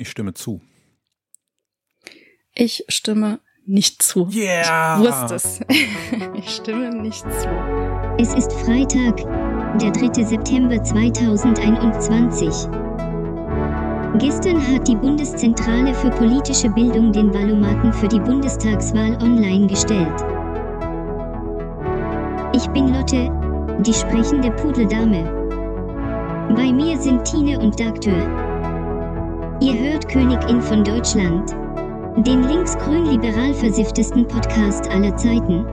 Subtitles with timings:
[0.00, 0.60] Ich stimme zu.
[2.54, 4.28] Ich stimme nicht zu.
[4.32, 5.00] Yeah!
[5.00, 5.60] Ich wusste es.
[6.36, 7.48] Ich stimme nicht zu.
[8.16, 9.16] Es ist Freitag,
[9.80, 10.22] der 3.
[10.22, 12.46] September 2021.
[14.18, 20.24] Gestern hat die Bundeszentrale für politische Bildung den Wahlomaten für die Bundestagswahl online gestellt.
[22.54, 23.32] Ich bin Lotte,
[23.84, 25.24] die sprechende Pudeldame.
[26.54, 28.47] Bei mir sind Tine und Dagtür.
[29.60, 31.50] Ihr hört Königin von Deutschland.
[32.24, 35.66] Den linksgrün-liberal versifftesten Podcast aller Zeiten.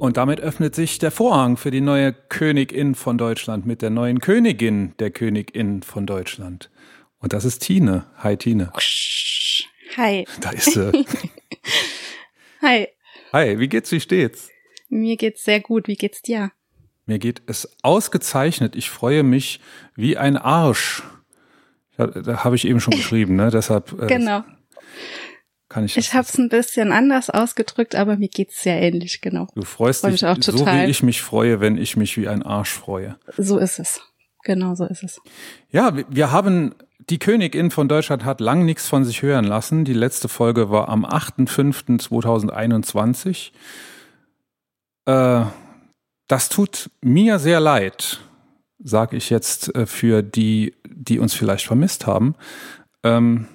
[0.00, 4.18] Und damit öffnet sich der Vorhang für die neue Königin von Deutschland mit der neuen
[4.18, 6.68] Königin der Königin von Deutschland.
[7.20, 8.06] Und das ist Tine.
[8.16, 8.72] Hi, Tine.
[9.96, 10.26] Hi.
[10.40, 10.90] Da ist sie.
[12.62, 12.88] Hi.
[13.32, 14.50] Hi, wie geht's, wie steht's?
[14.88, 15.88] Mir geht's sehr gut.
[15.88, 16.50] Wie geht's dir?
[17.06, 18.76] Mir geht es ausgezeichnet.
[18.76, 19.60] Ich freue mich
[19.94, 21.02] wie ein Arsch.
[21.96, 23.50] Ja, da habe ich eben schon geschrieben, ne?
[23.50, 24.42] Deshalb äh, Genau.
[25.68, 25.96] kann ich.
[25.96, 29.46] Ich habe es ein bisschen anders ausgedrückt, aber mir geht's sehr ähnlich, genau.
[29.54, 30.86] Du freust freu dich mich auch so, total.
[30.86, 33.16] wie ich mich freue, wenn ich mich wie ein Arsch freue.
[33.36, 34.00] So ist es.
[34.44, 35.20] Genau so ist es.
[35.70, 36.74] Ja, wir- wir haben
[37.10, 39.84] die Königin von Deutschland hat lang nichts von sich hören lassen.
[39.84, 43.50] Die letzte Folge war am 8.5.2021.
[45.08, 45.46] Äh,
[46.26, 48.20] das tut mir sehr leid,
[48.78, 52.34] sage ich jetzt äh, für die, die uns vielleicht vermisst haben.
[53.02, 53.48] Ähm,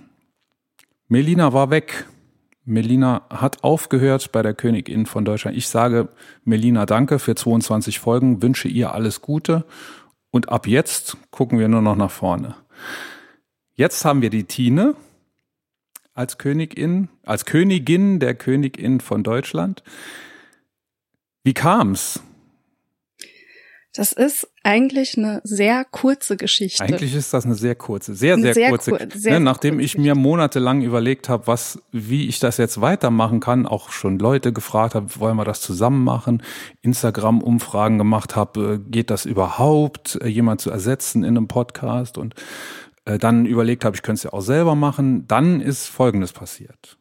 [1.08, 2.08] Melina war weg.
[2.66, 5.56] Melina hat aufgehört bei der Königin von Deutschland.
[5.56, 6.10] Ich sage
[6.44, 9.66] Melina danke für 22 Folgen, wünsche ihr alles Gute
[10.32, 12.56] und ab jetzt gucken wir nur noch nach vorne.
[13.76, 14.96] Jetzt haben wir die Tine
[16.16, 19.84] als Königin, als Königin der Königin von Deutschland.
[21.44, 22.22] Wie kam's?
[23.96, 26.82] Das ist eigentlich eine sehr kurze Geschichte.
[26.84, 28.90] Eigentlich ist das eine sehr kurze, sehr, sehr, sehr kurze.
[28.90, 32.82] kur- sehr ne, nachdem kurze ich mir monatelang überlegt habe, was, wie ich das jetzt
[32.82, 36.42] weitermachen kann, auch schon Leute gefragt habe, wollen wir das zusammen machen,
[36.82, 42.34] Instagram-Umfragen gemacht habe, äh, geht das überhaupt, äh, jemand zu ersetzen in einem Podcast und
[43.06, 45.28] äh, dann überlegt habe, ich könnte es ja auch selber machen.
[45.28, 46.98] Dann ist Folgendes passiert.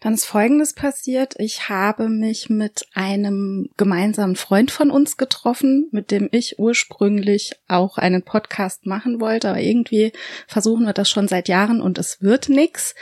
[0.00, 1.34] Dann ist Folgendes passiert.
[1.38, 7.98] Ich habe mich mit einem gemeinsamen Freund von uns getroffen, mit dem ich ursprünglich auch
[7.98, 9.50] einen Podcast machen wollte.
[9.50, 10.12] Aber irgendwie
[10.48, 12.94] versuchen wir das schon seit Jahren und es wird nix.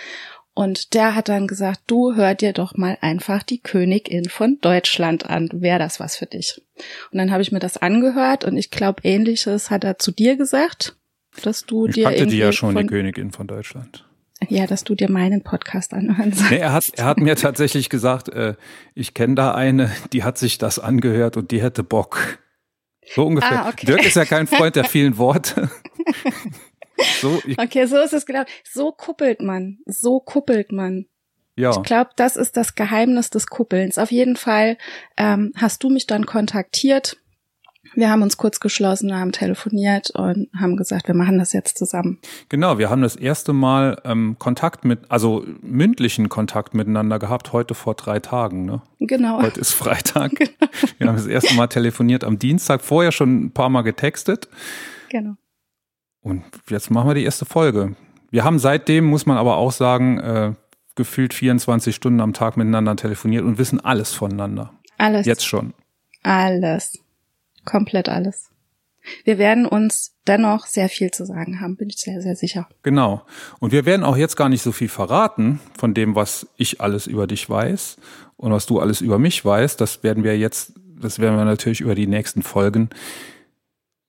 [0.54, 5.30] Und der hat dann gesagt, du hör dir doch mal einfach die Königin von Deutschland
[5.30, 5.48] an.
[5.52, 6.60] Wäre das was für dich?
[7.12, 10.36] Und dann habe ich mir das angehört und ich glaube, ähnliches hat er zu dir
[10.36, 10.96] gesagt,
[11.44, 14.07] dass du Ich dir kannte die ja schon, die Königin von Deutschland.
[14.48, 16.50] Ja, dass du dir meinen Podcast anhören sollst.
[16.50, 18.54] Nee, er hat, er hat mir tatsächlich gesagt, äh,
[18.94, 22.38] ich kenne da eine, die hat sich das angehört und die hätte Bock.
[23.14, 23.64] So ungefähr.
[23.64, 23.86] Ah, okay.
[23.86, 25.70] Dirk ist ja kein Freund der vielen Worte.
[27.20, 28.44] so, Okay, so ist es genau.
[28.64, 29.78] So kuppelt man.
[29.86, 31.06] So kuppelt man.
[31.56, 31.70] ja.
[31.70, 33.98] Ich glaube, das ist das Geheimnis des Kuppelns.
[33.98, 34.76] Auf jeden Fall
[35.16, 37.16] ähm, hast du mich dann kontaktiert.
[37.94, 42.18] Wir haben uns kurz geschlossen, haben telefoniert und haben gesagt, wir machen das jetzt zusammen.
[42.48, 47.74] Genau, wir haben das erste Mal ähm, Kontakt mit, also mündlichen Kontakt miteinander gehabt, heute
[47.74, 48.64] vor drei Tagen.
[48.64, 48.82] Ne?
[49.00, 49.42] Genau.
[49.42, 50.32] Heute ist Freitag.
[50.98, 54.48] Wir haben das erste Mal telefoniert am Dienstag, vorher schon ein paar Mal getextet.
[55.10, 55.34] Genau.
[56.20, 57.94] Und jetzt machen wir die erste Folge.
[58.30, 60.52] Wir haben seitdem, muss man aber auch sagen, äh,
[60.94, 64.72] gefühlt 24 Stunden am Tag miteinander telefoniert und wissen alles voneinander.
[64.98, 65.24] Alles.
[65.26, 65.72] Jetzt schon.
[66.22, 66.98] Alles.
[67.68, 68.50] Komplett alles.
[69.24, 72.68] Wir werden uns dennoch sehr viel zu sagen haben, bin ich sehr, sehr sicher.
[72.82, 73.22] Genau.
[73.60, 77.06] Und wir werden auch jetzt gar nicht so viel verraten von dem, was ich alles
[77.06, 77.96] über dich weiß
[78.36, 79.80] und was du alles über mich weißt.
[79.80, 82.90] Das werden wir jetzt, das werden wir natürlich über die nächsten Folgen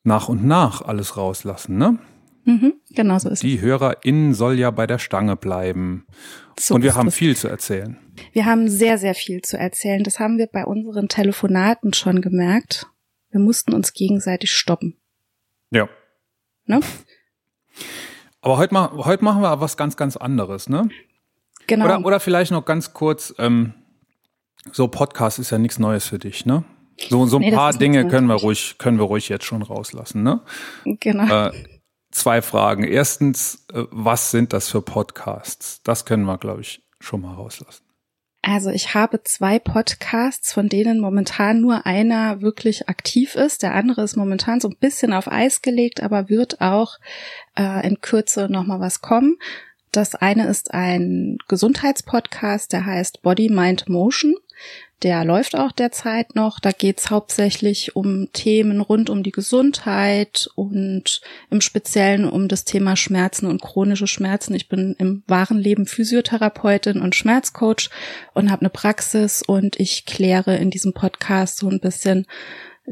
[0.03, 2.00] nach und nach alles rauslassen, ne?
[2.46, 6.06] Mhm, genau so ist Die HörerInnen soll ja bei der Stange bleiben.
[6.58, 6.68] es.
[6.68, 7.16] So und wir haben es.
[7.16, 7.97] viel zu erzählen.
[8.31, 10.03] Wir haben sehr, sehr viel zu erzählen.
[10.03, 12.88] Das haben wir bei unseren Telefonaten schon gemerkt.
[13.31, 14.97] Wir mussten uns gegenseitig stoppen.
[15.72, 15.87] Ja.
[16.66, 16.81] Ne?
[18.41, 20.90] Aber heute, ma heute machen wir was ganz, ganz anderes, ne?
[21.67, 21.85] Genau.
[21.85, 23.73] Oder, oder vielleicht noch ganz kurz, ähm,
[24.72, 26.64] so Podcast ist ja nichts Neues für dich, ne?
[27.09, 30.23] So, so ein Nee, paar Dinge können wir ruhig, können wir ruhig jetzt schon rauslassen,
[30.23, 30.41] ne?
[30.99, 31.47] genau.
[31.47, 31.64] Äh,
[32.11, 32.84] zwei Fragen.
[32.84, 35.82] Erstens, äh, was sind das für Podcasts?
[35.84, 37.84] Das können wir, glaube ich, schon mal rauslassen.
[38.41, 43.64] Also ich habe zwei Podcasts, von denen momentan nur einer wirklich aktiv ist.
[43.64, 47.00] Der andere ist momentan so ein bisschen auf Eis gelegt, aber wird auch
[47.58, 49.38] äh, in Kürze nochmal was kommen.
[49.91, 54.36] Das eine ist ein Gesundheitspodcast, der heißt Body, Mind, Motion.
[55.01, 56.59] Der läuft auch derzeit noch.
[56.59, 62.97] Da geht's hauptsächlich um Themen rund um die Gesundheit und im Speziellen um das Thema
[62.97, 64.55] Schmerzen und chronische Schmerzen.
[64.55, 67.90] Ich bin im wahren Leben Physiotherapeutin und Schmerzcoach
[68.34, 72.25] und habe eine Praxis und ich kläre in diesem Podcast so ein bisschen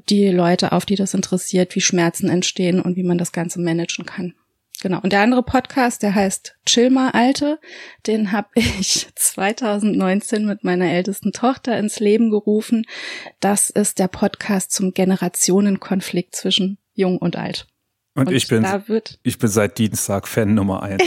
[0.09, 4.05] die Leute auf, die das interessiert, wie Schmerzen entstehen und wie man das Ganze managen
[4.05, 4.33] kann.
[4.81, 4.99] Genau.
[5.01, 7.59] Und der andere Podcast, der heißt Chill mal Alte,
[8.05, 12.85] den habe ich 2019 mit meiner ältesten Tochter ins Leben gerufen.
[13.39, 17.67] Das ist der Podcast zum Generationenkonflikt zwischen Jung und Alt.
[18.13, 18.65] Und, und ich bin,
[19.23, 21.03] ich bin seit Dienstag Fan Nummer eins.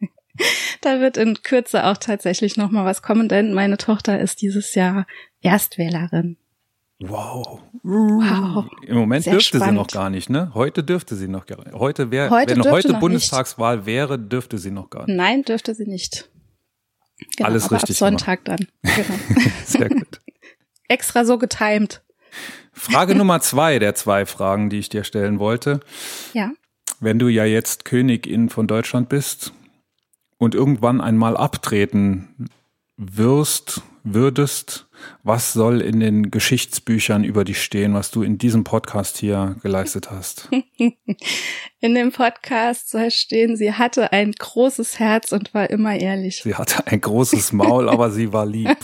[0.82, 4.74] da wird in Kürze auch tatsächlich noch mal was kommen, denn meine Tochter ist dieses
[4.74, 5.06] Jahr
[5.40, 6.36] Erstwählerin.
[7.02, 7.60] Wow.
[7.82, 8.66] wow.
[8.86, 9.72] Im Moment Sehr dürfte spannend.
[9.72, 10.50] sie noch gar nicht, ne?
[10.52, 11.72] Heute dürfte sie noch gar nicht.
[11.72, 13.86] Heute wäre, heute wenn heute Bundestagswahl nicht.
[13.86, 15.16] wäre, dürfte sie noch gar nicht.
[15.16, 16.28] Nein, dürfte sie nicht.
[17.36, 17.96] Genau, Alles aber richtig.
[17.96, 18.68] Ab Sonntag gemacht.
[18.82, 18.94] dann.
[18.94, 19.50] Genau.
[19.64, 20.20] Sehr gut.
[20.88, 22.02] Extra so getimed.
[22.72, 25.80] Frage Nummer zwei der zwei Fragen, die ich dir stellen wollte.
[26.34, 26.52] Ja.
[27.00, 29.54] Wenn du ja jetzt Königin von Deutschland bist
[30.36, 32.48] und irgendwann einmal abtreten
[32.98, 34.86] wirst, würdest,
[35.22, 40.10] was soll in den Geschichtsbüchern über dich stehen, was du in diesem Podcast hier geleistet
[40.10, 40.48] hast?
[41.82, 46.42] In dem Podcast soll stehen, sie hatte ein großes Herz und war immer ehrlich.
[46.42, 48.76] Sie hatte ein großes Maul, aber sie war lieb.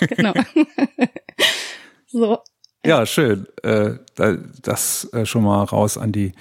[0.00, 0.34] genau.
[2.06, 2.38] so.
[2.84, 3.46] Ja, schön.
[3.62, 3.94] Äh,
[4.62, 6.32] das äh, schon mal raus an die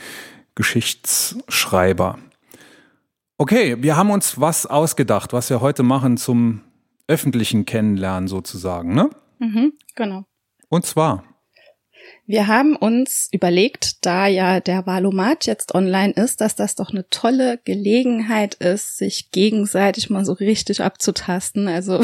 [0.56, 2.20] Geschichtsschreiber.
[3.38, 6.62] Okay, wir haben uns was ausgedacht, was wir heute machen zum
[7.08, 9.10] öffentlichen Kennenlernen sozusagen, ne?
[9.40, 10.26] Mhm, genau.
[10.70, 11.24] Und zwar.
[12.28, 17.08] Wir haben uns überlegt, da ja der Valomat jetzt online ist, dass das doch eine
[17.10, 21.68] tolle Gelegenheit ist, sich gegenseitig mal so richtig abzutasten.
[21.68, 22.04] Also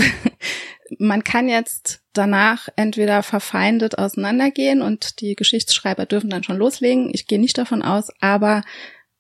[1.00, 7.12] man kann jetzt danach entweder verfeindet auseinandergehen und die Geschichtsschreiber dürfen dann schon loslegen.
[7.14, 8.64] Ich gehe nicht davon aus, aber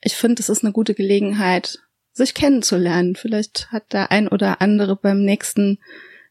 [0.01, 1.79] ich finde, es ist eine gute Gelegenheit,
[2.13, 3.15] sich kennenzulernen.
[3.15, 5.79] Vielleicht hat der ein oder andere beim nächsten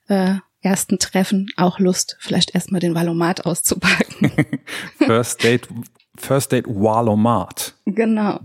[0.09, 4.31] äh, ersten Treffen auch Lust, vielleicht erstmal den Valomat auszupacken.
[4.99, 5.69] First Date,
[6.17, 7.75] First Date Valomat.
[7.87, 8.41] Genau.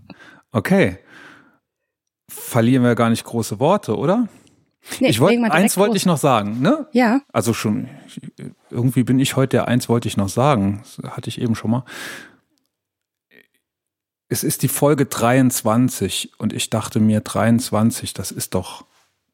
[0.51, 0.97] Okay.
[2.29, 4.27] Verlieren wir gar nicht große Worte, oder?
[4.99, 6.87] Nee, ich wollte eins wollte ich noch sagen, ne?
[6.91, 7.21] Ja.
[7.33, 7.89] Also schon
[8.69, 11.71] irgendwie bin ich heute der eins wollte ich noch sagen, das hatte ich eben schon
[11.71, 11.85] mal
[14.29, 18.85] es ist die Folge 23 und ich dachte mir 23, das ist doch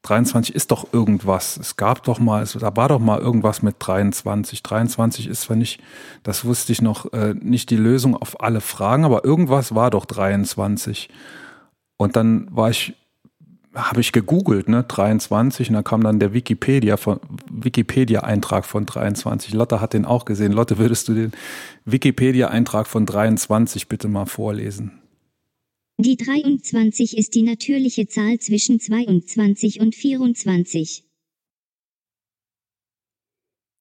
[0.03, 1.57] 23 ist doch irgendwas.
[1.57, 4.63] Es gab doch mal, es, da war doch mal irgendwas mit 23.
[4.63, 5.79] 23 ist zwar nicht,
[6.23, 10.05] das wusste ich noch, äh, nicht die Lösung auf alle Fragen, aber irgendwas war doch
[10.05, 11.09] 23.
[11.97, 12.95] Und dann war ich,
[13.73, 17.19] habe ich gegoogelt, ne, 23, und da kam dann der Wikipedia von,
[17.49, 19.53] Wikipedia-Eintrag von 23.
[19.53, 20.51] Lotte hat den auch gesehen.
[20.51, 21.31] Lotte, würdest du den
[21.85, 25.01] Wikipedia-Eintrag von 23 bitte mal vorlesen?
[25.97, 31.05] Die 23 ist die natürliche Zahl zwischen 22 und 24.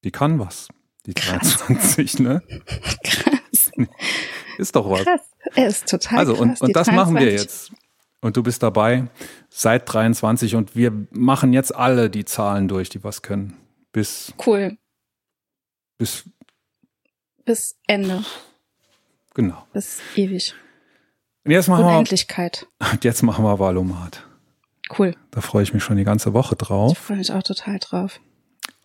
[0.04, 0.68] Die kann was.
[1.06, 2.42] Die 23, ne?
[3.04, 3.70] Krass.
[4.58, 5.04] Ist doch was.
[5.04, 5.30] Krass.
[5.54, 6.94] Er ist total Also, krass, und, und das 23.
[6.94, 7.72] machen wir jetzt.
[8.20, 9.08] Und du bist dabei
[9.48, 13.56] seit 23 und wir machen jetzt alle die Zahlen durch, die was können.
[13.92, 14.34] Bis.
[14.44, 14.76] Cool.
[15.96, 16.28] Bis.
[17.44, 18.22] Bis Ende.
[19.34, 19.66] Genau.
[19.72, 20.54] Bis ewig.
[21.44, 22.66] Und jetzt machen Unendlichkeit.
[22.78, 24.24] Wir, jetzt machen wir Valomat.
[24.98, 25.16] Cool.
[25.30, 26.92] Da freue ich mich schon die ganze Woche drauf.
[26.92, 28.20] Ich freue mich auch total drauf.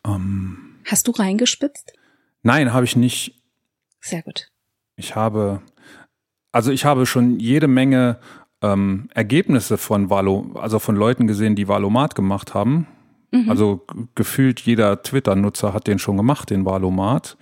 [0.05, 1.93] Ähm, Hast du reingespitzt?
[2.43, 3.41] Nein, habe ich nicht.
[3.99, 4.51] Sehr gut.
[4.97, 5.61] Ich habe,
[6.51, 8.19] also ich habe schon jede Menge
[8.65, 12.87] ähm, Ergebnisse von Valo, also von Leuten gesehen, die Valomat gemacht haben.
[13.31, 13.49] Mhm.
[13.49, 17.37] Also gefühlt jeder Twitter-Nutzer hat den schon gemacht, den Valomat.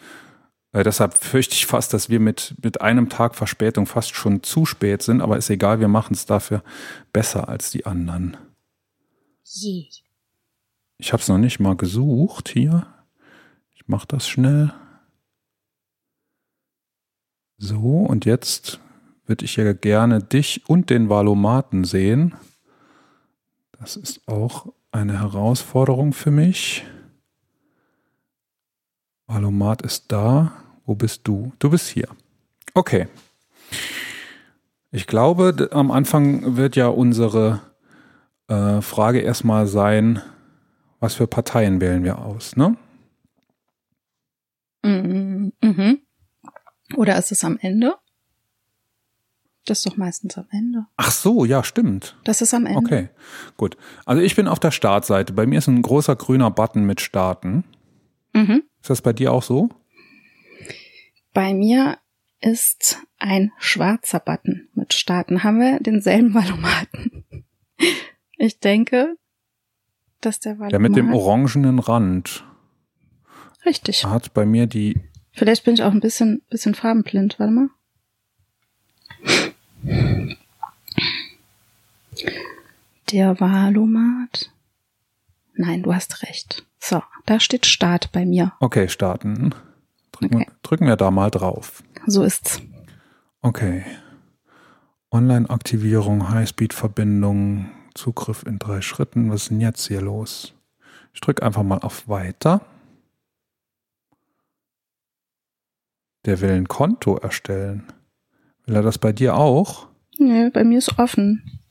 [0.74, 4.66] Äh, deshalb fürchte ich fast, dass wir mit, mit einem Tag Verspätung fast schon zu
[4.66, 6.64] spät sind, aber ist egal, wir machen es dafür
[7.14, 8.38] besser als die anderen.
[9.44, 9.88] Je.
[10.98, 12.88] Ich habe es noch nicht mal gesucht hier.
[13.74, 14.74] Ich mache das schnell.
[17.58, 18.80] So, und jetzt
[19.26, 22.36] würde ich ja gerne dich und den Valomaten sehen.
[23.80, 26.86] Das ist auch eine Herausforderung für mich.
[29.28, 30.52] Valomat ist da.
[30.86, 31.54] Wo bist du?
[31.60, 32.08] Du bist hier.
[32.74, 33.08] Okay.
[34.92, 37.62] Ich glaube, am Anfang wird ja unsere
[38.48, 40.22] äh, Frage erstmal sein,
[41.00, 42.78] was für Parteien wählen wir aus, ne?
[44.84, 46.02] Mhm.
[46.96, 47.96] Oder ist es am Ende?
[49.66, 50.86] Das ist doch meistens am Ende.
[50.98, 52.18] Ach so, ja, stimmt.
[52.26, 52.80] Das ist am Ende.
[52.80, 53.10] Okay,
[53.56, 53.78] gut.
[54.06, 55.32] Also ich bin auf der Startseite.
[55.32, 57.64] Bei mir ist ein großer grüner Button mit Starten.
[58.34, 58.64] Mhm.
[58.82, 59.70] Ist das bei dir auch so?
[61.34, 61.98] Bei mir
[62.42, 65.44] ist ein schwarzer Button mit Starten.
[65.44, 67.24] Haben wir denselben Valomaten?
[68.38, 69.16] Ich denke,
[70.20, 70.74] dass der Valomat...
[70.74, 72.44] Der mit dem orangenen Rand
[73.66, 74.06] Richtig.
[74.06, 75.00] hat bei mir die.
[75.32, 77.40] Vielleicht bin ich auch ein bisschen, bisschen farbenblind.
[77.40, 77.70] Warte mal.
[83.12, 84.52] Der Valomat.
[85.56, 86.66] Nein, du hast recht.
[86.80, 88.54] So, da steht Start bei mir.
[88.60, 89.54] Okay, starten.
[90.12, 90.48] Drücken, Okay.
[90.64, 91.84] drücken wir da mal drauf.
[92.08, 92.62] So ist's.
[93.42, 93.84] Okay.
[95.12, 99.30] Online-Aktivierung, Highspeed-Verbindung, Zugriff in drei Schritten.
[99.32, 100.54] Was ist denn jetzt hier los?
[101.14, 102.62] Ich drücke einfach mal auf Weiter.
[106.26, 107.84] Der will ein Konto erstellen.
[108.66, 109.88] Will er das bei dir auch?
[110.18, 111.62] Nee, bei mir ist offen.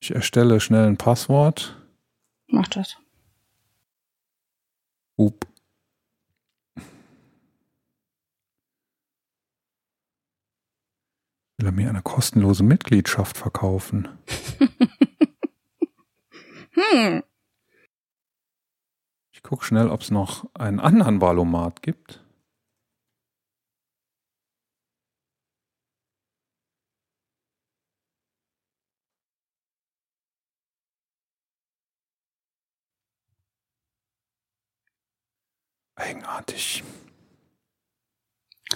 [0.00, 1.76] Ich erstelle schnell ein Passwort.
[2.48, 2.96] Mach das.
[5.18, 5.46] Up.
[11.58, 14.08] Will er mir eine kostenlose Mitgliedschaft verkaufen?
[16.76, 17.22] Hm.
[19.32, 22.22] Ich gucke schnell, ob es noch einen anderen Valomat gibt.
[35.96, 36.84] Eigenartig.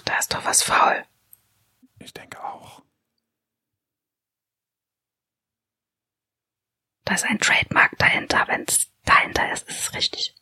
[0.05, 1.05] Da ist doch was faul.
[1.99, 2.81] Ich denke auch.
[7.05, 8.45] Da ist ein Trademark dahinter.
[8.47, 10.35] Wenn es dahinter ist, ist es richtig.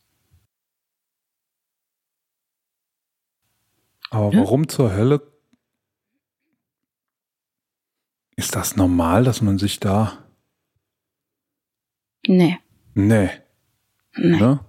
[4.11, 4.39] Aber Ja.
[4.41, 5.21] warum zur Hölle
[8.35, 10.25] ist das normal, dass man sich da.
[12.25, 12.59] Nee.
[12.93, 13.29] Nee,
[14.15, 14.37] Nee.
[14.37, 14.65] ne?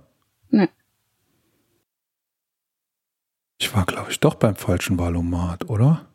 [3.61, 6.09] Ich war, glaube ich, doch beim falschen Valomat, oder?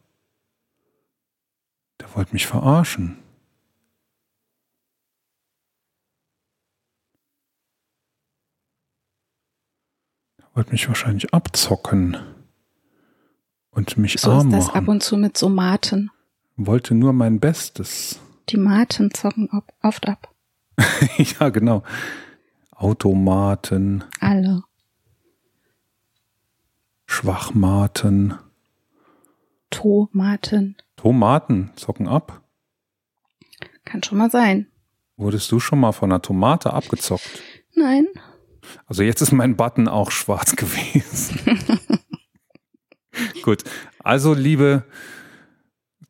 [2.01, 3.19] Der wollte mich verarschen.
[10.39, 12.17] Der wollte mich wahrscheinlich abzocken.
[13.71, 14.89] Und mich So arm ist das ab machen.
[14.89, 16.09] und zu mit so Maten.
[16.55, 18.19] Wollte nur mein Bestes.
[18.49, 19.49] Die Maten zocken
[19.81, 20.33] oft ab.
[21.17, 21.83] ja, genau.
[22.71, 24.63] Automaten, Alle.
[27.15, 28.33] Schwachmaten,
[29.69, 30.75] Tomaten.
[30.97, 32.41] Tomaten zocken ab.
[33.85, 34.67] Kann schon mal sein.
[35.15, 37.41] Wurdest du schon mal von einer Tomate abgezockt?
[37.73, 38.05] Nein.
[38.85, 41.39] Also jetzt ist mein Button auch schwarz gewesen.
[43.43, 43.63] Gut.
[43.99, 44.83] Also liebe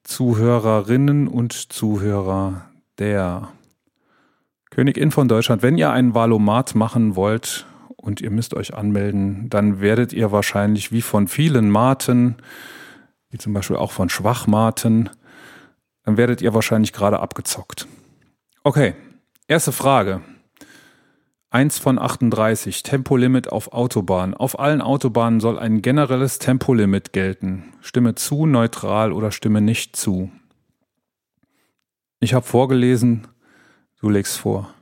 [0.02, 3.50] Zuhörerinnen und Zuhörer der
[4.72, 7.68] Königin von Deutschland, wenn ihr einen Valomat machen wollt
[8.06, 12.36] und ihr müsst euch anmelden, dann werdet ihr wahrscheinlich wie von vielen Maten,
[13.30, 15.10] wie zum Beispiel auch von Schwachmaten,
[16.04, 17.88] dann werdet ihr wahrscheinlich gerade abgezockt.
[18.64, 18.94] Okay,
[19.48, 20.22] erste Frage.
[21.50, 24.34] 1 von 38, Tempolimit auf Autobahn.
[24.34, 27.74] Auf allen Autobahnen soll ein generelles Tempolimit gelten.
[27.82, 30.30] Stimme zu, neutral oder stimme nicht zu.
[32.20, 33.28] Ich habe vorgelesen,
[34.00, 34.74] du legst vor.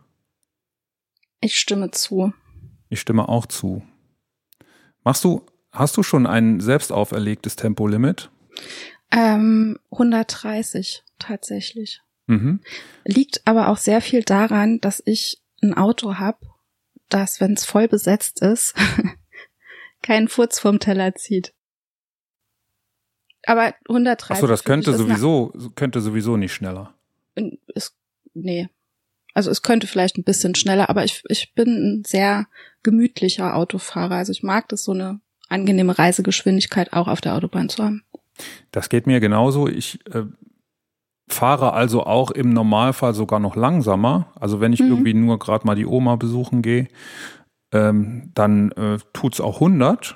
[1.42, 2.34] Ich stimme zu.
[2.94, 3.82] Ich stimme auch zu.
[5.04, 8.30] Machst du, hast du schon ein selbst auferlegtes Tempolimit?
[9.10, 12.02] Ähm, 130 tatsächlich.
[12.28, 12.60] Mhm.
[13.04, 16.38] Liegt aber auch sehr viel daran, dass ich ein Auto habe,
[17.10, 18.76] das, wenn es voll besetzt ist,
[20.04, 21.52] keinen Furz vom Teller zieht.
[23.48, 24.36] Aber 130.
[24.36, 26.94] Achso, das könnte sowieso, könnte sowieso nicht schneller.
[27.74, 27.98] Ist,
[28.36, 28.70] nee.
[29.34, 32.48] Also es könnte vielleicht ein bisschen schneller, aber ich, ich bin ein sehr
[32.84, 34.16] gemütlicher Autofahrer.
[34.16, 38.04] Also ich mag das, so eine angenehme Reisegeschwindigkeit auch auf der Autobahn zu haben.
[38.72, 39.68] Das geht mir genauso.
[39.68, 40.24] Ich äh,
[41.28, 44.32] fahre also auch im Normalfall sogar noch langsamer.
[44.36, 44.88] Also wenn ich Mhm.
[44.90, 46.88] irgendwie nur gerade mal die Oma besuchen gehe,
[47.72, 50.16] ähm, dann äh, tut's auch 100.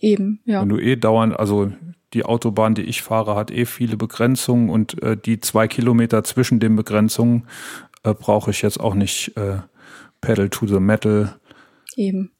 [0.00, 0.60] Eben, ja.
[0.62, 1.72] Wenn du eh dauernd, also
[2.12, 6.60] die Autobahn, die ich fahre, hat eh viele Begrenzungen und äh, die zwei Kilometer zwischen
[6.60, 7.46] den Begrenzungen
[8.04, 9.58] äh, brauche ich jetzt auch nicht äh,
[10.20, 11.34] Pedal to the Metal.
[11.96, 12.30] Eben.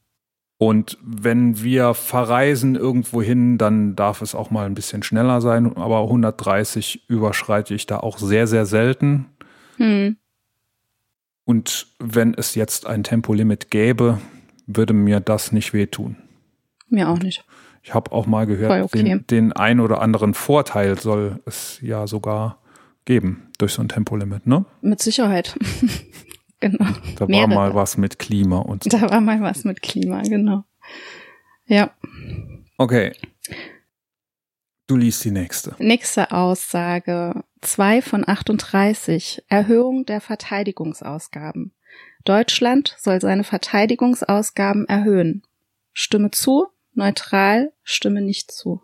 [0.57, 5.75] Und wenn wir verreisen irgendwo hin, dann darf es auch mal ein bisschen schneller sein.
[5.75, 9.25] Aber 130 überschreite ich da auch sehr, sehr selten.
[9.75, 10.15] Hm.
[11.43, 14.19] Und wenn es jetzt ein Tempolimit gäbe,
[14.65, 16.15] würde mir das nicht wehtun.
[16.87, 17.43] Mir auch nicht.
[17.83, 19.03] Ich habe auch mal gehört, okay.
[19.03, 22.59] den, den ein oder anderen Vorteil soll es ja sogar
[23.03, 24.65] geben durch so ein Tempolimit, ne?
[24.81, 25.57] Mit Sicherheit.
[26.59, 26.85] genau.
[27.17, 27.49] Da Mehrere.
[27.49, 28.89] war mal was mit Klima und so.
[28.89, 30.63] Da war mal was mit Klima, genau.
[31.65, 31.91] Ja.
[32.77, 33.13] Okay.
[34.87, 35.75] Du liest die nächste.
[35.79, 37.43] Nächste Aussage.
[37.61, 39.43] 2 von 38.
[39.47, 41.73] Erhöhung der Verteidigungsausgaben.
[42.23, 45.43] Deutschland soll seine Verteidigungsausgaben erhöhen.
[45.93, 48.81] Stimme zu, neutral, stimme nicht zu.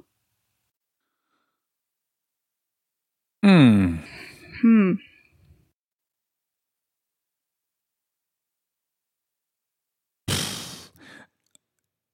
[3.43, 3.99] Hm.
[4.61, 4.99] Hm.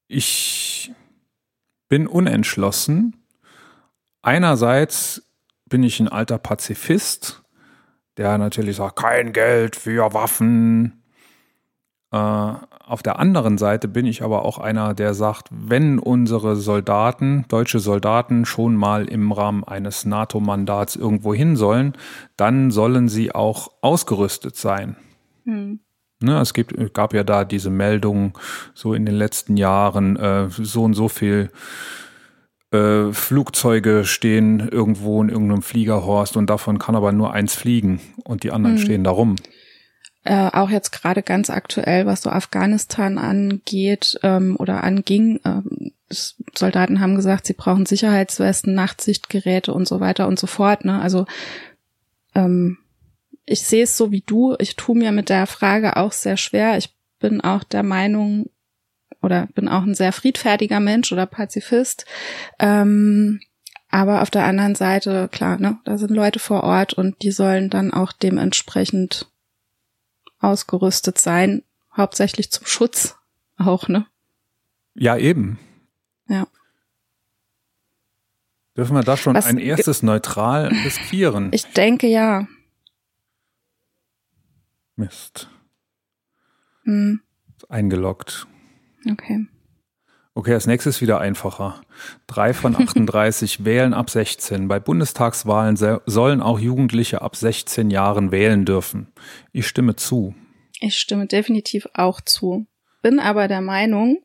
[0.10, 0.92] Ich
[1.90, 3.26] bin unentschlossen.
[4.22, 5.30] Einerseits
[5.66, 7.44] bin ich ein alter Pazifist,
[8.16, 11.04] der natürlich sagt, kein Geld für Waffen.
[12.12, 12.54] Äh,
[12.88, 17.80] auf der anderen Seite bin ich aber auch einer, der sagt, wenn unsere Soldaten, deutsche
[17.80, 21.94] Soldaten, schon mal im Rahmen eines NATO-Mandats irgendwo hin sollen,
[22.38, 24.96] dann sollen sie auch ausgerüstet sein.
[25.44, 25.82] Hm.
[26.22, 28.34] Ne, es gibt, gab ja da diese Meldungen
[28.74, 31.52] so in den letzten Jahren, äh, so und so viel
[32.72, 38.44] äh, Flugzeuge stehen irgendwo in irgendeinem Fliegerhorst und davon kann aber nur eins fliegen und
[38.44, 38.84] die anderen Hm.
[38.84, 39.36] stehen da rum.
[40.28, 45.40] Äh, auch jetzt gerade ganz aktuell, was so Afghanistan angeht ähm, oder anging.
[45.46, 50.84] Ähm, Soldaten haben gesagt, sie brauchen Sicherheitswesten, Nachtsichtgeräte und so weiter und so fort.
[50.84, 51.00] Ne?
[51.00, 51.28] Also
[52.36, 52.78] ähm,
[53.46, 54.58] ich sehe es so wie du.
[54.60, 56.78] Ich tue mir mit der Frage auch sehr schwer.
[56.78, 58.50] Ich bin auch der Meinung
[59.22, 62.06] oder bin auch ein sehr friedfertiger Mensch oder Pazifist.
[62.60, 63.40] Ähm,
[63.90, 67.70] aber auf der anderen Seite, klar, ne, da sind Leute vor Ort und die sollen
[67.70, 69.32] dann auch dementsprechend
[70.40, 71.64] ausgerüstet sein,
[71.96, 73.16] hauptsächlich zum Schutz
[73.58, 74.06] auch, ne?
[74.96, 75.60] Ja, eben.
[76.28, 76.48] Ja.
[78.76, 81.50] Dürfen wir da schon Was- ein erstes neutral riskieren?
[81.54, 82.48] Ich denke ja.
[84.96, 85.50] Mist.
[86.84, 87.22] Hm,
[87.70, 88.48] Eingeloggt.
[89.12, 89.48] okay.
[90.38, 91.82] Okay, als nächstes wieder einfacher.
[92.28, 94.68] Drei von 38 wählen ab 16.
[94.68, 99.08] Bei Bundestagswahlen sollen auch Jugendliche ab 16 Jahren wählen dürfen.
[99.52, 100.36] Ich stimme zu.
[100.80, 102.68] Ich stimme definitiv auch zu.
[103.02, 104.20] Bin aber der Meinung,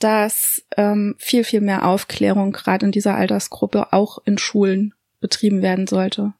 [0.00, 5.86] dass ähm, viel, viel mehr Aufklärung gerade in dieser Altersgruppe auch in Schulen betrieben werden
[5.86, 6.32] sollte.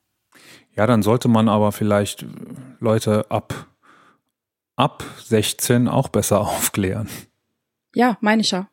[0.75, 2.27] Ja, dann sollte man aber vielleicht äh,
[2.81, 3.69] Leute ab,
[4.75, 7.09] ab 16 auch besser aufklären.
[7.95, 8.69] Ja, meine ich ja.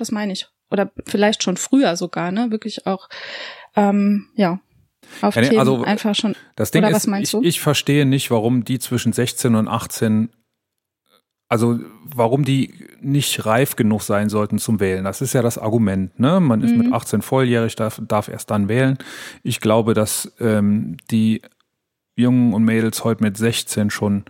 [0.00, 0.48] Das meine ich.
[0.70, 2.50] Oder vielleicht schon früher sogar, ne?
[2.50, 3.08] Wirklich auch,
[3.76, 4.60] ähm, ja,
[5.20, 6.34] auf Ja, Themen also- einfach schon.
[6.56, 7.46] Das Ding Oder ist, was meinst ich, du?
[7.46, 10.30] ich verstehe nicht, warum die zwischen 16 und 18,
[11.48, 15.04] also warum die nicht reif genug sein sollten zum Wählen.
[15.04, 16.18] Das ist ja das Argument.
[16.20, 16.38] Ne?
[16.38, 16.78] Man ist Mhm.
[16.78, 18.96] mit 18 volljährig, darf, darf erst dann wählen.
[19.42, 21.42] Ich glaube, dass ähm, die
[22.14, 24.24] Jungen und Mädels heute mit 16 schon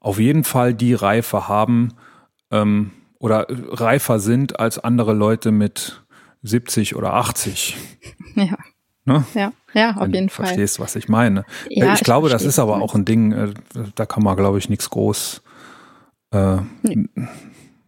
[0.00, 1.94] auf jeden Fall die Reife haben
[2.50, 6.02] ähm, oder reifer sind als andere Leute mit
[6.42, 7.76] 70 oder 80.
[8.34, 8.58] Ja.
[9.06, 9.24] Ne?
[9.34, 10.46] Ja, ja, auf Wenn jeden du Fall.
[10.46, 11.44] verstehst, was ich meine.
[11.70, 13.54] Ja, ich glaube, das ist aber du auch ein Ding, äh,
[13.94, 15.42] da kann man, glaube ich, nichts groß
[16.32, 17.08] äh, Nee.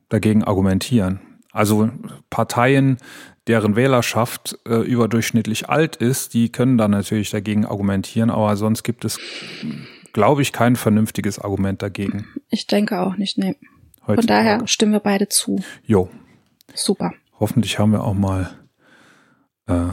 [0.09, 1.21] dagegen argumentieren.
[1.53, 1.91] Also
[2.31, 2.99] Parteien,
[3.47, 9.05] deren Wählerschaft äh, überdurchschnittlich alt ist, die können da natürlich dagegen argumentieren, aber sonst gibt
[9.05, 9.19] es,
[10.13, 12.27] glaube ich, kein vernünftiges Argument dagegen.
[12.49, 13.57] Ich denke auch nicht, nee.
[14.09, 14.45] Von heutzutage.
[14.45, 15.63] daher stimmen wir beide zu.
[15.85, 16.09] Jo,
[16.75, 17.13] Super.
[17.39, 18.51] hoffentlich haben wir auch mal
[19.67, 19.89] äh,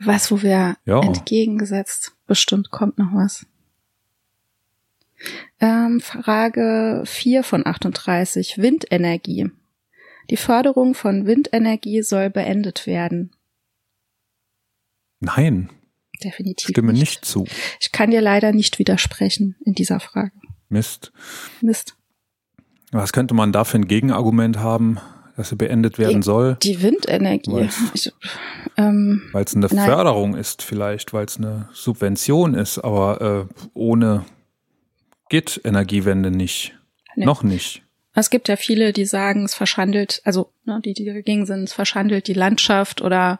[0.00, 1.00] Was, wo wir Ja.
[1.00, 3.46] entgegengesetzt, bestimmt kommt noch was.
[5.60, 8.58] Ähm, Frage 4 von 38.
[8.58, 9.50] Windenergie.
[10.30, 13.32] Die Förderung von Windenergie soll beendet werden.
[15.20, 15.68] Nein,
[16.24, 16.70] Definitiv.
[16.70, 17.46] stimme nicht zu.
[17.80, 20.32] Ich kann dir leider nicht widersprechen in dieser Frage.
[20.70, 21.12] Mist.
[21.60, 21.96] Mist.
[22.92, 24.98] Was könnte man da für ein Gegenargument haben,
[25.36, 26.56] dass sie beendet werden soll?
[26.62, 27.68] Die Windenergie.
[28.76, 29.86] Ähm, Weil es eine Nein.
[29.86, 34.24] Förderung ist vielleicht, weil es eine Subvention ist, aber äh, ohne
[35.28, 36.74] geht Energiewende nicht.
[37.14, 37.24] Nee.
[37.24, 37.82] Noch nicht.
[38.14, 41.72] Es gibt ja viele, die sagen, es verschandelt, also ne, die, die dagegen sind, es
[41.72, 43.38] verschandelt die Landschaft oder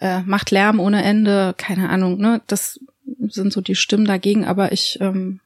[0.00, 2.40] äh, macht Lärm ohne Ende, keine Ahnung, ne?
[2.46, 2.80] Das
[3.28, 5.40] sind so die Stimmen dagegen, aber ich ähm,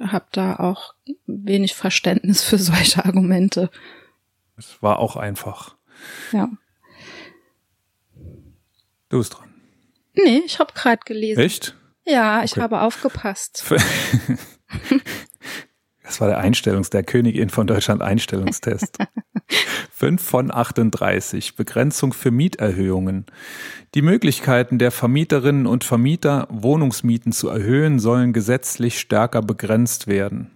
[0.00, 0.94] habe da auch
[1.26, 3.70] wenig Verständnis für solche Argumente.
[4.56, 5.76] Es war auch einfach.
[6.32, 6.48] Ja.
[9.08, 9.54] Du bist dran.
[10.14, 11.40] Nee, ich habe gerade gelesen.
[11.40, 11.76] Echt?
[12.06, 12.60] Ja, ich Okay.
[12.62, 13.64] habe aufgepasst.
[16.10, 18.98] Das war der Einstellungs-, der Königin von Deutschland Einstellungstest.
[19.92, 21.54] 5 von 38.
[21.54, 23.26] Begrenzung für Mieterhöhungen.
[23.94, 30.50] Die Möglichkeiten der Vermieterinnen und Vermieter, Wohnungsmieten zu erhöhen, sollen gesetzlich stärker begrenzt werden.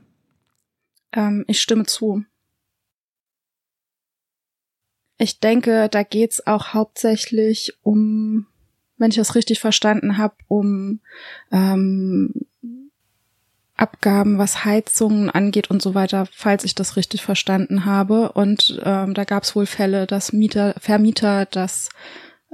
[1.13, 2.25] Ähm, ich stimme zu.
[5.19, 8.49] Ich denke, da geht's auch hauptsächlich um,
[8.97, 10.99] wenn ich das richtig verstanden habe, um
[11.53, 12.45] ähm,
[13.77, 18.33] Abgaben, was Heizungen angeht und so weiter, falls ich das richtig verstanden habe.
[18.33, 21.89] Und ähm, da gab's wohl Fälle, dass Mieter, Vermieter das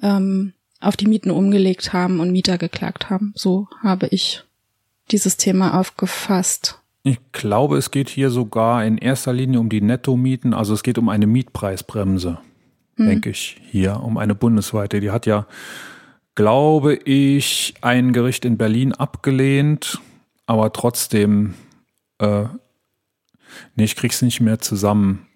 [0.03, 3.33] ähm, auf die Mieten umgelegt haben und Mieter geklagt haben.
[3.37, 4.45] So habe ich
[5.11, 6.81] dieses Thema aufgefasst.
[7.03, 10.55] Ich glaube, es geht hier sogar in erster Linie um die Nettomieten.
[10.55, 12.39] Also es geht um eine Mietpreisbremse,
[12.97, 13.07] hm.
[13.07, 15.01] denke ich, hier, um eine bundesweite.
[15.01, 15.47] Die hat ja,
[16.35, 20.01] glaube ich, ein Gericht in Berlin abgelehnt,
[20.51, 21.55] aber trotzdem,
[22.19, 22.45] äh,
[23.77, 25.27] nee, ich krieg's nicht mehr zusammen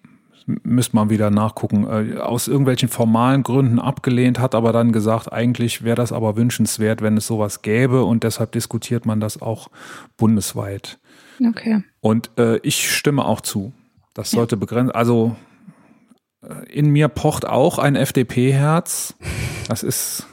[0.45, 5.83] müsste man wieder nachgucken, äh, aus irgendwelchen formalen Gründen abgelehnt, hat aber dann gesagt, eigentlich
[5.83, 9.69] wäre das aber wünschenswert, wenn es sowas gäbe und deshalb diskutiert man das auch
[10.17, 10.99] bundesweit.
[11.43, 11.83] Okay.
[11.99, 13.73] Und äh, ich stimme auch zu.
[14.13, 14.59] Das sollte ja.
[14.59, 15.35] begrenzt, also
[16.41, 19.15] äh, in mir pocht auch ein FDP-Herz.
[19.67, 20.27] Das ist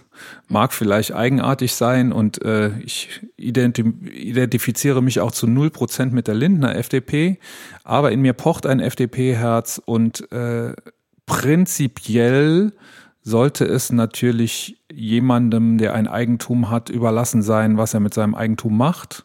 [0.49, 6.29] mag vielleicht eigenartig sein und äh, ich identif identifiziere mich auch zu null Prozent mit
[6.29, 7.39] der Lindner FDP,
[7.85, 10.75] aber in mir pocht ein FDP-Herz und äh,
[11.27, 12.73] prinzipiell
[13.23, 18.77] sollte es natürlich jemandem, der ein Eigentum hat, überlassen sein, was er mit seinem Eigentum
[18.77, 19.25] macht.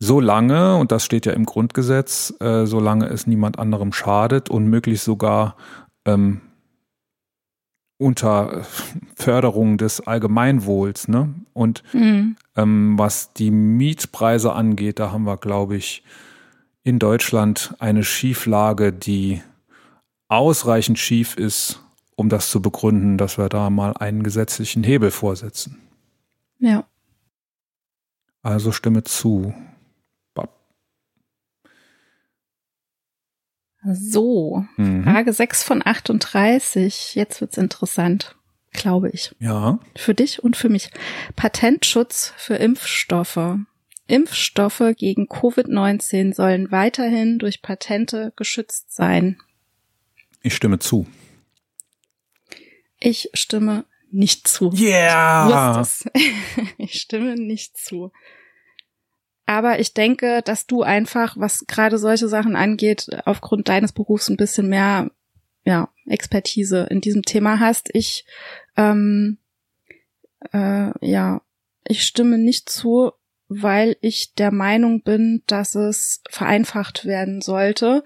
[0.00, 5.04] Solange, und das steht ja im Grundgesetz, äh, solange es niemand anderem schadet und möglichst
[5.04, 5.56] sogar
[6.06, 6.40] ähm,
[8.00, 8.64] unter
[9.14, 11.06] Förderung des Allgemeinwohls.
[11.06, 11.34] Ne?
[11.52, 12.36] Und mhm.
[12.56, 16.02] ähm, was die Mietpreise angeht, da haben wir, glaube ich,
[16.82, 19.42] in Deutschland eine Schieflage, die
[20.28, 21.82] ausreichend schief ist,
[22.16, 25.76] um das zu begründen, dass wir da mal einen gesetzlichen Hebel vorsetzen.
[26.58, 26.84] Ja.
[28.42, 29.52] Also stimme zu.
[33.84, 35.04] So, mhm.
[35.04, 37.14] Frage 6 von 38.
[37.14, 38.36] Jetzt wird's interessant,
[38.72, 39.34] glaube ich.
[39.38, 39.78] Ja.
[39.96, 40.90] Für dich und für mich.
[41.36, 43.58] Patentschutz für Impfstoffe.
[44.06, 49.38] Impfstoffe gegen Covid-19 sollen weiterhin durch Patente geschützt sein.
[50.42, 51.06] Ich stimme zu.
[52.98, 54.72] Ich stimme nicht zu.
[54.74, 55.82] Yeah!
[55.82, 56.32] Ich,
[56.78, 58.12] ich stimme nicht zu.
[59.50, 64.36] Aber ich denke, dass du einfach, was gerade solche Sachen angeht, aufgrund deines Berufs ein
[64.36, 65.10] bisschen mehr
[65.64, 67.90] ja, Expertise in diesem Thema hast.
[67.92, 68.24] Ich,
[68.76, 69.38] ähm,
[70.52, 71.42] äh, ja,
[71.82, 73.10] ich stimme nicht zu,
[73.48, 78.04] weil ich der Meinung bin, dass es vereinfacht werden sollte.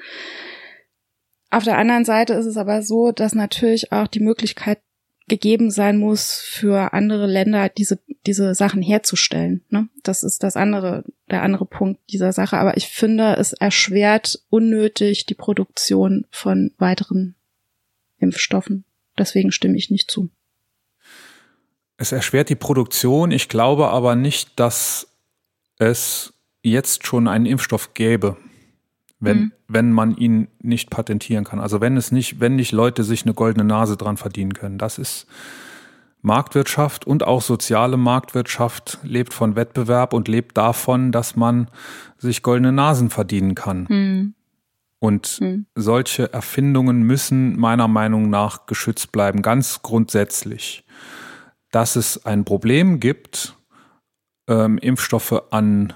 [1.51, 4.81] Auf der anderen Seite ist es aber so, dass natürlich auch die Möglichkeit
[5.29, 9.65] gegeben sein muss, für andere Länder diese, diese Sachen herzustellen.
[9.71, 9.89] Ne?
[10.03, 12.59] Das ist das andere, der andere Punkt dieser Sache.
[12.59, 17.37] Aber ich finde, es erschwert unnötig die Produktion von weiteren
[18.19, 18.85] Impfstoffen.
[19.19, 20.31] Deswegen stimme ich nicht zu.
[21.97, 23.31] Es erschwert die Produktion.
[23.31, 25.07] Ich glaube aber nicht, dass
[25.79, 28.37] es jetzt schon einen Impfstoff gäbe
[29.25, 29.53] wenn, mhm.
[29.69, 31.61] wenn man ihn nicht patentieren kann.
[31.61, 34.79] Also wenn es nicht, wenn nicht Leute sich eine goldene Nase dran verdienen können.
[34.79, 35.27] Das ist
[36.23, 41.69] Marktwirtschaft und auch soziale Marktwirtschaft lebt von Wettbewerb und lebt davon, dass man
[42.17, 43.87] sich goldene Nasen verdienen kann.
[43.89, 44.35] Mhm.
[45.01, 45.67] Und mhm.
[45.75, 50.85] solche Erfindungen müssen meiner Meinung nach geschützt bleiben, ganz grundsätzlich.
[51.71, 53.55] Dass es ein Problem gibt,
[54.49, 55.93] ähm, Impfstoffe an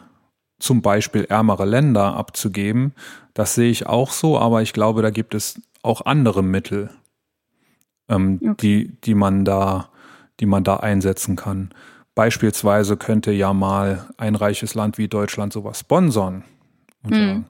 [0.58, 2.92] zum Beispiel ärmere Länder abzugeben.
[3.34, 6.90] Das sehe ich auch so, aber ich glaube, da gibt es auch andere Mittel,
[8.08, 8.54] ähm, okay.
[8.60, 9.90] die, die man da,
[10.40, 11.70] die man da einsetzen kann.
[12.14, 16.44] Beispielsweise könnte ja mal ein reiches Land wie Deutschland sowas sponsern.
[17.04, 17.44] Mhm.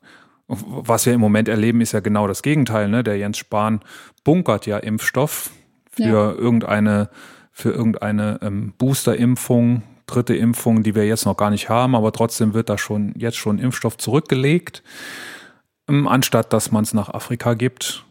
[0.47, 2.88] was wir im Moment erleben, ist ja genau das Gegenteil.
[2.88, 3.03] Ne?
[3.03, 3.81] Der Jens Spahn
[4.25, 5.51] bunkert ja Impfstoff
[5.90, 6.33] für ja.
[6.33, 7.09] irgendeine,
[7.51, 12.55] für irgendeine ähm, Boosterimpfung dritte Impfung, die wir jetzt noch gar nicht haben, aber trotzdem
[12.55, 14.83] wird da schon jetzt schon Impfstoff zurückgelegt,
[15.88, 18.05] ähm, anstatt dass man es nach Afrika gibt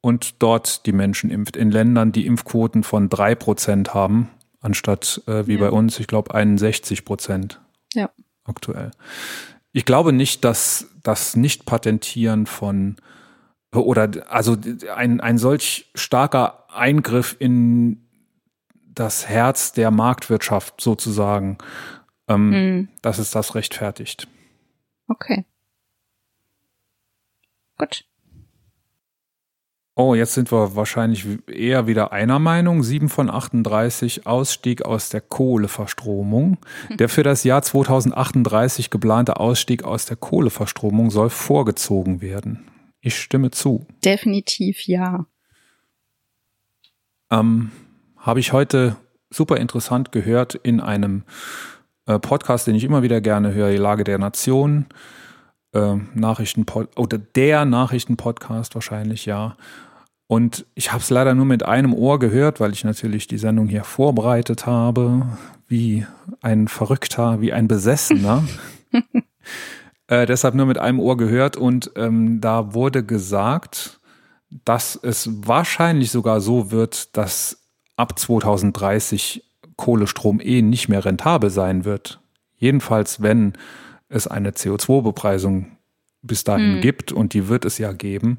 [0.00, 1.56] und dort die Menschen impft.
[1.56, 4.28] In Ländern, die Impfquoten von drei Prozent haben,
[4.60, 5.60] anstatt äh, wie ja.
[5.60, 7.60] bei uns, ich glaube, 61 Prozent
[7.94, 8.10] ja.
[8.44, 8.90] aktuell.
[9.72, 12.96] Ich glaube nicht, dass das Nicht-Patentieren von
[13.74, 14.56] oder also
[14.94, 18.01] ein, ein solch starker Eingriff in
[18.94, 21.58] das Herz der Marktwirtschaft sozusagen,
[22.28, 22.88] ähm, mhm.
[23.02, 24.28] dass es das rechtfertigt.
[25.08, 25.44] Okay.
[27.78, 28.04] Gut.
[29.94, 32.82] Oh, jetzt sind wir wahrscheinlich eher wieder einer Meinung.
[32.82, 36.56] 7 von 38 Ausstieg aus der Kohleverstromung.
[36.98, 42.70] Der für das Jahr 2038 geplante Ausstieg aus der Kohleverstromung soll vorgezogen werden.
[43.02, 43.86] Ich stimme zu.
[44.02, 45.26] Definitiv ja.
[47.30, 47.70] Ähm,
[48.22, 48.94] Habe ich heute
[49.30, 51.24] super interessant gehört in einem
[52.06, 54.86] äh, Podcast, den ich immer wieder gerne höre, die Lage der Nation.
[55.72, 59.56] Äh, Nachrichtenpod oder der Nachrichtenpodcast wahrscheinlich, ja.
[60.28, 63.66] Und ich habe es leider nur mit einem Ohr gehört, weil ich natürlich die Sendung
[63.66, 65.26] hier vorbereitet habe,
[65.66, 66.06] wie
[66.42, 68.44] ein Verrückter, wie ein Besessener.
[70.06, 73.98] äh, deshalb nur mit einem Ohr gehört und ähm, da wurde gesagt,
[74.64, 77.61] dass es wahrscheinlich sogar so wird, dass
[78.02, 79.44] ab 2030
[79.76, 82.20] Kohlestrom eh nicht mehr rentabel sein wird.
[82.56, 83.52] Jedenfalls, wenn
[84.08, 85.76] es eine CO2-Bepreisung
[86.20, 86.80] bis dahin hm.
[86.80, 88.38] gibt und die wird es ja geben.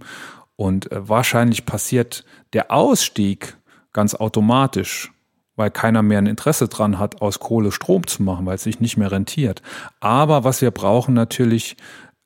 [0.57, 3.57] Und äh, wahrscheinlich passiert der Ausstieg
[3.93, 5.13] ganz automatisch,
[5.55, 8.81] weil keiner mehr ein Interesse dran hat, aus Kohle Strom zu machen, weil es sich
[8.81, 9.61] nicht mehr rentiert.
[10.01, 11.77] Aber was wir brauchen natürlich,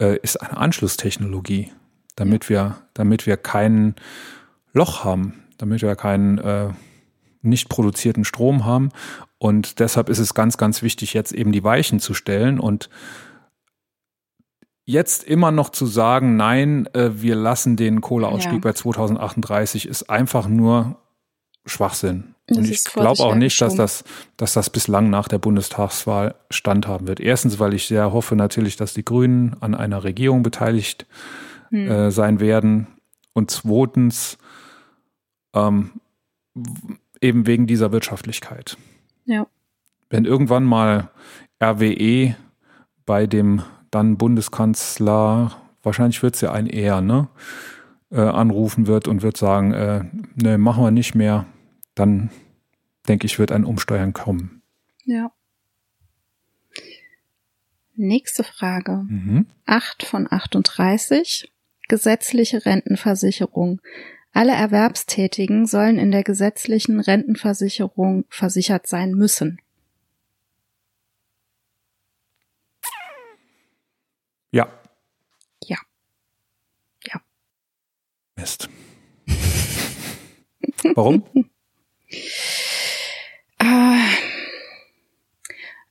[0.01, 1.71] äh, ist eine Anschlusstechnologie,
[2.15, 3.93] damit wir, damit wir kein
[4.73, 6.69] Loch haben, damit wir keinen äh,
[7.41, 8.89] nicht produzierten Strom haben.
[9.37, 12.89] Und deshalb ist es ganz, ganz wichtig, jetzt eben die Weichen zu stellen und
[14.85, 18.59] jetzt immer noch zu sagen, nein, äh, wir lassen den Kohleausstieg ja.
[18.59, 20.97] bei 2038 ist einfach nur
[21.65, 22.35] Schwachsinn.
[22.47, 24.05] Das und ich glaube auch nicht, dass das,
[24.37, 27.19] dass das bislang nach der Bundestagswahl standhaben wird.
[27.19, 31.05] Erstens, weil ich sehr hoffe natürlich, dass die Grünen an einer Regierung beteiligt
[31.69, 31.91] hm.
[31.91, 32.87] äh, sein werden.
[33.33, 34.37] Und zweitens,
[35.53, 35.91] ähm,
[37.21, 38.77] eben wegen dieser Wirtschaftlichkeit.
[39.25, 39.47] Ja.
[40.09, 41.09] Wenn irgendwann mal
[41.61, 42.35] RWE
[43.05, 47.29] bei dem dann Bundeskanzler, wahrscheinlich wird es ja ein Er, ne,
[48.11, 50.03] äh, anrufen wird und wird sagen, äh,
[50.35, 51.45] ne, machen wir nicht mehr,
[51.95, 52.29] dann
[53.07, 54.61] denke ich, wird ein Umsteuern kommen.
[55.05, 55.31] Ja.
[57.95, 59.05] Nächste Frage.
[59.07, 59.47] Mhm.
[59.65, 61.51] 8 von 38.
[61.87, 63.81] Gesetzliche Rentenversicherung.
[64.37, 69.59] Alle Erwerbstätigen sollen in der gesetzlichen Rentenversicherung versichert sein müssen.
[74.51, 74.71] Ja.
[75.63, 75.79] Ja.
[77.07, 77.19] Ja.
[78.35, 78.69] Mist.
[80.93, 81.23] Warum?
[83.57, 83.97] Äh,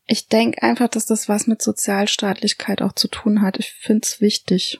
[0.06, 3.58] ich denke einfach, dass das was mit Sozialstaatlichkeit auch zu tun hat.
[3.58, 4.78] Ich finde es wichtig,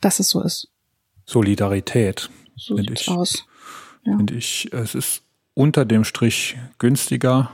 [0.00, 0.70] dass es so ist.
[1.26, 2.30] Solidarität.
[2.56, 3.46] So sieht's ich, aus.
[4.04, 4.16] Ja.
[4.16, 5.22] Finde ich, es ist
[5.54, 7.50] unter dem Strich günstiger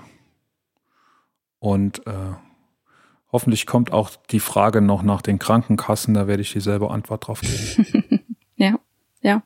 [1.58, 2.34] und äh,
[3.32, 7.40] Hoffentlich kommt auch die Frage noch nach den Krankenkassen, da werde ich dieselbe Antwort drauf
[7.40, 8.26] geben.
[8.56, 8.78] ja,
[9.22, 9.42] ja.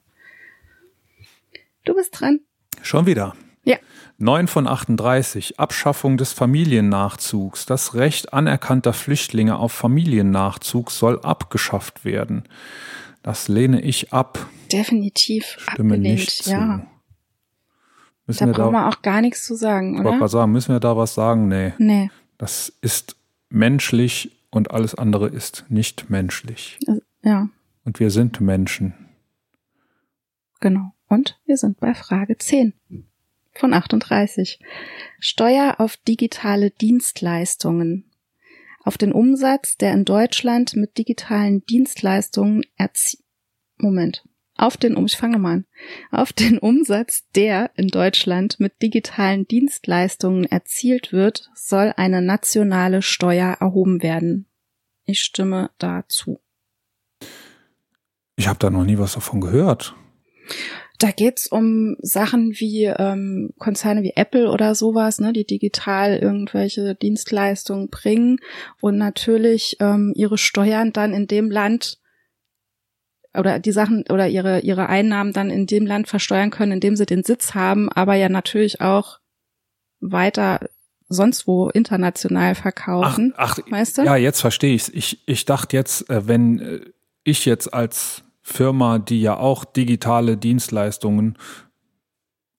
[1.85, 2.41] Du bist dran.
[2.83, 3.37] Schon wieder.
[3.63, 3.77] Ja.
[4.19, 5.61] 9 von 38.
[5.61, 7.65] Abschaffung des Familiennachzugs.
[7.65, 12.45] Das Recht anerkannter Flüchtlinge auf Familiennachzug soll abgeschafft werden.
[13.27, 14.39] Das lehne ich ab.
[14.71, 16.79] Definitiv Stimme abgelehnt, nicht ja.
[16.79, 16.87] Zu.
[18.29, 20.15] Müssen da brauchen wir auch gar nichts zu sagen, oder?
[20.15, 21.49] Ich wollte sagen, müssen wir da was sagen?
[21.49, 21.73] Nee.
[21.79, 22.09] Nee.
[22.39, 23.17] Das ist
[23.49, 26.79] menschlich und alles andere ist nicht menschlich.
[27.25, 27.49] Ja.
[27.85, 28.95] Und wir sind Menschen.
[30.61, 30.93] Genau.
[31.09, 32.75] Und wir sind bei Frage 10
[33.55, 34.61] von 38.
[35.19, 38.05] Steuer auf digitale Dienstleistungen.
[38.87, 43.19] Auf den Umsatz, der in Deutschland mit digitalen Dienstleistungen erzie
[43.79, 44.23] Moment
[44.59, 45.67] auf den, ich fange mal an,
[46.11, 53.57] auf den Umsatz, der in Deutschland mit digitalen Dienstleistungen erzielt wird, soll eine nationale Steuer
[53.61, 54.47] erhoben werden.
[55.05, 56.41] Ich stimme dazu.
[58.37, 59.95] Ich habe da noch nie was davon gehört.
[60.99, 66.95] Da geht's um Sachen wie ähm, Konzerne wie Apple oder sowas, ne, die digital irgendwelche
[66.95, 68.39] Dienstleistungen bringen
[68.81, 71.99] und natürlich ähm, ihre Steuern dann in dem Land
[73.37, 76.97] oder die Sachen oder ihre, ihre Einnahmen dann in dem Land versteuern können, in dem
[76.97, 79.19] sie den Sitz haben, aber ja natürlich auch
[80.01, 80.61] weiter
[81.09, 83.35] sonst wo international verkaufen.
[83.37, 84.03] Ach, ach weißt du?
[84.03, 84.89] Ja, jetzt verstehe ich's.
[84.89, 86.81] Ich ich dachte jetzt, äh, wenn äh,
[87.23, 91.37] ich jetzt als Firma, die ja auch digitale Dienstleistungen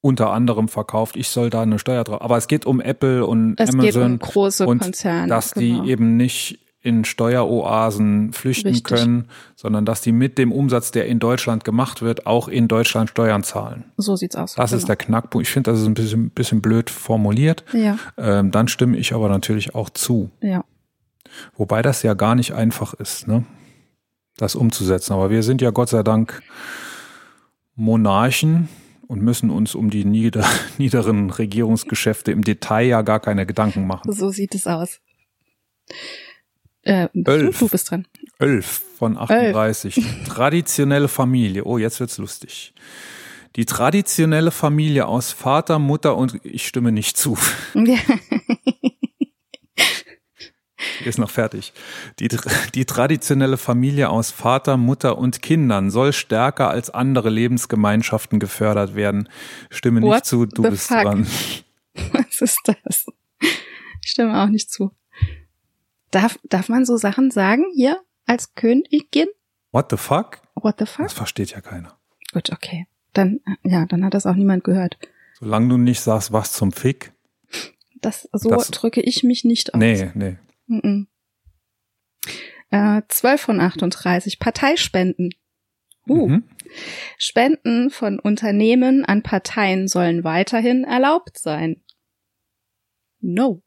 [0.01, 2.21] unter anderem verkauft, ich soll da eine Steuer drauf.
[2.21, 3.87] Aber es geht um Apple und es Amazon.
[3.87, 5.29] Es geht um große und Konzerne.
[5.29, 5.83] Dass genau.
[5.83, 8.83] die eben nicht in Steueroasen flüchten Richtig.
[8.83, 13.09] können, sondern dass die mit dem Umsatz, der in Deutschland gemacht wird, auch in Deutschland
[13.09, 13.85] Steuern zahlen.
[13.95, 14.55] So sieht's aus.
[14.55, 14.79] Das genau.
[14.79, 15.47] ist der Knackpunkt.
[15.47, 17.63] Ich finde, das ist ein bisschen, bisschen blöd formuliert.
[17.71, 17.97] Ja.
[18.17, 20.31] Ähm, dann stimme ich aber natürlich auch zu.
[20.41, 20.65] Ja.
[21.55, 23.45] Wobei das ja gar nicht einfach ist, ne?
[24.37, 25.13] Das umzusetzen.
[25.13, 26.41] Aber wir sind ja Gott sei Dank
[27.75, 28.69] Monarchen
[29.07, 30.45] und müssen uns um die nieder
[30.77, 34.11] niederen Regierungsgeschäfte im Detail ja gar keine Gedanken machen.
[34.11, 34.99] So sieht es aus.
[36.83, 37.59] Äh, Elf.
[37.59, 38.07] Du bist dran.
[38.39, 40.01] 11 von 38.
[40.27, 41.65] Traditionelle Familie.
[41.65, 42.73] Oh, jetzt wird's lustig.
[43.55, 47.37] Die traditionelle Familie aus Vater, Mutter und ich stimme nicht zu.
[51.05, 51.73] Ist noch fertig.
[52.19, 52.27] Die,
[52.75, 59.27] die traditionelle Familie aus Vater, Mutter und Kindern soll stärker als andere Lebensgemeinschaften gefördert werden.
[59.69, 61.01] Stimme nicht What zu, du the bist fuck?
[61.01, 61.25] dran.
[62.13, 63.05] Was ist das?
[64.03, 64.91] Ich stimme auch nicht zu.
[66.11, 69.27] Darf, darf man so Sachen sagen hier als Königin?
[69.71, 70.39] What the fuck?
[70.55, 71.05] What the fuck?
[71.05, 71.97] Das versteht ja keiner.
[72.33, 72.87] Gut, okay.
[73.13, 74.97] Dann, ja, dann hat das auch niemand gehört.
[75.39, 77.13] Solange du nicht sagst, was zum Fick.
[77.99, 79.79] Das, so Das- drücke ich mich nicht aus.
[79.79, 80.37] Nee, nee.
[80.67, 81.07] Mhm.
[82.69, 84.39] Äh, 12 von 38.
[84.39, 85.31] Parteispenden.
[86.07, 86.27] Uh.
[86.27, 86.43] Mhm.
[87.17, 91.81] Spenden von Unternehmen an Parteien sollen weiterhin erlaubt sein.
[93.19, 93.61] No.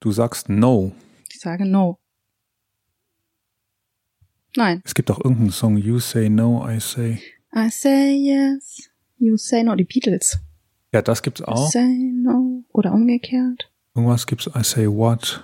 [0.00, 0.92] Du sagst no.
[1.30, 1.98] Ich sage no.
[4.56, 4.82] Nein.
[4.84, 7.20] Es gibt auch irgendeinen Song, You say no, I say.
[7.54, 8.90] I say yes.
[9.18, 9.74] You say no.
[9.74, 10.38] Die Beatles.
[10.92, 11.70] Ja, das gibt's I auch.
[11.70, 12.64] say no.
[12.72, 13.70] Oder umgekehrt.
[13.94, 15.42] Irgendwas gibt's, I say what?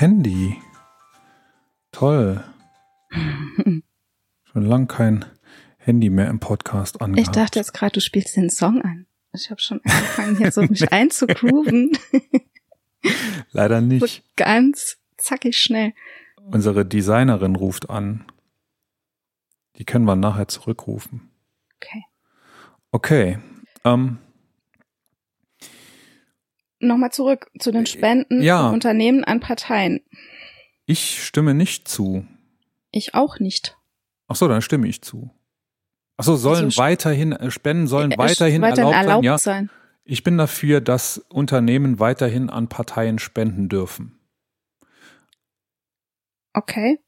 [0.00, 0.56] Handy.
[1.90, 2.44] Toll.
[3.10, 3.82] Schon
[4.64, 5.24] lang kein
[5.76, 7.26] Handy mehr im Podcast angehabt.
[7.28, 9.06] Ich dachte jetzt gerade, du spielst den Song an.
[9.32, 11.98] Ich habe schon angefangen, hier so mich einzugrooven.
[13.50, 14.36] Leider So nicht.
[14.36, 15.92] ganz zackig schnell.
[16.52, 18.24] Unsere Designerin ruft an.
[19.78, 21.28] Die können wir nachher zurückrufen.
[21.76, 22.04] Okay.
[22.92, 23.38] Okay.
[23.84, 24.18] Ähm,
[26.80, 28.64] Nochmal zurück zu den Spenden Ja.
[28.66, 30.00] von Unternehmen an Parteien.
[30.86, 32.26] ich stimme nicht zu.
[32.90, 33.76] Ich auch nicht.
[34.28, 35.30] Ach so, dann stimme ich zu.
[36.16, 39.24] Ach so, sollen Also, weiterhin, äh, Spenden sollen Äh, weiterhin, weiterhin erlaubt, erlaubt sein.
[39.24, 39.70] Ja, sein.
[40.04, 44.18] ich bin dafür, dass Unternehmen weiterhin an Parteien spenden dürfen.
[46.54, 46.98] Okay.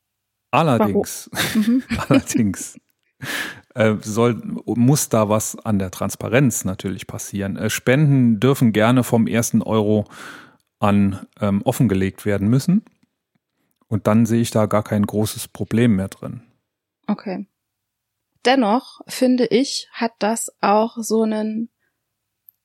[0.50, 1.82] Allerdings, Mhm.
[2.08, 2.78] allerdings
[3.74, 7.56] äh, soll, muss da was an der Transparenz natürlich passieren.
[7.56, 10.06] Äh, Spenden dürfen gerne vom ersten Euro
[10.78, 12.84] an ähm, offengelegt werden müssen.
[13.86, 16.42] Und dann sehe ich da gar kein großes Problem mehr drin.
[17.06, 17.46] Okay.
[18.44, 21.68] Dennoch finde ich, hat das auch so einen,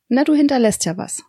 [0.08, 1.24] na, du hinterlässt ja was.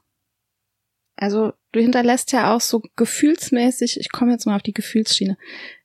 [1.16, 5.38] Also du hinterlässt ja auch so gefühlsmäßig, ich komme jetzt mal auf die Gefühlsschiene,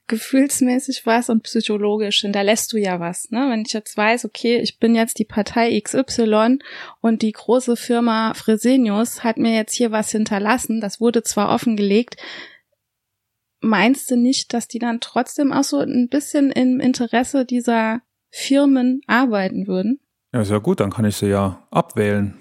[0.08, 3.32] gefühlsmäßig was und psychologisch hinterlässt du ja was.
[3.32, 3.48] Ne?
[3.50, 6.60] Wenn ich jetzt weiß, okay, ich bin jetzt die Partei XY
[7.00, 12.18] und die große Firma Fresenius hat mir jetzt hier was hinterlassen, das wurde zwar offengelegt,
[13.62, 19.02] meinst du nicht, dass die dann trotzdem auch so ein bisschen im Interesse dieser Firmen
[19.08, 20.00] arbeiten würden?
[20.34, 22.38] Ja, ist ja gut, dann kann ich sie ja abwählen.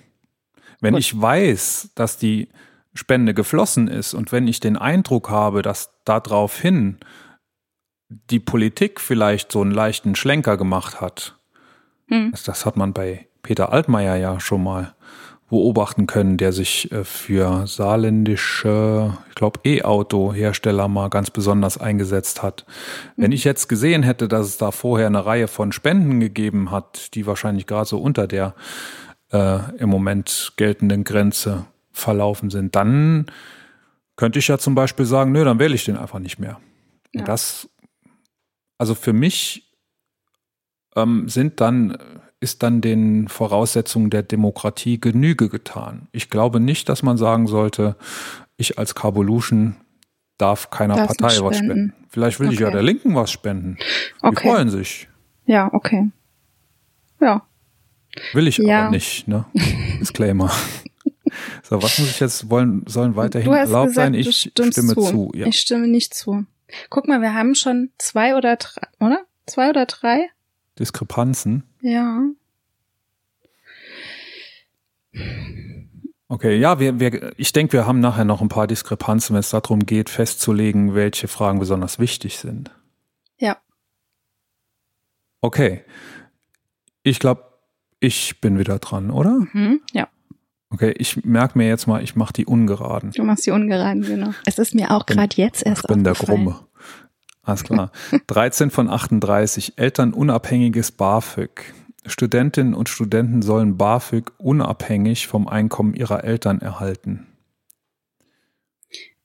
[0.81, 1.01] Wenn Gut.
[1.01, 2.49] ich weiß, dass die
[2.94, 6.99] Spende geflossen ist und wenn ich den Eindruck habe, dass daraufhin
[8.11, 11.37] die Politik vielleicht so einen leichten Schlenker gemacht hat,
[12.11, 12.33] Hm.
[12.44, 14.94] das, hat man bei Peter Altmaier ja schon mal
[15.49, 22.66] beobachten können, der sich äh, für saarländische, ich glaube, E-Auto-Hersteller mal ganz besonders eingesetzt hat.
[23.16, 27.14] Wenn ich jetzt gesehen hätte, dass es da vorher eine Reihe von Spenden gegeben hat,
[27.14, 28.55] die wahrscheinlich gerade so unter der
[29.33, 33.27] äh, im Moment geltenden Grenze verlaufen sind, dann
[34.16, 36.61] könnte ich ja zum Beispiel sagen, nö, dann wähle ich den einfach nicht mehr.
[37.12, 37.25] Ja.
[37.25, 37.68] Das,
[38.81, 39.71] also für mich
[40.97, 41.99] ähm, sind dann,
[42.40, 46.09] ist dann den Voraussetzungen der Demokratie Genüge getan.
[46.12, 47.97] Ich glaube nicht, dass man sagen sollte,
[48.57, 49.77] ich als Carvolution
[50.38, 51.73] darf keiner Darfst Partei nicht was spenden.
[51.93, 52.07] spenden.
[52.09, 52.75] Vielleicht will ich ja Okay.
[52.77, 53.77] der Linken was spenden.
[54.23, 54.49] Die Okay.
[54.49, 55.09] freuen sich.
[55.45, 56.11] Ja, okay.
[57.21, 57.43] Ja.
[58.33, 58.85] Will ich Ja.
[58.85, 59.45] aber nicht, ne?
[60.01, 60.51] Disclaimer.
[61.62, 64.14] So, was muss ich jetzt wollen, sollen weiterhin erlaubt gesagt, sein?
[64.14, 65.03] Ich stimme zu.
[65.03, 65.33] zu.
[65.35, 65.47] ja.
[65.47, 66.47] Ich stimme nicht zu.
[66.89, 69.25] Guck mal, wir haben schon zwei oder drei, oder?
[69.47, 70.31] Zwei oder drei?
[70.79, 71.65] Diskrepanzen.
[71.81, 72.23] Ja.
[76.29, 79.51] Okay, ja, wir, wir, ich denke, wir haben nachher noch ein paar Diskrepanzen, wenn es
[79.51, 82.71] darum geht, festzulegen, welche Fragen besonders wichtig sind.
[83.39, 83.57] Ja.
[85.41, 85.85] Okay.
[87.03, 87.45] Ich glaube,
[87.99, 89.41] ich bin wieder dran, oder?
[89.53, 89.81] Mhm.
[89.93, 90.09] Ja.
[90.73, 93.11] Okay, ich merke mir jetzt mal, ich mache die ungeraden.
[93.11, 94.33] Du machst die ungeraden, genau.
[94.47, 96.12] Es ist mir auch gerade jetzt erst Ich bin der.
[96.14, 96.61] Grumme.
[97.43, 97.91] Alles klar.
[98.29, 99.75] 13 von 38.
[99.77, 101.75] Elternunabhängiges BAföG.
[102.07, 107.27] Studentinnen und Studenten sollen BAföG unabhängig vom Einkommen ihrer Eltern erhalten.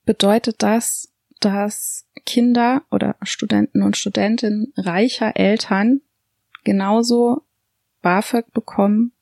[0.06, 6.02] Bedeutet das, dass Kinder oder Studenten und Studentinnen reicher Eltern
[6.64, 7.44] genauso
[8.02, 9.14] BAföG bekommen?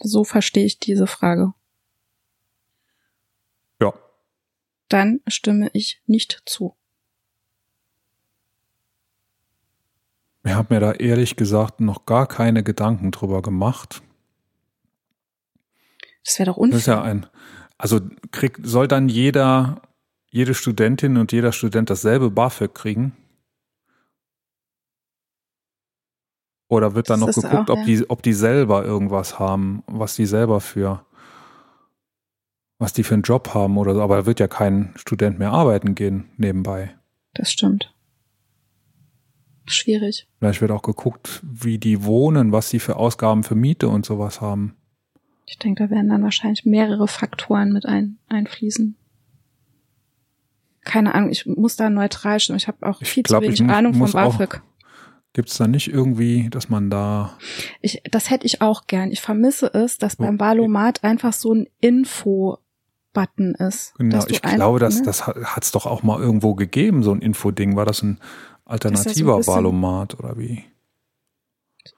[0.00, 1.54] So verstehe ich diese Frage.
[3.80, 3.94] Ja.
[4.88, 6.74] Dann stimme ich nicht zu.
[10.44, 14.02] Ich habe mir da ehrlich gesagt noch gar keine Gedanken drüber gemacht.
[16.24, 16.78] Das wäre doch Das unfair.
[16.78, 17.26] ist ja ein,
[17.76, 19.82] also kriegt, soll dann jeder,
[20.30, 23.16] jede Studentin und jeder Student dasselbe BAföG kriegen?
[26.68, 27.84] Oder wird dann noch Das ist geguckt, auch, ob ja.
[27.86, 31.04] die, ob die selber irgendwas haben, was die selber für,
[32.78, 34.02] was die für einen Job haben oder so.
[34.02, 36.94] Aber da wird ja kein Student mehr arbeiten gehen nebenbei.
[37.34, 37.94] Das stimmt.
[39.66, 40.26] Schwierig.
[40.38, 44.40] Vielleicht wird auch geguckt, wie die wohnen, was sie für Ausgaben für Miete und sowas
[44.40, 44.76] haben.
[45.44, 48.96] Ich denke, da werden dann wahrscheinlich mehrere Faktoren mit ein, einfließen.
[50.84, 52.56] Keine Ahnung, ich muss da neutral stimmen.
[52.58, 54.62] Ich habe auch Ich viel glaub, zu wenig mu- Ahnung vom muss BAföG.
[55.34, 57.36] Gibt es da nicht irgendwie, dass man da
[57.82, 59.10] Ich, das hätte ich auch gern.
[59.10, 61.66] Ich vermisse es, dass beim Wahlomat einfach so ein
[63.20, 63.94] Info-Button ist.
[63.98, 65.02] Genau, dass ich ein- glaube, das, ne?
[65.04, 67.76] das hat es doch auch mal irgendwo gegeben, so ein Infoding.
[67.76, 68.18] War das ein
[68.64, 70.64] alternativer bisschen- Wahlomat oder wie?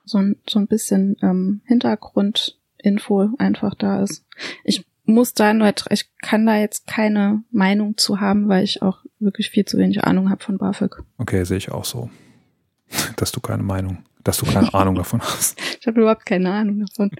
[0.05, 4.25] so ein, so ein bisschen ähm, Hintergrundinfo einfach da ist.
[4.65, 8.99] Ich muss da neutral, ich kann da jetzt keine Meinung zu haben, weil ich auch
[9.19, 11.03] wirklich viel zu wenig Ahnung habe von BAföG.
[11.19, 12.11] Okay, sehe ich auch so.
[13.17, 15.61] Dass du keine Meinung, dass du keine Ahnung davon hast.
[15.81, 17.11] Ich habe überhaupt keine Ahnung davon.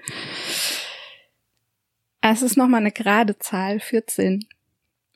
[2.21, 4.47] Es ist nochmal eine gerade Zahl, 14.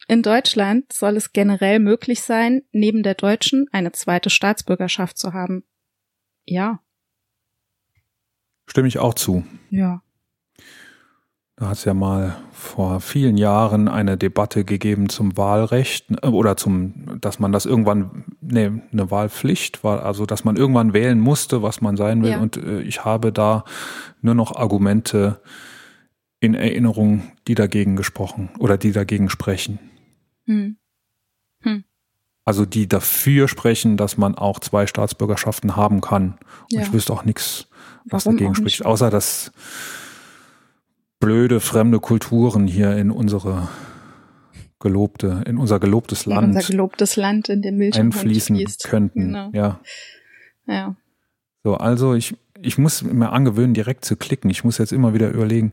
[0.09, 5.65] In Deutschland soll es generell möglich sein, neben der deutschen eine zweite Staatsbürgerschaft zu haben.
[6.47, 6.81] Ja,
[8.67, 9.45] Stimme ich auch zu.
[9.71, 10.01] ja.
[11.57, 16.57] Da hat es ja mal vor vielen Jahren eine Debatte gegeben zum Wahlrecht äh, oder
[16.57, 21.63] zum, dass man das irgendwann, nee, eine Wahlpflicht war, also dass man irgendwann wählen musste,
[21.63, 22.33] was man sein will.
[22.33, 22.41] Ja.
[22.41, 23.63] Und äh, ich habe da
[24.21, 25.41] nur noch Argumente
[26.45, 29.79] in Erinnerung, die dagegen gesprochen oder die dagegen sprechen.
[30.47, 30.77] Hm.
[32.47, 36.33] Also die dafür sprechen, dass man auch zwei Staatsbürgerschaften haben kann.
[36.65, 36.83] Und Ja.
[36.83, 37.69] ich wüsste auch nichts,
[38.05, 39.51] was Warum dagegen spricht, außer dass
[41.21, 43.69] blöde fremde Kulturen hier in unsere
[44.79, 48.85] gelobte, in unser gelobtes In Land unser gelobtes Land, in dem einfließen fließt.
[48.85, 49.21] könnten.
[49.29, 49.51] Genau.
[49.55, 49.81] Ja.
[50.67, 50.97] Ja.
[51.63, 54.51] So, also ich, ich muss mir angewöhnen, direkt zu klicken.
[54.51, 55.71] Ich muss jetzt immer wieder überlegen,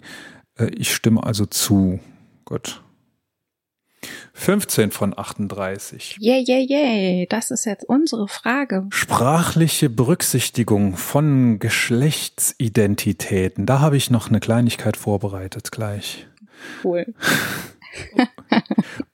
[0.58, 2.00] ich stimme also zu.
[2.46, 2.82] Gut.
[4.34, 6.18] 15 von 38.
[6.20, 7.26] Yay, yay, yay.
[7.30, 8.88] Das ist jetzt unsere Frage.
[8.92, 13.68] Sprachliche Berücksichtigung von Geschlechtsidentitäten.
[13.68, 16.26] Da habe ich noch eine Kleinigkeit vorbereitet gleich.
[16.84, 17.14] Cool.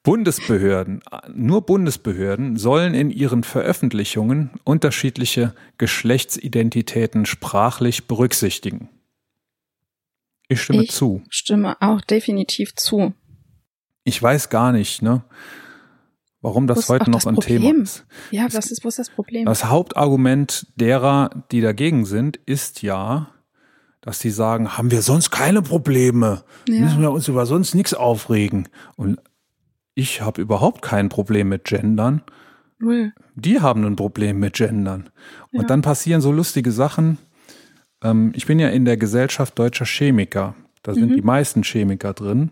[0.04, 1.02] Bundesbehörden,
[1.34, 8.90] nur Bundesbehörden sollen in ihren Veröffentlichungen unterschiedliche Geschlechtsidentitäten sprachlich berücksichtigen.
[10.48, 11.22] Ich stimme Ich zu.
[11.30, 13.14] Stimme auch definitiv zu.
[14.04, 15.24] Ich weiß gar nicht, ne,
[16.42, 17.62] warum das heute noch das ein Problem?
[17.62, 18.06] Thema ist.
[18.32, 19.46] Ja, was ist, wo ist das Problem?
[19.46, 23.30] Das Hauptargument derer, die dagegen sind, ist ja,
[24.02, 26.80] dass sie sagen, haben wir sonst keine Probleme, Ja.
[26.82, 28.70] müssen wir uns über sonst nichts aufregen.
[28.96, 29.20] Und
[29.96, 32.22] ich habe überhaupt kein Problem mit Gendern.
[32.80, 33.12] Null.
[33.36, 35.10] Die haben ein Problem mit Gendern.
[35.52, 35.68] Und Ja.
[35.68, 37.18] dann passieren so lustige Sachen.
[38.04, 40.56] Ähm, ich bin ja in der Gesellschaft deutscher Chemiker.
[40.84, 41.16] Da sind Mhm.
[41.16, 42.52] die meisten Chemiker drin.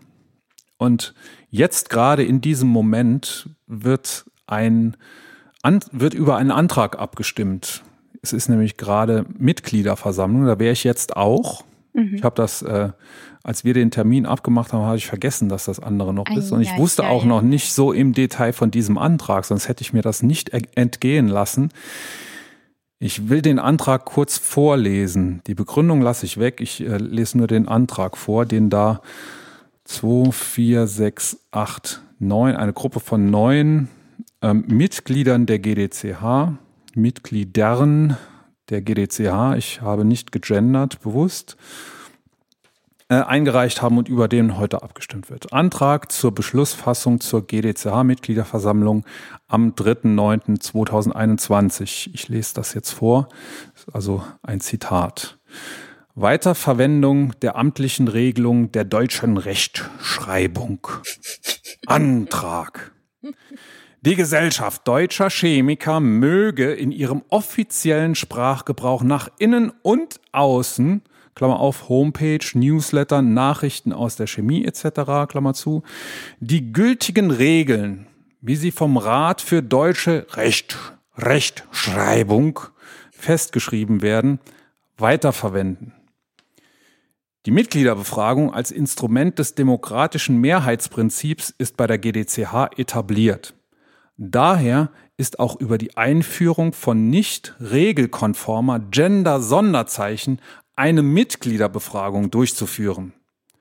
[0.78, 1.14] Und
[1.50, 4.96] jetzt gerade in diesem Moment wird ein
[5.62, 7.82] an, wird über einen Antrag abgestimmt.
[8.22, 10.46] Es ist nämlich gerade Mitgliederversammlung.
[10.46, 11.64] Da wäre ich jetzt auch.
[11.92, 12.14] Mhm.
[12.14, 12.90] Ich habe das, äh,
[13.42, 16.52] als wir den Termin abgemacht haben, habe ich vergessen, dass das andere noch ist.
[16.52, 19.92] Und ich wusste auch noch nicht so im Detail von diesem Antrag, sonst hätte ich
[19.92, 21.70] mir das nicht entgehen lassen.
[22.98, 25.42] Ich will den Antrag kurz vorlesen.
[25.46, 26.60] Die Begründung lasse ich weg.
[26.60, 29.02] Ich äh, lese nur den Antrag vor, den da
[29.84, 33.88] 2, 4, 6, 8, 9, eine Gruppe von neun
[34.40, 36.52] ähm, Mitgliedern der GDCH,
[36.94, 38.16] Mitgliedern
[38.70, 41.56] der GDCH, ich habe nicht gegendert, bewusst,
[43.08, 45.52] äh, eingereicht haben und über den heute abgestimmt wird.
[45.52, 49.04] Antrag zur Beschlussfassung zur GDCH-Mitgliederversammlung
[49.46, 52.10] am 3.9.2021.
[52.12, 53.28] Ich lese das jetzt vor,
[53.92, 55.38] also ein Zitat.
[56.16, 60.88] Weiterverwendung der amtlichen Regelung der deutschen Rechtschreibung.
[61.86, 62.92] Antrag.
[64.00, 71.02] Die Gesellschaft deutscher Chemiker möge in ihrem offiziellen Sprachgebrauch nach innen und außen,
[71.36, 75.82] Klammer auf, Homepage, Newsletter, Nachrichten aus der Chemie etc., Klammer zu,
[76.40, 78.06] die gültigen Regeln,
[78.40, 80.78] wie sie vom Rat für deutsche Recht,
[81.14, 82.60] Rechtschreibung
[83.10, 84.40] festgeschrieben werden,
[84.96, 85.92] weiterverwenden.
[87.44, 93.54] Die Mitgliederbefragung als Instrument des demokratischen Mehrheitsprinzips ist bei der GDCH etabliert.
[94.16, 100.40] Daher ist auch über die Einführung von nicht regelkonformer Gender-Sonderzeichen
[100.76, 103.14] eine Mitgliederbefragung durchzuführen.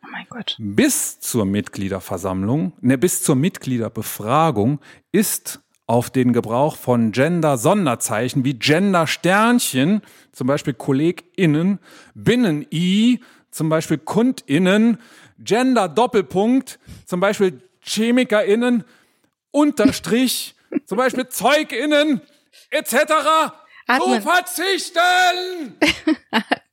[0.04, 0.58] Oh mein Gott.
[0.60, 4.80] Bis zur Mitgliederversammlung, ne, bis zur Mitgliederbefragung
[5.12, 10.02] ist auf den Gebrauch von Gender-Sonderzeichen wie Gender-Sternchen,
[10.32, 11.80] zum Beispiel KollegInnen,
[12.16, 14.98] Binnen-I, zum Beispiel KundInnen,
[15.40, 18.84] Gender-Doppelpunkt, zum Beispiel ChemikerInnen,
[19.52, 20.56] Unterstrich,
[20.86, 22.22] zum Beispiel ZeugInnen,
[22.72, 22.96] etc.
[23.88, 24.22] Atmen.
[24.22, 25.78] zu verzichten!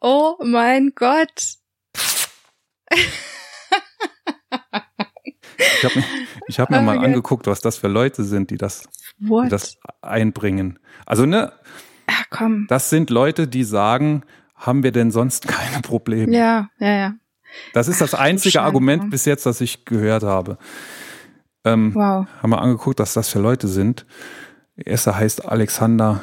[0.00, 1.54] Oh mein Gott.
[5.58, 6.04] Ich habe mir,
[6.48, 7.04] ich hab mir Oh mal Gott.
[7.06, 8.84] angeguckt, was das für Leute sind, die das,
[9.18, 10.78] die das einbringen.
[11.06, 11.52] Also, ne,
[12.08, 12.66] ah, komm.
[12.68, 14.22] das sind Leute, die sagen,
[14.54, 16.34] haben wir denn sonst keine Probleme?
[16.36, 17.14] Ja, ja, ja.
[17.74, 18.66] Das ist das Ach, du einzige Schande.
[18.66, 20.58] Argument bis jetzt, das ich gehört habe.
[21.64, 22.26] Ähm, Wow.
[22.42, 24.06] Haben wir angeguckt, was das für Leute sind.
[24.76, 26.22] Der erste heißt Alexander.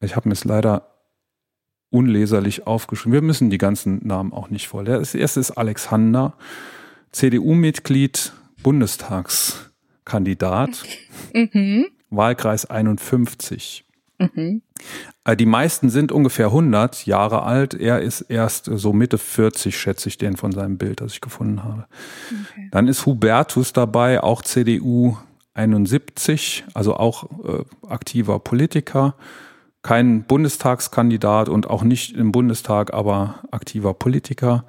[0.00, 0.86] Ich habe mir es leider
[1.90, 3.12] unleserlich aufgeschrieben.
[3.12, 4.84] Wir müssen die ganzen Namen auch nicht voll.
[4.84, 6.34] Der erste ist Alexander,
[7.12, 8.32] CDU-Mitglied,
[8.62, 10.84] Bundestagskandidat,
[11.34, 11.86] Mhm.
[12.10, 13.84] Wahlkreis 51.
[14.18, 14.62] Mhm.
[15.24, 17.74] Äh, Die meisten sind ungefähr 100 Jahre alt.
[17.74, 21.62] Er ist erst so Mitte 40, schätze ich den von seinem Bild, das ich gefunden
[21.64, 21.86] habe.
[22.50, 22.68] Okay.
[22.70, 25.16] Dann ist Hubertus dabei, auch CDU
[25.54, 29.14] 71, also auch äh, aktiver Politiker,
[29.82, 34.64] kein Bundestagskandidat und auch nicht im Bundestag, aber aktiver Politiker.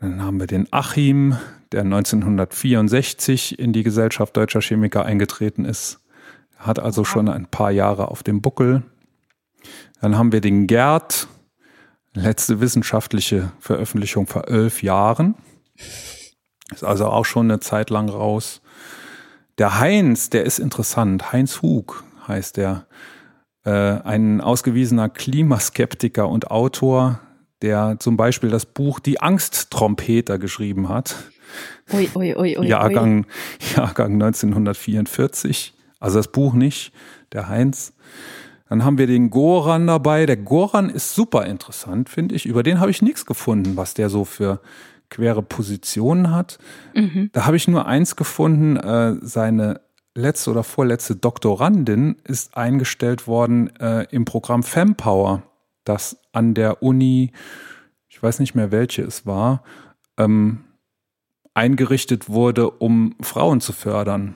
[0.00, 1.36] Dann haben wir den Achim,
[1.72, 6.00] der 1964 in die Gesellschaft deutscher Chemiker eingetreten ist,
[6.58, 8.82] hat also schon ein paar Jahre auf dem Buckel.
[10.00, 11.28] Dann haben wir den Gerd,
[12.14, 15.36] letzte wissenschaftliche Veröffentlichung vor elf Jahren.
[16.72, 18.60] Ist also auch schon eine Zeit lang raus.
[19.58, 21.32] Der Heinz, der ist interessant.
[21.32, 22.86] Heinz Hug heißt der.
[23.64, 27.20] Äh, ein ausgewiesener Klimaskeptiker und Autor,
[27.62, 31.16] der zum Beispiel das Buch Die Angsttrompeter geschrieben hat.
[31.92, 32.66] Ui, ui, ui, ui.
[32.66, 33.26] Jahrgang,
[33.76, 35.74] Jahrgang 1944.
[35.98, 36.92] Also das Buch nicht,
[37.32, 37.92] der Heinz.
[38.68, 40.26] Dann haben wir den Goran dabei.
[40.26, 42.46] Der Goran ist super interessant, finde ich.
[42.46, 44.60] Über den habe ich nichts gefunden, was der so für
[45.10, 46.58] quere Positionen hat.
[46.94, 47.30] Mhm.
[47.32, 49.80] Da habe ich nur eins gefunden, äh, seine
[50.14, 55.42] letzte oder vorletzte Doktorandin ist eingestellt worden äh, im Programm Fempower,
[55.84, 57.32] das an der Uni,
[58.08, 59.62] ich weiß nicht mehr welche es war,
[60.18, 60.64] ähm,
[61.54, 64.34] eingerichtet wurde, um Frauen zu fördern.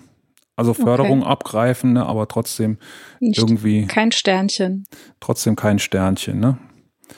[0.56, 2.78] Also Förderung abgreifen, ne, aber trotzdem
[3.18, 4.86] Nicht, irgendwie kein Sternchen.
[5.18, 6.38] trotzdem kein Sternchen.
[6.38, 6.58] Ne?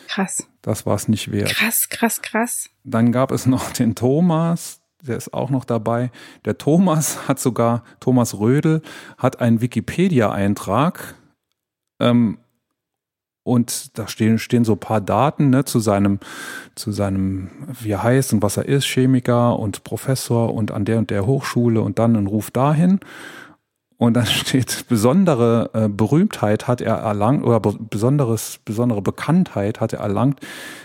[0.09, 0.48] Krass.
[0.62, 1.50] Das war es nicht wert.
[1.50, 2.70] Krass, krass, krass.
[2.82, 6.11] Dann gab es noch den Thomas, der ist auch noch dabei.
[6.44, 8.82] Der Thomas hat sogar, Thomas Rödel,
[9.18, 11.14] hat einen Wikipedia-Eintrag.
[12.00, 12.38] Ähm,
[13.46, 16.18] und da stehen, stehen so ein paar Daten ne, zu seinem,
[16.74, 17.48] zu seinem,
[17.80, 21.26] wie er heißt und was er ist, Chemiker und Professor und an der und der
[21.26, 22.98] Hochschule und dann ein Ruf dahin.
[23.99, 29.92] Und dann steht, besondere äh, Berühmtheit hat er erlangt oder be besonderes, besondere Bekanntheit hat
[29.92, 30.40] er erlangt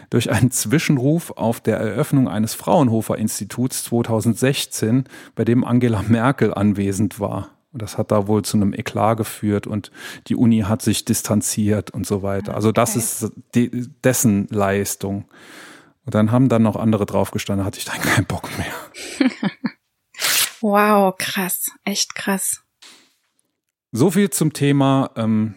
[0.09, 5.05] durch einen Zwischenruf auf der Eröffnung eines Fraunhofer-Instituts 2016,
[5.36, 7.49] bei dem Angela Merkel anwesend war.
[7.74, 9.91] Und das hat da wohl zu einem Eklat geführt und
[10.28, 12.53] die Uni hat sich distanziert und so weiter.
[12.55, 12.99] Also das Okay.
[12.99, 15.26] ist de dessen Leistung.
[16.05, 19.30] Und dann haben dann noch andere draufgestanden, da hatte ich dann keinen Bock mehr.
[20.62, 21.72] Wow, krass.
[21.86, 22.61] Echt krass.
[23.92, 25.56] So viel zum Thema, ähm,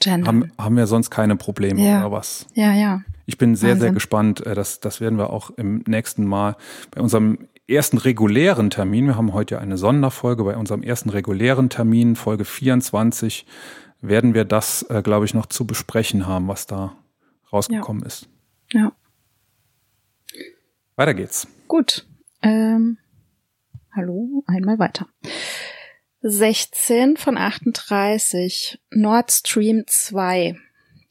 [0.00, 0.26] Gender.
[0.26, 2.00] haben, haben wir sonst keine Probleme Ja.
[2.00, 2.46] oder was?
[2.54, 3.02] ja, ja.
[3.26, 3.94] Ich bin sehr, sehr Wahnsinn.
[3.94, 4.46] gespannt.
[4.46, 6.56] Äh, Das, das werden wir auch im nächsten Mal
[6.90, 9.06] bei unserem ersten regulären Termin.
[9.06, 10.42] Wir haben heute ja eine Sonderfolge.
[10.42, 13.46] Bei unserem ersten regulären Termin, Folge 24,
[14.00, 16.96] werden wir das, äh, glaube ich, noch zu besprechen haben, was da
[17.52, 18.28] rausgekommen ist.
[18.72, 18.90] Ja.
[20.96, 21.46] Weiter geht's.
[21.68, 22.06] Gut.
[22.42, 22.98] Ähm,
[23.94, 25.06] hallo, einmal weiter.
[26.22, 30.54] 16 von 38 Nord Stream 2.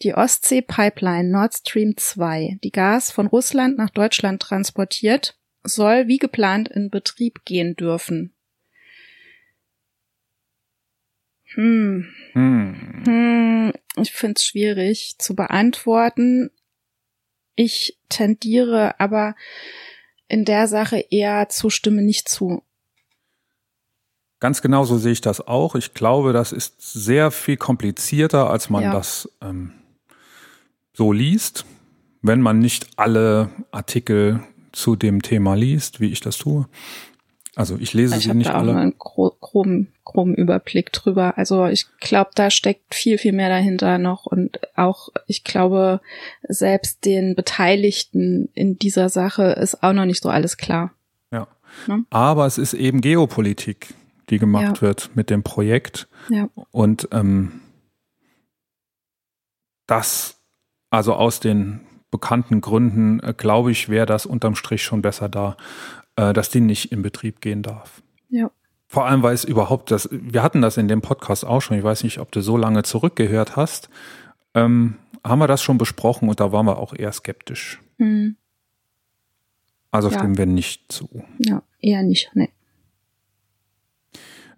[0.03, 6.69] Die Ostsee-Pipeline Nord Stream 2, die Gas von Russland nach Deutschland transportiert, soll wie geplant
[6.69, 8.35] in Betrieb gehen dürfen.
[11.55, 13.03] Hm, Hm.
[13.05, 16.51] hm, ich finde es schwierig zu beantworten.
[17.55, 19.35] Ich tendiere aber
[20.27, 22.63] in der Sache eher zu Stimme nicht zu.
[24.39, 25.75] Ganz genau so sehe ich das auch.
[25.75, 28.93] Ich glaube, das ist sehr viel komplizierter, als man Ja.
[28.93, 29.73] das ähm,
[30.93, 31.65] so liest,
[32.21, 36.67] wenn man nicht alle Artikel zu dem Thema liest, wie ich das tue.
[37.55, 38.81] Also ich lese Ich sie nicht da auch nur alle.
[38.83, 41.37] einen gro groben, groben Überblick drüber.
[41.37, 44.25] Also ich glaube, da steckt viel, viel mehr dahinter noch.
[44.25, 45.99] Und auch, ich glaube,
[46.47, 50.91] selbst den Beteiligten in dieser Sache ist auch noch nicht so alles klar.
[51.33, 51.47] Ja.
[51.87, 52.05] Ne?
[52.09, 53.93] Aber es ist eben Geopolitik,
[54.29, 54.81] die gemacht Ja.
[54.81, 56.07] wird mit dem Projekt.
[56.29, 56.49] Ja.
[56.71, 57.61] Und ähm,
[59.87, 60.39] das,
[60.89, 65.57] also aus den bekannten Gründen, äh, glaube ich, wäre das unterm Strich schon besser da,
[66.15, 68.01] äh, dass die nicht in Betrieb gehen darf.
[68.29, 68.51] Ja.
[68.87, 71.83] Vor allem, weil es überhaupt das, wir hatten das in dem Podcast auch schon, ich
[71.83, 73.89] weiß nicht, ob du so lange zurückgehört hast,
[74.55, 77.79] ähm, haben wir das schon besprochen und da waren wir auch eher skeptisch.
[77.97, 78.35] Hm.
[79.91, 80.17] Also Ja.
[80.17, 81.23] stimmen wir nicht zu.
[81.39, 82.31] Ja, eher nicht.
[82.33, 82.49] Nee.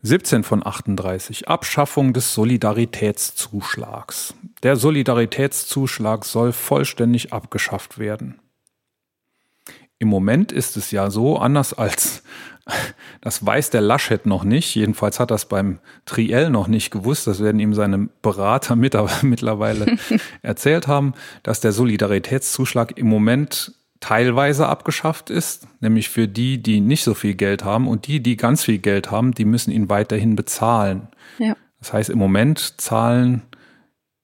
[0.04, 1.48] 17 von 38.
[1.48, 4.34] Abschaffung des Solidaritätszuschlags.
[4.64, 8.40] Der Solidaritätszuschlag soll vollständig abgeschafft werden.
[10.00, 12.24] Im Moment ist es ja so, anders als,
[13.22, 17.40] das weiß der Laschet noch nicht, jedenfalls hat das beim Triell noch nicht gewusst, das
[17.40, 19.98] werden ihm seine Berater mit- mittlerweile
[20.42, 27.04] erzählt haben, dass der Solidaritätszuschlag im Moment teilweise abgeschafft ist, nämlich für die, die nicht
[27.04, 30.36] so viel Geld haben und die, die ganz viel Geld haben, die müssen ihn weiterhin
[30.36, 31.08] bezahlen.
[31.38, 31.56] Ja.
[31.80, 33.44] Das heißt, im Moment zahlen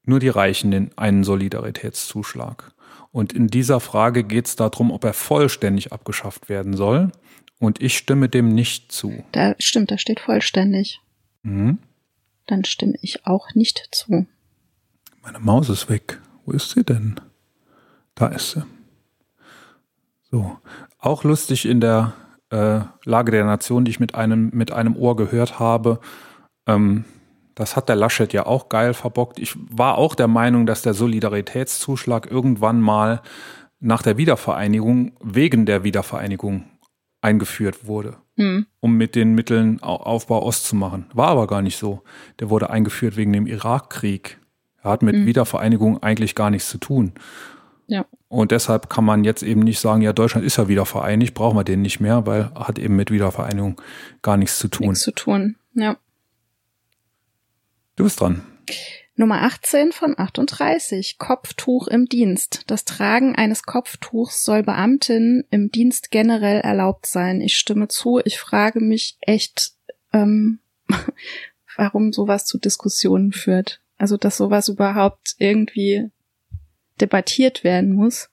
[0.03, 2.71] nur die Reichen den einen Solidaritätszuschlag.
[3.11, 7.11] Und in dieser Frage geht es darum, ob er vollständig abgeschafft werden soll.
[7.59, 9.23] Und ich stimme dem nicht zu.
[9.31, 11.01] Da stimmt, da steht vollständig.
[11.43, 11.79] Mhm.
[12.45, 14.27] Dann stimme ich auch nicht zu.
[15.23, 16.19] Meine Maus ist weg.
[16.45, 17.19] Wo ist sie denn?
[18.15, 18.63] Da ist sie.
[20.31, 20.57] So.
[20.99, 22.13] Auch lustig in der
[22.49, 25.99] äh, Lage der Nation, die ich mit einem, mit einem Ohr gehört habe.
[26.67, 27.05] Ähm,
[27.55, 29.39] das hat der Laschet ja auch geil verbockt.
[29.39, 33.21] Ich war auch der Meinung, dass der Solidaritätszuschlag irgendwann mal
[33.79, 36.65] nach der Wiedervereinigung, wegen der Wiedervereinigung
[37.21, 38.67] eingeführt wurde Hm.
[38.79, 41.07] um mit den Mitteln Au- Aufbau Ost zu machen.
[41.13, 42.03] War aber gar nicht so.
[42.39, 44.39] Der wurde eingeführt wegen dem Irakkrieg.
[44.83, 45.25] Er hat mit Mhm.
[45.25, 47.13] Wiedervereinigung eigentlich gar nichts zu tun.
[47.87, 48.05] Ja.
[48.29, 51.57] Und deshalb kann man jetzt eben nicht sagen, ja, Deutschland ist ja wieder vereinigt, brauchen
[51.57, 53.81] wir den nicht mehr, weil hat eben mit Wiedervereinigung
[54.21, 54.89] gar nichts zu tun.
[54.89, 55.55] Nichts zu tun.
[55.73, 55.97] Ja.
[57.95, 58.43] Du bist dran.
[59.15, 61.17] Nummer 18 von 38.
[61.17, 62.63] Kopftuch im Dienst.
[62.67, 67.41] Das Tragen eines Kopftuchs soll Beamtinnen im Dienst generell erlaubt sein.
[67.41, 68.19] Ich stimme zu.
[68.23, 69.71] Ich frage mich echt,
[70.13, 70.59] ähm,
[71.77, 73.81] warum sowas zu Diskussionen führt.
[73.97, 76.11] Also, dass sowas überhaupt irgendwie
[77.01, 78.29] debattiert werden muss.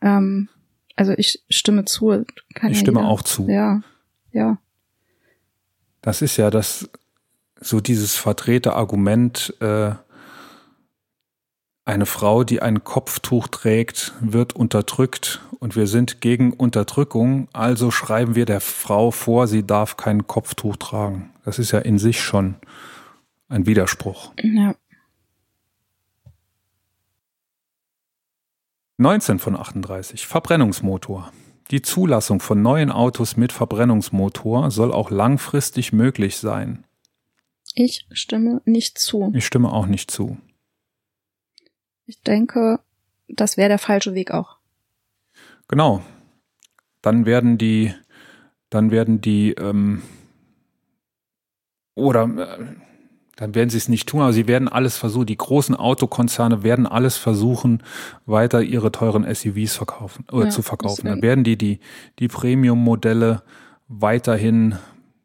[0.00, 0.48] Ähm,
[0.96, 2.24] also, ich stimme zu.
[2.54, 3.48] Kann Ich ja stimme jeder- auch zu.
[3.48, 3.82] Ja,
[4.32, 4.58] ja.
[6.02, 6.88] Das ist ja das,
[7.60, 9.92] so dieses verdrehte Argument, äh,
[11.84, 18.34] eine Frau, die ein Kopftuch trägt, wird unterdrückt und wir sind gegen Unterdrückung, also schreiben
[18.34, 21.30] wir der Frau vor, sie darf kein Kopftuch tragen.
[21.46, 22.56] Das ist ja in sich schon
[23.48, 24.32] ein Widerspruch.
[24.42, 24.74] Ja.
[29.00, 30.26] 19 von 38.
[30.26, 31.32] Verbrennungsmotor.
[31.70, 36.84] Die Zulassung von neuen Autos mit Verbrennungsmotor soll auch langfristig möglich sein.
[37.74, 39.32] Ich stimme nicht zu.
[39.36, 40.36] Ich stimme auch nicht zu.
[42.06, 42.80] Ich denke,
[43.28, 44.56] das wäre der falsche Weg auch.
[45.68, 46.02] Genau.
[47.00, 47.94] Dann werden die,
[48.68, 50.02] dann werden die, ähm,
[51.94, 52.87] oder äh,
[53.38, 56.86] dann werden sie es nicht tun, aber sie werden alles versuchen, die großen Autokonzerne werden
[56.86, 57.84] alles versuchen,
[58.26, 61.06] weiter ihre teuren SUVs verkaufen oder Ja, zu verkaufen.
[61.06, 61.78] Dann werden die die,
[62.18, 63.42] die Premium-Modelle
[63.86, 64.76] weiterhin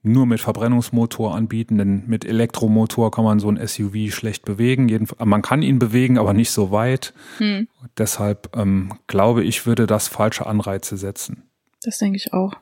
[0.03, 4.89] nur mit Verbrennungsmotor anbieten, denn mit Elektromotor kann man so ein SUV schlecht bewegen.
[4.89, 7.13] Jedenfalls, man kann ihn bewegen, aber nicht so weit.
[7.39, 11.43] Hm, Deshalb ähm, glaube ich, würde das falsche Anreize setzen.
[11.81, 12.53] das denke ich auch.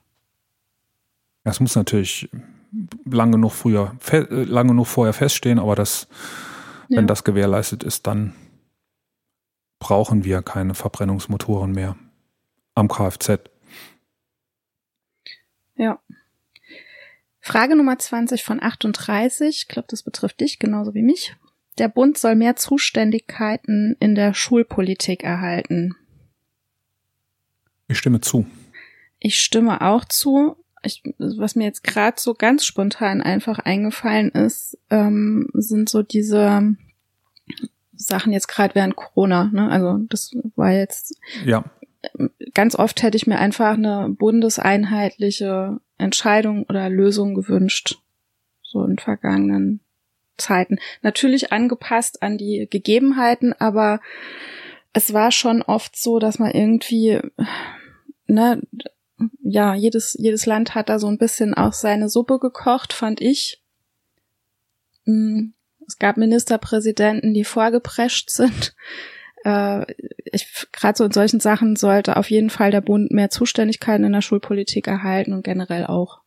[1.44, 2.30] Das muss natürlich
[3.06, 6.08] lang genug früher, äh, lang genug vorher feststehen, aber das,
[6.88, 6.98] Ja.
[6.98, 8.34] wenn das gewährleistet ist, dann
[9.80, 11.96] brauchen wir keine Verbrennungsmotoren mehr
[12.76, 13.40] am Kfz.
[15.76, 16.00] Ja.
[17.40, 19.48] Frage Nummer 20 von 38.
[19.64, 21.36] Ich glaube, das betrifft dich genauso wie mich.
[21.80, 25.96] Der Bund soll mehr Zuständigkeiten in der Schulpolitik erhalten.
[27.88, 28.46] Ich stimme zu.
[29.20, 30.56] Ich stimme auch zu.
[30.84, 36.76] Ich, was mir jetzt gerade so ganz spontan einfach eingefallen ist, ähm, sind so diese
[37.94, 39.50] Sachen jetzt gerade während Corona.
[39.54, 39.70] Ne?
[39.70, 41.16] Also das war jetzt
[41.46, 41.66] Ja,
[42.54, 48.00] ganz oft hätte ich mir einfach eine bundeseinheitliche Entscheidung oder Lösung gewünscht.
[48.64, 49.82] so in vergangenen
[50.38, 50.80] Zeiten.
[51.02, 54.00] Natürlich angepasst an die Gegebenheiten, aber
[54.94, 57.20] es war schon oft so, dass man irgendwie,
[58.28, 58.62] ne,
[59.42, 63.62] ja, jedes, jedes Land hat da so ein bisschen auch seine Suppe gekocht, fand ich.
[65.06, 65.50] Mm,
[65.88, 68.76] es gab Ministerpräsidenten, die vorgeprescht sind.
[69.44, 69.92] Äh,
[70.32, 74.12] ich, gerade so in solchen Sachen sollte auf jeden Fall der Bund mehr Zuständigkeiten in
[74.12, 76.22] der Schulpolitik erhalten und generell auch.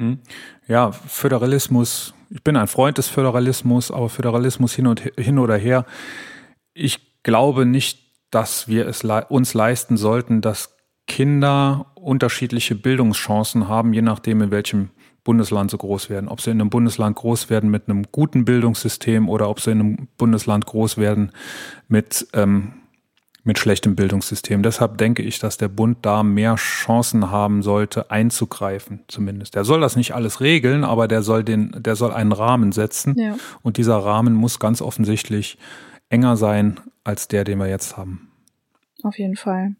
[0.00, 0.18] Hm.
[0.66, 2.14] Ja, Föderalismus.
[2.30, 5.86] Ich bin ein Freund des Föderalismus, aber Föderalismus hin und hin oder her.
[6.74, 8.00] Ich glaube nicht,
[8.32, 10.74] dass wir es uns leisten sollten, dass
[11.06, 14.90] Kinder unterschiedliche Bildungschancen haben, je nachdem, in welchem
[15.24, 16.28] Bundesland sie groß werden.
[16.28, 19.80] Ob sie in einem Bundesland groß werden mit einem guten Bildungssystem oder ob sie in
[19.80, 21.30] einem Bundesland groß werden
[21.88, 22.74] mit, ähm,
[23.44, 24.62] mit schlechtem Bildungssystem.
[24.62, 29.54] Deshalb denke ich, dass der Bund da mehr Chancen haben sollte, einzugreifen, zumindest.
[29.54, 33.16] Der soll das nicht alles regeln, aber der soll den, der soll einen Rahmen setzen.
[33.18, 33.36] Ja.
[33.62, 35.58] Und dieser Rahmen muss ganz offensichtlich
[36.08, 38.30] enger sein als der, den wir jetzt haben.
[39.02, 39.74] Auf jeden Fall.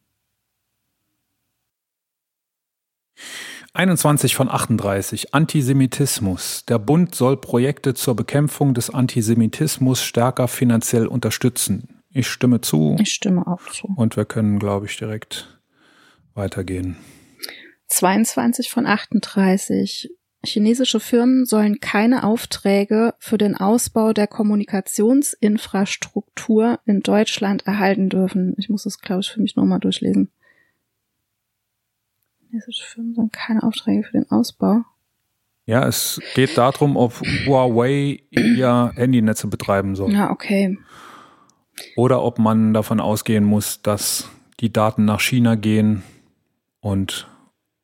[3.83, 6.64] 21 von 38 Antisemitismus.
[6.66, 12.01] Der Bund soll Projekte zur Bekämpfung des Antisemitismus stärker finanziell unterstützen.
[12.11, 12.97] Ich stimme zu.
[13.01, 13.93] Ich stimme auch zu.
[13.97, 15.61] Und wir können, glaube ich, direkt
[16.35, 16.97] weitergehen.
[17.89, 20.11] 22 von 38
[20.45, 28.55] Chinesische Firmen sollen keine Aufträge für den Ausbau der Kommunikationsinfrastruktur in Deutschland erhalten dürfen.
[28.59, 30.30] Ich muss das, glaube ich, für mich nochmal durchlesen.
[32.53, 34.82] Chinesische Firmen sollen keine Aufträge für den Ausbau.
[35.64, 37.14] Ja, es geht darum, ob
[37.46, 40.12] Huawei ihr Handynetze betreiben soll.
[40.12, 40.78] Ja, okay.
[41.96, 44.28] Oder ob man davon ausgehen muss, dass
[44.61, 46.03] die Daten nach China gehen
[46.80, 47.26] und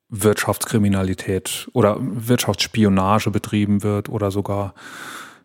[0.09, 4.75] Wirtschaftskriminalität oder Wirtschaftsspionage betrieben wird oder sogar,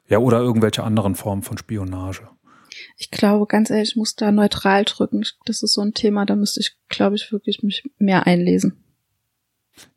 [0.06, 2.28] ja, oder irgendwelche anderen Formen von Spionage.
[2.98, 5.22] Ich glaube, ganz ehrlich, ich muss da neutral drücken.
[5.46, 8.83] Das ist so ein Thema, da müsste ich, glaube ich, wirklich mich mehr einlesen.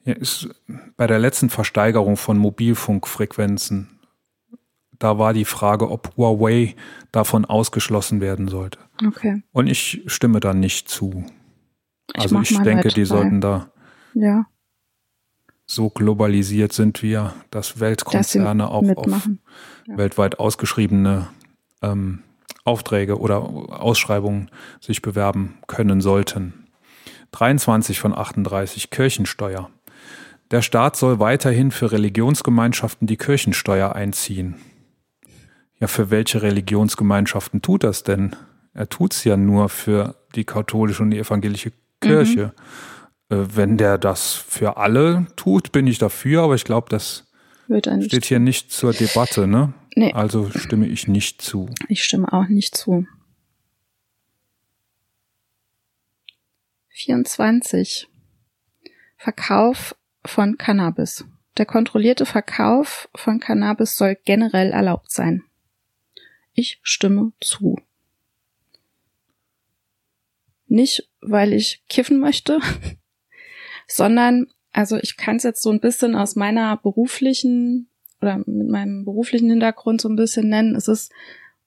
[0.06, 0.50] Ja, ist
[0.96, 4.00] bei der letzten Versteigerung von Mobilfunkfrequenzen,
[5.00, 6.76] da war die Frage, ob Huawei
[7.12, 8.80] davon ausgeschlossen werden sollte.
[9.06, 9.44] Okay.
[9.52, 11.26] Und ich stimme da nicht zu.
[12.16, 12.94] Ich also ich denke, neutral.
[12.94, 13.72] die sollten da
[14.14, 14.48] ja
[15.68, 19.40] so globalisiert sind wir, dass Weltkonzerne dass auch mitmachen.
[19.44, 19.98] auf ja.
[19.98, 21.28] weltweit ausgeschriebene
[21.82, 22.24] ähm,
[22.64, 24.50] Aufträge oder Ausschreibungen
[24.80, 26.67] sich bewerben können sollten.
[27.32, 29.70] 23 von 38 Kirchensteuer.
[30.52, 34.56] Der Staat soll weiterhin für Religionsgemeinschaften die Kirchensteuer einziehen.
[35.80, 38.36] Ja, für welche Religionsgemeinschaften tut das denn?
[38.74, 42.54] Er tut es ja nur für die katholische und die evangelische Kirche.
[43.30, 43.38] Mhm.
[43.38, 47.26] Äh, wenn der das für alle tut, bin ich dafür, aber ich glaube, das
[48.02, 49.74] steht hier nicht zur Debatte, ne?
[49.96, 50.14] Nee.
[50.14, 51.70] Also stimme ich nicht zu.
[51.90, 53.08] Ich stimme auch nicht zu.
[56.98, 58.08] 24.
[59.18, 59.96] Verkauf
[60.26, 61.26] von Cannabis.
[61.58, 65.44] Der kontrollierte Verkauf von Cannabis soll generell erlaubt sein.
[66.54, 67.80] Ich stimme zu.
[70.66, 72.60] Nicht, weil ich kiffen möchte,
[73.88, 77.90] sondern also ich kann es jetzt so ein bisschen aus meiner beruflichen
[78.22, 80.76] oder mit meinem beruflichen Hintergrund so ein bisschen nennen.
[80.76, 81.12] Es ist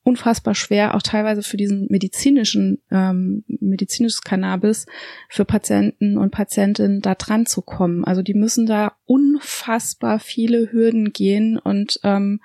[0.02, 4.86] unfassbar schwer, auch teilweise für diesen medizinischen, ähm, medizinisches Cannabis
[5.28, 8.04] für Patienten und Patientinnen da dran zu kommen.
[8.04, 12.40] Also die müssen da unfassbar viele Hürden gehen und ähm,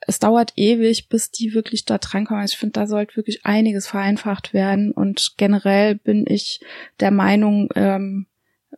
[0.00, 2.42] es dauert ewig, bis die wirklich da drankommen.
[2.42, 6.60] Also ich finde, da sollte wirklich einiges vereinfacht werden und generell bin ich
[7.00, 8.26] der Meinung, ähm,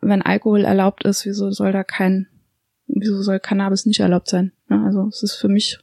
[0.00, 2.28] wenn Alkohol erlaubt ist, wieso soll da kein,
[2.86, 4.52] wieso soll Cannabis nicht erlaubt sein?
[4.70, 5.78] Ja, also es ist für mich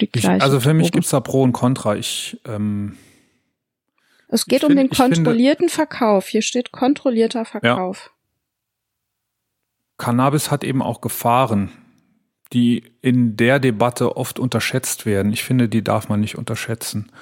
[0.00, 0.36] die gleiche.
[0.36, 1.96] Ich, also für mich gibt's da Pro und Contra.
[1.96, 2.96] Ich ähm,
[4.28, 6.28] es geht um find, den kontrollierten finde, Verkauf.
[6.28, 8.06] Hier steht kontrollierter Verkauf.
[8.06, 8.10] Ja.
[9.96, 11.70] Cannabis hat eben auch Gefahren,
[12.52, 15.32] die in der Debatte oft unterschätzt werden.
[15.32, 17.12] Ich finde, die darf man nicht unterschätzen.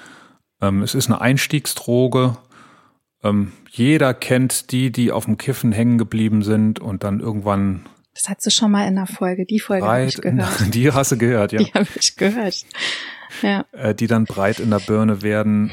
[0.61, 2.37] Ähm, es ist eine Einstiegsdroge
[3.23, 7.85] ähm, jeder kennt die, die auf dem Kiffen hängen geblieben sind und dann irgendwann.
[8.13, 9.45] Das hat sie schon mal in der Folge.
[9.45, 10.73] Die Folge habe ich gehört.
[10.73, 11.59] Die hast du gehört, ja.
[11.59, 12.65] Die habe ich gehört.
[13.41, 13.65] Ja.
[13.71, 15.71] Äh, die dann breit in der Birne werden.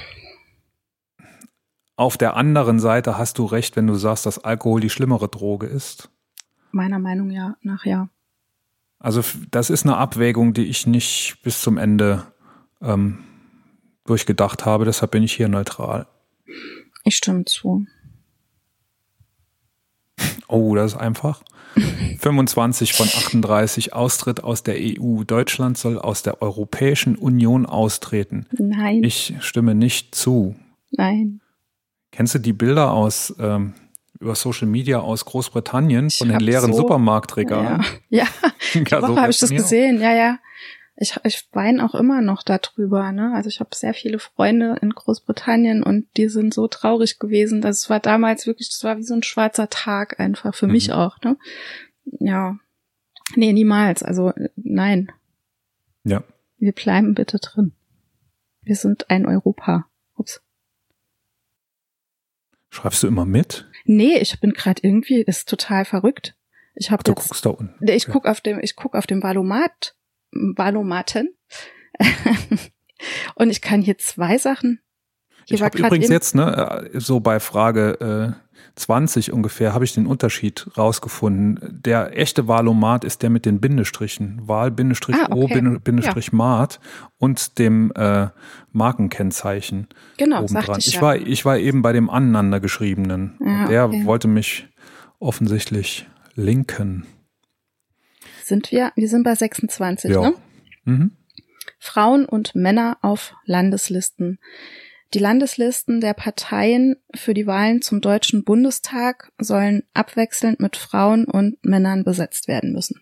[1.97, 5.66] Auf der anderen Seite hast du recht, wenn du sagst, dass Alkohol die schlimmere Droge
[5.66, 6.09] ist.
[6.72, 8.09] Meiner Meinung ja, nach ja.
[8.99, 12.24] Also das ist eine Abwägung, die ich nicht bis zum Ende
[12.80, 13.18] ähm,
[14.05, 14.86] durchgedacht habe.
[14.86, 16.07] Deshalb bin ich hier neutral.
[17.05, 17.86] Ich stimme zu.
[20.49, 21.43] Oh, das ist einfach.
[22.18, 25.25] 25 von 38 Austritt aus der EU.
[25.25, 28.47] Deutschland soll aus der Europäischen Union austreten.
[28.59, 29.03] Nein.
[29.05, 30.55] Ich stimme nicht zu.
[30.91, 31.41] Nein.
[32.12, 33.75] Kennst du die Bilder aus ähm,
[34.18, 37.85] über Social Media aus Großbritannien von den leeren so- Supermarktregalen?
[38.09, 38.27] Ja, ja.
[38.73, 40.39] Ja, Die Woche so habe ich das gesehen, ja, ja.
[40.97, 43.32] Ich, ich weine auch immer noch darüber, ne?
[43.34, 47.62] Also ich habe sehr viele Freunde in Großbritannien und die sind so traurig gewesen.
[47.62, 50.95] Das war damals wirklich, das war wie so ein schwarzer Tag einfach, für mich Mhm.
[50.95, 51.36] auch, ne?
[52.05, 52.59] Ja.
[53.34, 54.03] Nee, niemals.
[54.03, 55.11] Also nein.
[56.05, 56.22] Ja.
[56.59, 57.72] Wir bleiben bitte drin.
[58.62, 59.86] Wir sind ein Europa.
[60.16, 60.43] Ups.
[62.68, 63.68] Schreibst du immer mit?
[63.84, 66.36] Nee, ich bin gerade irgendwie, ist total verrückt.
[66.74, 67.86] Ich habe Du jetzt guckst da unten.
[67.88, 69.97] Ich guck auf dem, ich guck auf dem Valomat,
[70.33, 71.35] Valomaten.
[73.35, 74.81] und ich kann hier zwei Sachen.
[75.47, 79.95] Hier Ich habe übrigens jetzt, ne, äh, so bei Frage äh, 20 ungefähr, habe ich
[79.95, 81.81] den Unterschied rausgefunden.
[81.85, 84.41] Der echte Wahlomat ist der mit den Bindestrichen.
[84.47, 85.55] Wahl, Bindestrich, Ah, O, okay.
[85.55, 86.78] Bin- Bindestrich, Mat
[87.18, 88.28] und dem äh,
[88.72, 90.64] Markenkennzeichen Genau, obendran.
[90.66, 91.03] sagte ich, Ich ja.
[91.03, 93.37] war, ich war eben bei dem aneinander geschriebenen.
[93.45, 94.05] Ah, der okay.
[94.05, 94.68] wollte mich
[95.18, 97.07] offensichtlich linken.
[98.51, 100.21] Sind wir, wir sind bei 26, Ja.
[100.21, 100.35] ne?
[100.85, 101.13] Mhm.
[101.79, 104.39] Frauen und Männer auf Landeslisten.
[105.15, 111.57] Die Landeslisten der Parteien für die Wahlen zum Deutschen Bundestag sollen abwechselnd mit Frauen und
[111.65, 113.01] Männern besetzt werden müssen.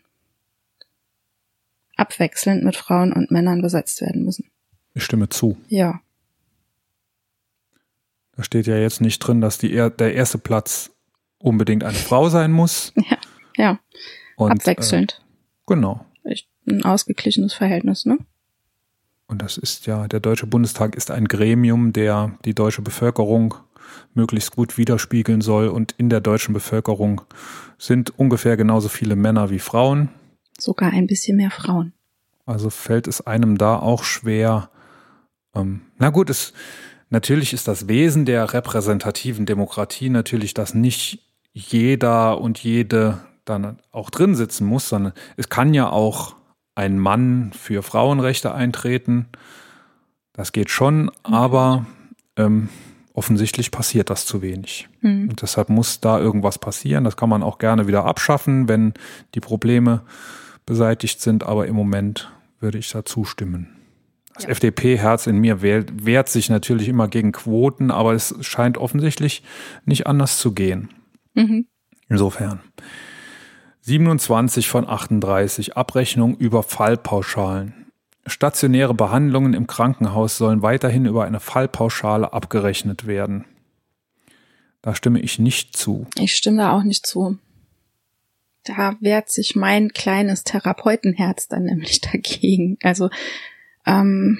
[1.97, 4.49] Abwechselnd mit Frauen und Männern besetzt werden müssen.
[4.95, 5.57] Ich stimme zu.
[5.69, 6.01] Ja.
[8.37, 10.91] Da steht ja jetzt nicht drin, dass die, er- der erste Platz
[11.39, 12.93] unbedingt eine Frau sein muss.
[13.61, 13.81] Ja,
[14.37, 15.21] Und, abwechselnd.
[15.69, 16.05] Genau.
[16.25, 18.19] Echt ein ausgeglichenes Verhältnis, ne?
[19.27, 23.55] Und das ist ja, der Deutsche Bundestag ist ein Gremium, der die deutsche Bevölkerung
[24.15, 25.69] möglichst gut widerspiegeln soll.
[25.69, 27.21] Und in der deutschen Bevölkerung
[27.77, 30.09] sind ungefähr genauso viele Männer wie Frauen.
[30.59, 31.93] Sogar ein bisschen mehr Frauen.
[32.47, 34.71] Also fällt es einem da auch schwer.
[35.55, 36.55] Ähm, na gut, es,
[37.11, 43.19] natürlich ist das Wesen der repräsentativen Demokratie natürlich, dass nicht jeder und jede
[43.49, 46.37] dann auch drin sitzen muss, sondern es kann ja auch
[46.75, 49.27] ein Mann für Frauenrechte eintreten.
[50.33, 51.87] Das geht schon, aber
[52.37, 52.69] ähm,
[53.15, 54.89] offensichtlich passiert das zu wenig.
[55.01, 55.29] Hm.
[55.31, 57.03] Und deshalb muss da irgendwas passieren.
[57.03, 58.95] Das kann man auch gerne wieder abschaffen, wenn
[59.35, 60.03] die Probleme
[60.67, 61.43] beseitigt sind.
[61.43, 62.31] Aber im Moment
[62.61, 63.77] würde ich da zustimmen.
[64.35, 64.51] Das Ja.
[64.51, 69.43] FDP-Herz in mir wehrt, wehrt sich natürlich immer gegen Quoten, aber es scheint offensichtlich
[69.85, 70.91] nicht anders zu gehen.
[71.35, 71.67] Mhm.
[72.09, 72.61] Insofern.
[73.89, 77.87] 27 von 38 Abrechnung über Fallpauschalen.
[78.27, 83.47] Stationäre Behandlungen im Krankenhaus sollen weiterhin über eine Fallpauschale abgerechnet werden.
[84.83, 86.07] Da stimme ich nicht zu.
[86.19, 87.39] Ich stimme da auch nicht zu.
[88.65, 92.77] Da wehrt sich mein kleines Therapeutenherz dann nämlich dagegen.
[92.83, 93.09] Also,
[93.87, 94.39] ähm,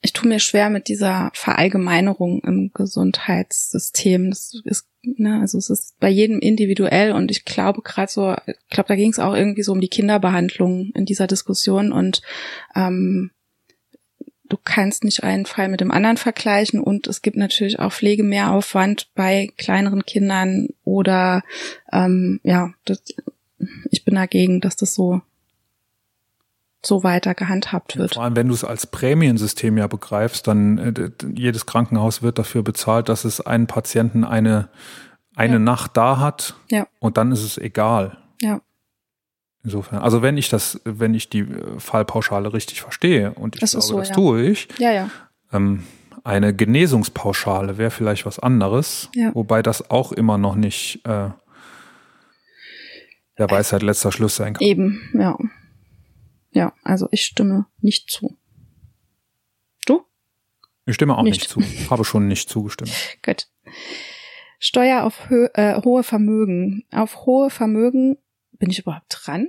[0.00, 4.30] ich tue mir schwer mit dieser Verallgemeinerung im Gesundheitssystem.
[4.30, 8.68] Das ist, ne, also es ist bei jedem individuell und ich glaube gerade so, ich
[8.70, 12.22] glaube, da ging es auch irgendwie so um die Kinderbehandlung in dieser Diskussion und
[12.74, 13.30] ähm,
[14.48, 19.08] du kannst nicht einen Fall mit dem anderen vergleichen und es gibt natürlich auch Pflegemehraufwand
[19.14, 21.42] bei kleineren Kindern oder
[21.90, 23.02] ähm, ja, das,
[23.90, 25.22] ich bin dagegen, dass das so
[26.84, 28.14] so weiter gehandhabt wird.
[28.14, 32.62] Vor allem, wenn du es als Prämiensystem ja begreifst, dann äh, jedes Krankenhaus wird dafür
[32.62, 34.68] bezahlt, dass es einen Patienten eine,
[35.36, 35.58] eine Ja.
[35.60, 36.86] Nacht da hat Ja.
[36.98, 38.18] und dann ist es egal.
[38.40, 38.60] Ja.
[39.64, 43.70] Insofern, also wenn ich das, wenn ich die äh, Fallpauschale richtig verstehe und ich Das
[43.70, 44.14] glaube, ist so, das ja.
[44.16, 45.10] tue ich, Ja, ja.
[45.52, 45.84] ähm,
[46.24, 49.32] eine Genesungspauschale wäre vielleicht was anderes, Ja.
[49.34, 51.28] wobei das auch immer noch nicht äh,
[53.38, 54.66] der Weisheit letzter Schluss sein kann.
[54.66, 55.36] Eben, ja.
[56.52, 58.36] Ja, also ich stimme nicht zu.
[59.86, 60.04] Du?
[60.86, 61.48] Ich stimme auch nicht, Nicht.
[61.48, 61.90] zu.
[61.90, 62.92] Habe schon nicht zugestimmt.
[63.22, 63.48] Gut.
[64.58, 66.84] Steuer auf hö äh, hohe Vermögen.
[66.92, 68.16] Auf hohe Vermögen
[68.52, 69.48] bin ich überhaupt dran?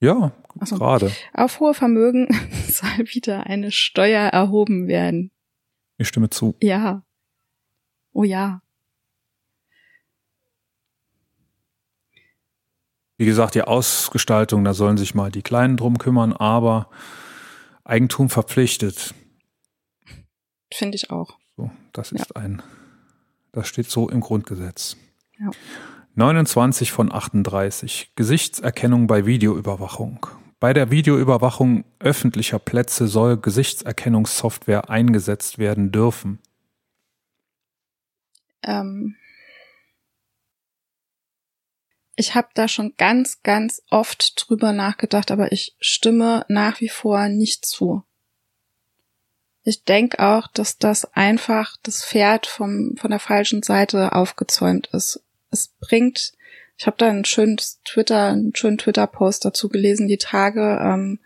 [0.00, 0.32] Ja,
[0.62, 0.76] so.
[0.76, 1.12] gerade.
[1.32, 2.28] Auf hohe Vermögen
[2.68, 5.30] soll wieder eine Steuer erhoben werden.
[5.98, 6.56] Ich stimme zu.
[6.62, 7.04] Ja.
[8.12, 8.62] Oh ja.
[13.24, 16.90] Wie gesagt, die Ausgestaltung, da sollen sich mal die Kleinen drum kümmern, aber
[17.82, 19.14] Eigentum verpflichtet.
[20.70, 21.38] Finde ich auch.
[21.56, 22.18] So, das Ja.
[22.18, 22.62] ist ein,
[23.52, 24.98] das steht so im Grundgesetz.
[25.38, 25.52] Ja.
[26.16, 28.12] 29 von 38.
[28.14, 30.26] Gesichtserkennung bei Videoüberwachung.
[30.60, 36.40] Bei der Videoüberwachung öffentlicher Plätze soll Gesichtserkennungssoftware eingesetzt werden dürfen.
[38.62, 39.16] Ähm,
[42.16, 47.28] ich habe da schon ganz, ganz oft drüber nachgedacht, aber ich stimme nach wie vor
[47.28, 48.04] nicht zu.
[49.64, 55.22] Ich denke auch, dass das einfach das Pferd vom, von der falschen Seite aufgezäumt ist.
[55.50, 56.34] Es bringt,
[56.76, 61.18] ich habe da einen schönen Twitter, einen schönen Twitter-Post dazu gelesen, die Tage, ähm,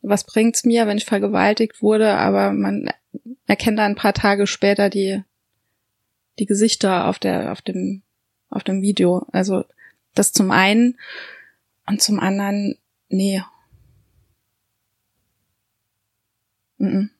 [0.00, 2.90] was bringt's mir, wenn ich vergewaltigt wurde, aber man
[3.46, 5.22] erkennt dann ein paar Tage später die,
[6.38, 8.02] die Gesichter auf der, auf dem,
[8.48, 9.26] auf dem Video.
[9.32, 9.64] Also,
[10.18, 10.98] das zum einen
[11.86, 12.76] und zum anderen,
[13.08, 13.42] nee.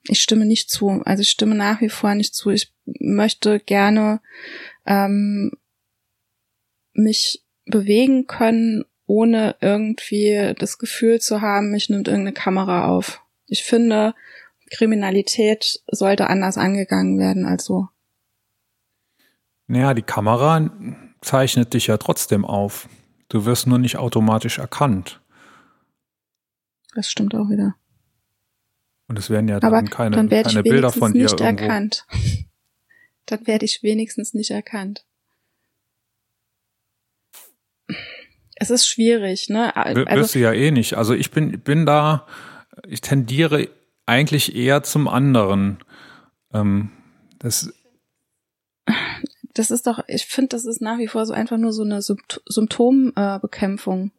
[0.08, 1.02] Ich stimme nicht zu.
[1.04, 2.50] Also ich stimme nach wie vor nicht zu.
[2.50, 4.20] Ich möchte gerne
[4.84, 5.52] ähm,
[6.92, 13.22] mich bewegen können, ohne irgendwie das Gefühl zu haben, mich nimmt irgendeine Kamera auf.
[13.46, 14.14] Ich finde,
[14.70, 17.88] Kriminalität sollte anders angegangen werden als so.
[19.68, 20.70] Naja, die Kamera
[21.20, 22.88] zeichnet dich ja trotzdem auf.
[23.28, 25.20] Du wirst nur nicht automatisch erkannt.
[26.94, 27.74] Das stimmt auch wieder.
[29.08, 31.40] Und es werden ja dann Aber keine, dann werde keine ich Bilder von dir nicht
[31.40, 31.64] irgendwo.
[31.64, 32.06] erkannt.
[33.26, 35.04] dann werde ich wenigstens nicht erkannt.
[38.56, 39.76] Es ist schwierig, ne?
[39.76, 40.94] Also Wirst du ja eh nicht.
[40.94, 42.26] Also ich bin, bin da,
[42.86, 43.68] ich tendiere
[44.06, 45.78] eigentlich eher zum anderen.
[46.52, 46.90] Ähm,
[47.38, 47.72] das,
[49.58, 52.02] das ist doch, ich finde, das ist nach wie vor so einfach nur so eine
[52.02, 54.06] Sympt Symptombekämpfung.
[54.06, 54.10] Äh.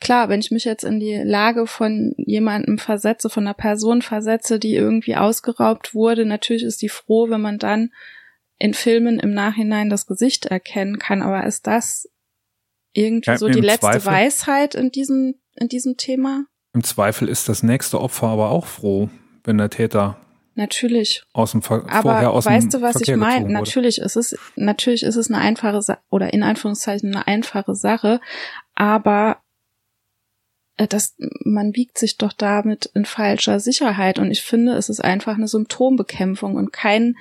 [0.00, 4.58] Klar, wenn ich mich jetzt in die Lage von jemandem versetze, von einer Person versetze,
[4.58, 7.90] die irgendwie ausgeraubt wurde, natürlich ist die froh, wenn man dann
[8.58, 11.22] in Filmen im Nachhinein das Gesicht erkennen kann.
[11.22, 12.08] Aber ist das
[12.92, 16.46] irgendwie Ja, so die letzte Zweifel- Weisheit in diesem, in diesem Thema?
[16.72, 19.10] Im Zweifel ist das nächste Opfer aber auch froh,
[19.42, 20.16] wenn der Täter
[20.56, 21.24] Natürlich.
[21.32, 23.48] aus dem Ver Aber vorher aus weißt dem du, was Verkehr ich meine?
[23.50, 28.20] Natürlich ist es, natürlich ist es eine einfache Sache, oder in Anführungszeichen eine einfache Sache,
[28.74, 29.38] aber
[30.76, 35.00] äh, das, man wiegt sich doch damit in falscher Sicherheit und ich finde, es ist
[35.00, 37.16] einfach eine Symptombekämpfung und kein,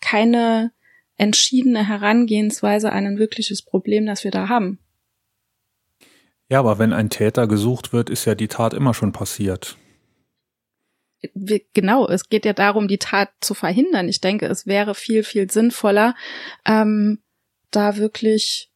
[0.00, 0.72] keine
[1.16, 4.78] entschiedene Herangehensweise an ein wirkliches Problem, das wir da haben.
[6.48, 9.76] Ja, aber wenn ein Täter gesucht wird, ist ja die Tat immer schon passiert.
[11.34, 14.08] Wir, genau, es geht ja darum, die Tat zu verhindern.
[14.08, 16.14] Ich denke, es wäre viel, viel sinnvoller,
[16.64, 17.22] ähm,
[17.70, 18.70] da wirklich,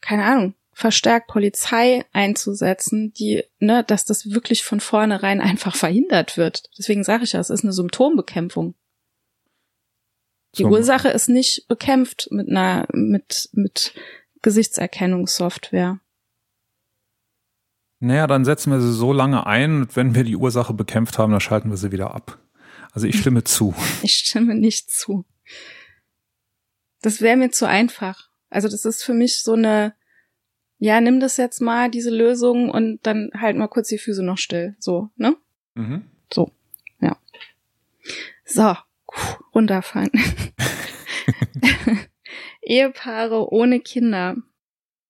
[0.00, 6.64] keine Ahnung, verstärkt Polizei einzusetzen, die, ne, dass das wirklich von vornherein einfach verhindert wird.
[6.78, 8.74] Deswegen sage ich ja, es ist eine Symptombekämpfung.
[10.56, 13.94] Die Zum- Ursache ist nicht bekämpft mit einer, mit, mit
[14.42, 15.98] Gesichtserkennungssoftware.
[17.98, 21.32] Naja, dann setzen wir sie so lange ein und wenn wir die Ursache bekämpft haben,
[21.32, 22.38] dann schalten wir sie wieder ab.
[22.92, 23.74] Also ich stimme zu.
[24.02, 25.24] Ich stimme nicht zu.
[27.02, 28.28] Das wäre mir zu einfach.
[28.50, 29.94] Also das ist für mich so eine,
[30.78, 34.38] ja, nimm das jetzt mal, diese Lösung, und dann halt mal kurz die Füße noch
[34.38, 34.76] still.
[34.78, 35.36] So, ne?
[35.74, 36.04] Mhm.
[38.48, 38.74] So,
[39.06, 40.10] puh, runterfahren.
[42.62, 44.36] Ehepaare ohne Kinder.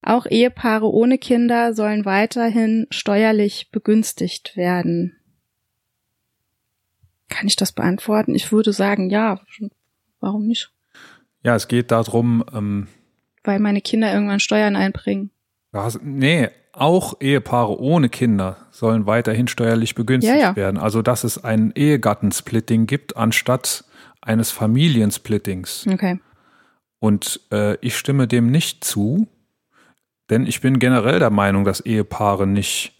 [0.06, 5.16] Auch Ehepaare ohne Kinder sollen weiterhin steuerlich begünstigt werden.
[7.28, 8.34] Kann ich das beantworten?
[8.34, 9.40] Ich würde sagen, ja.
[10.20, 10.70] Warum nicht?
[11.42, 12.86] Ja, es geht darum, ähm,
[13.42, 15.30] Weil meine Kinder irgendwann Steuern einbringen.
[15.72, 20.56] was, nee, auch Ehepaare ohne Kinder sollen weiterhin steuerlich begünstigt Ja, ja.
[20.56, 20.78] werden.
[20.78, 23.84] Also dass es ein Ehegattensplitting gibt anstatt
[24.22, 25.86] eines Familiensplittings.
[25.92, 26.20] Okay.
[27.00, 29.26] Und äh, ich stimme dem nicht zu,
[30.30, 32.92] denn ich bin generell der Meinung, dass Ehepaare nicht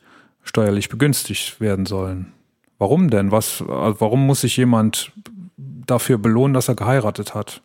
[0.43, 2.33] steuerlich begünstigt werden sollen.
[2.79, 3.33] Warum denn?
[3.33, 5.13] Was, also warum muss sich jemand
[5.57, 7.63] dafür belohnen, dass er geheiratet hat?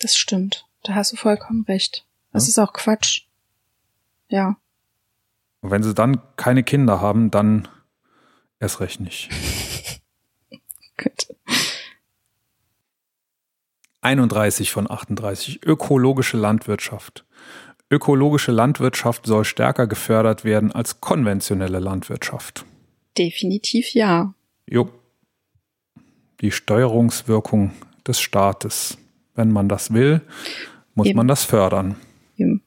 [0.00, 0.66] Das stimmt.
[0.84, 2.06] Da hast du vollkommen recht.
[2.32, 2.48] Das Ja.
[2.50, 3.22] ist auch Quatsch.
[4.28, 4.56] Ja.
[5.60, 7.68] Und wenn sie dann keine Kinder haben, dann
[8.60, 9.30] erst recht nicht.
[10.96, 11.28] Gut.
[14.00, 15.64] 31 von 38.
[15.64, 17.24] Ökologische Landwirtschaft.
[17.92, 22.64] Ökologische Landwirtschaft soll stärker gefördert werden als konventionelle Landwirtschaft.
[23.18, 24.32] Definitiv ja.
[24.66, 24.88] Jo.
[26.40, 27.72] Die Steuerungswirkung
[28.06, 28.96] des Staates.
[29.34, 30.22] Wenn man das will,
[30.94, 31.18] muss Eben.
[31.18, 31.96] man das fördern.
[32.38, 32.62] Eben.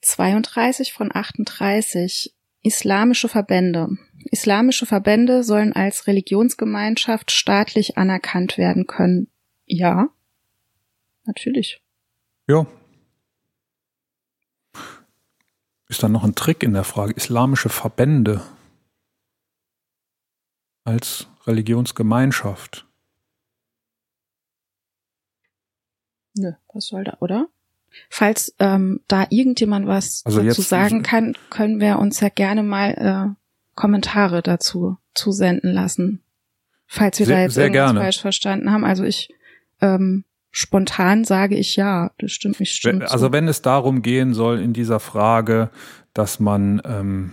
[0.00, 2.34] 32 von 38.
[2.62, 3.88] Islamische Verbände.
[4.30, 9.28] Islamische Verbände sollen als Religionsgemeinschaft staatlich anerkannt werden können.
[9.66, 10.08] Ja.
[11.26, 11.82] Natürlich.
[12.48, 12.66] Ja.
[15.88, 17.12] Ist dann noch ein Trick in der Frage.
[17.14, 18.42] Islamische Verbände
[20.84, 22.86] als Religionsgemeinschaft.
[26.36, 27.48] Nö, was soll da, oder?
[28.08, 32.62] Falls ähm, da irgendjemand was Also dazu jetzt- sagen kann, können wir uns ja gerne
[32.62, 32.90] mal
[33.36, 33.40] äh,
[33.74, 36.22] Kommentare dazu zusenden lassen.
[36.86, 38.00] Falls wir Sehr- da jetzt irgendwas gerne.
[38.00, 38.84] falsch verstanden haben.
[38.84, 39.34] Also ich
[39.80, 43.12] ähm, spontan sage ich ja, das stimmt, ich stimme Wenn, zu.
[43.12, 45.70] also wenn es darum gehen soll in dieser Frage,
[46.12, 47.32] dass man ähm,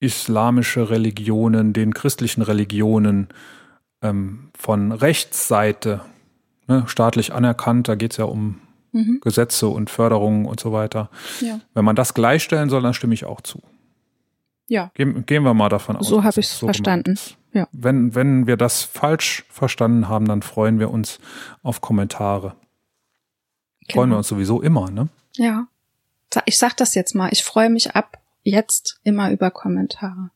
[0.00, 3.28] islamische Religionen, den christlichen Religionen
[4.02, 6.00] ähm, von Rechtsseite,
[6.66, 8.60] ne, staatlich anerkannt, da geht es ja um
[8.92, 9.20] mhm.
[9.22, 11.10] Gesetze und Förderungen und so weiter.
[11.40, 11.60] Ja.
[11.74, 13.62] Wenn man das gleichstellen soll, dann stimme ich auch zu.
[14.68, 14.90] Ja.
[14.94, 16.08] Gehen, gehen wir mal davon aus.
[16.08, 17.18] So dass hab es gemeint verstanden.
[17.52, 17.68] Ja.
[17.72, 21.18] Wenn, wenn wir das falsch verstanden haben, dann freuen wir uns
[21.62, 22.56] auf Kommentare.
[23.90, 24.16] Freuen wir Genau.
[24.18, 25.08] uns sowieso immer, ne?
[25.36, 25.68] Ja.
[26.44, 27.28] Ich sag das jetzt mal.
[27.32, 30.30] Ich freue mich ab jetzt immer über Kommentare.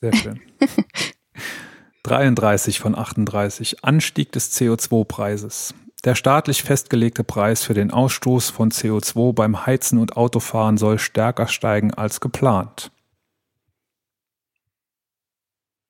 [0.00, 0.40] Sehr schön.
[2.04, 3.84] 33 von 38.
[3.84, 5.74] Anstieg des CO2-Preises.
[6.04, 11.48] Der staatlich festgelegte Preis für den Ausstoß von CO2 beim Heizen und Autofahren soll stärker
[11.48, 12.90] steigen als geplant.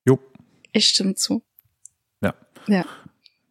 [0.06, 0.18] Jo,
[0.72, 1.42] Ich stimme zu.
[2.20, 2.34] Ja.
[2.66, 2.84] Ja.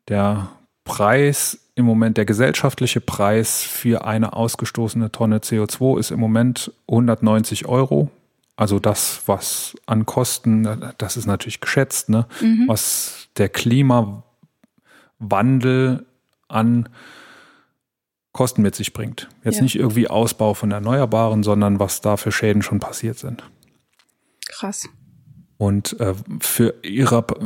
[0.08, 0.50] der
[0.84, 7.66] Preis im Moment, der gesellschaftliche Preis für eine ausgestoßene Tonne CO2 ist im Moment 190
[7.68, 8.10] Euro.
[8.56, 10.64] Also das, was an Kosten,
[10.98, 12.26] das ist natürlich geschätzt, ne?
[12.42, 12.64] Mhm.
[12.68, 14.24] was der Klimawandel
[16.48, 16.90] an
[18.32, 19.28] Kosten mit sich bringt.
[19.44, 19.64] Jetzt Ja.
[19.64, 23.44] nicht irgendwie Ausbau von Erneuerbaren, sondern was da für Schäden schon passiert sind.
[24.48, 24.88] Krass.
[25.58, 27.40] Und äh, für irrep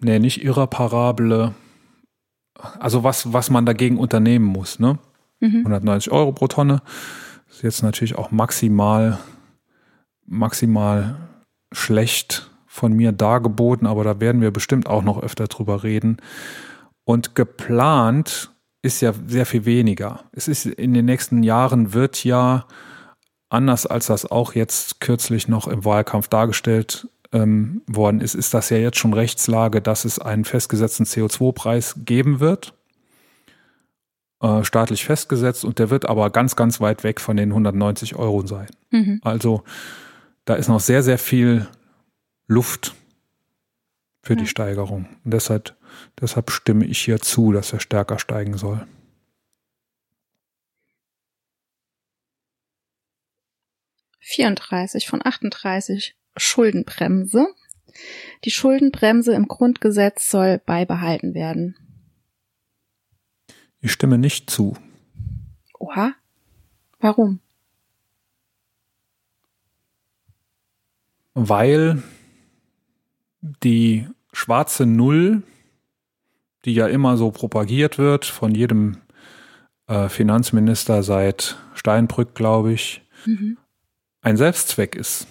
[0.00, 1.54] nee, nicht irreparable,
[2.78, 4.98] also was, was man dagegen unternehmen muss, ne?
[5.40, 5.58] Mhm.
[5.58, 6.82] 190 Euro pro Tonne.
[7.48, 9.18] Ist jetzt natürlich auch maximal,
[10.26, 11.16] maximal
[11.72, 16.18] schlecht von mir dargeboten, aber da werden wir bestimmt auch noch öfter drüber reden.
[17.04, 18.50] Und geplant
[18.82, 20.24] ist ja sehr viel weniger.
[20.32, 22.66] Es ist in den nächsten Jahren wird ja
[23.48, 28.70] anders als das auch jetzt kürzlich noch im Wahlkampf dargestellt ähm, worden ist, ist das
[28.70, 32.74] ja jetzt schon Rechtslage, dass es einen festgesetzten CO2-Preis geben wird,
[34.40, 38.46] äh, staatlich festgesetzt, und der wird aber ganz, ganz weit weg von den 190 Euro
[38.46, 38.68] sein.
[38.90, 39.20] Mhm.
[39.22, 39.62] Also
[40.44, 41.68] da ist noch sehr, sehr viel
[42.46, 42.94] Luft
[44.22, 44.40] für Ja.
[44.40, 45.08] die Steigerung.
[45.24, 45.76] Und deshalb,
[46.20, 48.86] deshalb stimme ich hier zu, dass er stärker steigen soll.
[54.20, 57.46] vierunddreißig von 38 Schuldenbremse.
[58.44, 61.76] Die Schuldenbremse im Grundgesetz soll beibehalten werden.
[63.80, 64.76] Ich stimme nicht zu.
[65.78, 66.12] Oha.
[67.00, 67.40] Warum?
[71.40, 72.02] weil
[73.40, 75.42] die schwarze Null,
[76.64, 78.98] die ja immer so propagiert wird von jedem
[79.86, 83.56] äh, Finanzminister seit Steinbrück, glaube ich, Mhm.
[84.20, 85.26] ein Selbstzweck ist.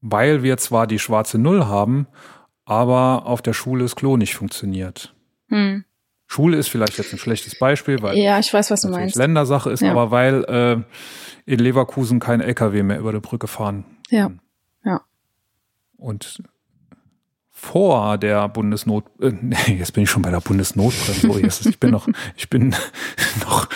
[0.00, 2.06] Weil wir zwar die schwarze Null haben,
[2.64, 5.14] aber auf der Schule das Klo nicht funktioniert.
[5.48, 5.84] Hm.
[6.26, 9.14] Schule ist vielleicht jetzt ein schlechtes Beispiel, weil Ja, ich weiß, was du meinst.
[9.16, 9.92] Ländersache ist, Ja.
[9.92, 10.82] aber weil äh,
[11.50, 14.30] in Leverkusen kein LKW mehr über die Brücke fahren Ja,
[14.84, 15.00] ja.
[15.96, 16.42] Und
[17.52, 21.28] vor der Bundesnot, äh, nee, jetzt bin ich schon bei der Bundesnotbremse.
[21.30, 22.74] Oh, jetzt, ich bin noch, ich bin
[23.42, 23.68] noch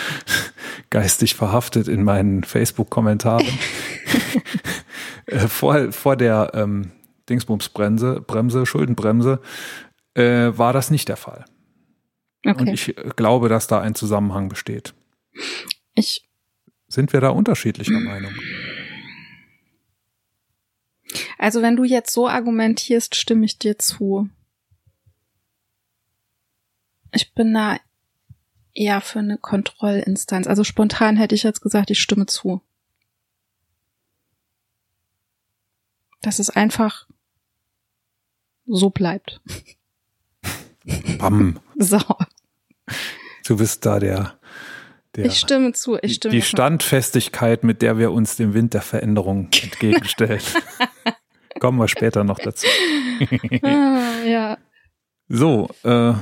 [0.89, 3.47] geistig verhaftet in meinen Facebook-Kommentaren.
[5.31, 6.91] Äh, vor, vor der ähm,
[7.29, 9.41] Dingsbumsbremse, Bremse, Schuldenbremse,
[10.13, 11.45] äh, war das nicht der Fall.
[12.45, 12.73] Und Okay.
[12.73, 14.93] ich äh, glaube, dass da ein Zusammenhang besteht.
[15.95, 16.27] Ich,
[16.87, 18.33] Sind wir da unterschiedlicher Meinung?
[21.37, 24.29] also wenn du jetzt so argumentierst, stimme ich dir zu.
[27.13, 27.77] Ich bin da
[28.73, 30.47] eher für eine Kontrollinstanz.
[30.47, 32.61] Also spontan hätte ich jetzt gesagt, ich stimme zu.
[36.21, 37.07] Dass es einfach
[38.65, 39.41] so bleibt.
[41.19, 41.59] Bam.
[41.77, 41.99] So,
[43.45, 44.33] Du bist da der,
[45.15, 45.97] der ich stimme zu.
[46.01, 46.41] Ich stimme die.
[46.41, 50.41] Standfestigkeit, mit der wir uns dem Wind der Veränderung entgegenstellen.
[51.59, 52.67] Kommen wir später noch dazu.
[53.61, 54.57] Ah, ja.
[55.27, 56.13] So, äh,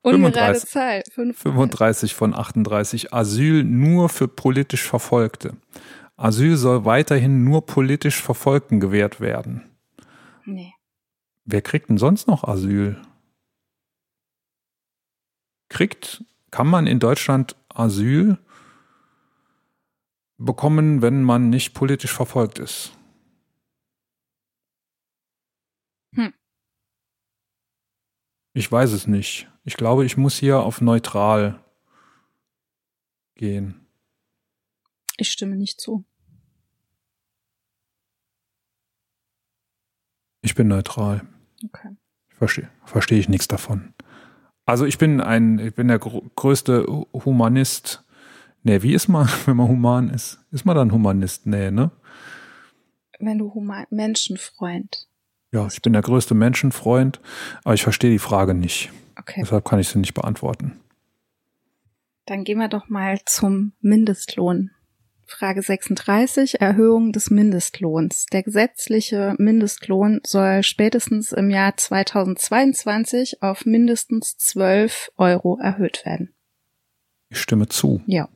[0.00, 0.70] Ungerade 35.
[0.70, 1.02] Zahl.
[1.12, 1.42] 35.
[1.42, 3.12] 35 von 38.
[3.12, 5.54] Asyl nur für politisch Verfolgte.
[6.18, 9.70] Asyl soll weiterhin nur politisch Verfolgten gewährt werden.
[10.44, 10.74] Nee.
[11.44, 13.00] Wer kriegt denn sonst noch Asyl?
[15.68, 18.36] Kriegt, kann man in Deutschland Asyl
[20.38, 22.92] bekommen, wenn man nicht politisch verfolgt ist?
[26.16, 26.34] Hm.
[28.54, 29.48] Ich weiß es nicht.
[29.62, 31.62] Ich glaube, ich muss hier auf neutral
[33.36, 33.87] gehen.
[35.18, 36.04] Ich stimme nicht zu.
[40.40, 41.26] Ich bin neutral.
[41.64, 41.90] Okay.
[42.28, 43.94] Verstehe versteh ich nichts davon.
[44.64, 48.04] Also ich bin ein, ich bin der gr größte Humanist.
[48.62, 50.38] Nee, wie ist man, wenn man human ist?
[50.52, 51.46] Ist man dann Humanist?
[51.46, 51.90] Nee, ne?
[53.18, 55.08] Wenn du human Menschenfreund.
[55.52, 57.20] Ja, ich bin der größte Menschenfreund,
[57.64, 58.92] aber ich verstehe die Frage nicht.
[59.16, 59.40] Okay.
[59.42, 60.78] Deshalb kann ich sie nicht beantworten.
[62.26, 64.70] Dann gehen wir doch mal zum Mindestlohn.
[65.28, 68.26] Frage 36, Erhöhung des Mindestlohns.
[68.26, 76.32] Der gesetzliche Mindestlohn soll spätestens im Jahr 2022 auf mindestens 12 Euro erhöht werden.
[77.28, 78.00] Ich stimme zu.
[78.06, 78.28] Ja.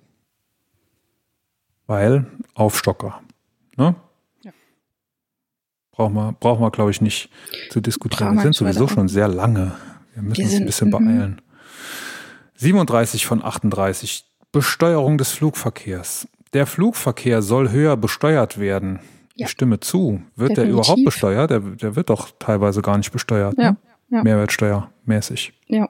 [1.87, 3.23] Weil Aufstocker.
[3.77, 3.97] Ne?
[4.43, 4.53] Ja.
[5.93, 7.31] Brauchen wir, brauchen wir glaube ich, nicht
[7.71, 8.35] zu diskutieren.
[8.35, 9.73] Wir sind sowieso schon sehr lange.
[10.15, 10.93] Wir müssen Wir uns ein bisschen mhm.
[10.93, 11.43] beeilen.
[12.57, 14.27] 37 von 38.
[14.53, 16.29] Besteuerung des Flugverkehrs.
[16.53, 19.01] Der Flugverkehr soll höher besteuert werden.
[19.35, 19.47] Ja.
[19.47, 20.23] Ich stimme zu.
[20.37, 20.73] Wird der Definitiv.
[20.73, 21.51] überhaupt besteuert?
[21.51, 23.55] Der, der wird doch teilweise gar nicht besteuert.
[23.59, 23.77] Ja, Ne?
[24.11, 24.23] ja.
[24.23, 25.59] Mehrwertsteuermäßig.
[25.67, 25.89] Ja.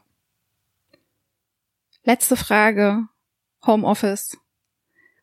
[2.04, 3.08] Letzte Frage.
[3.66, 4.38] Homeoffice.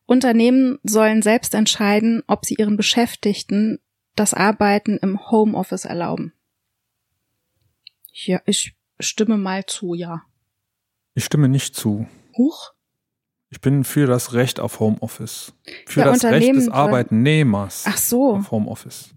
[0.06, 3.78] Unternehmen sollen selbst entscheiden, ob sie ihren Beschäftigten
[4.16, 6.32] das Arbeiten im Homeoffice erlauben.
[8.12, 10.22] Ja, ich stimme mal zu, ja.
[11.14, 12.06] Ich stimme nicht zu.
[12.36, 12.72] Huch?
[13.50, 15.52] Ich bin für das Recht auf Homeoffice.
[15.86, 18.36] Für Ja, das Recht des Arbeitnehmers Ach so.
[18.36, 19.10] auf Homeoffice.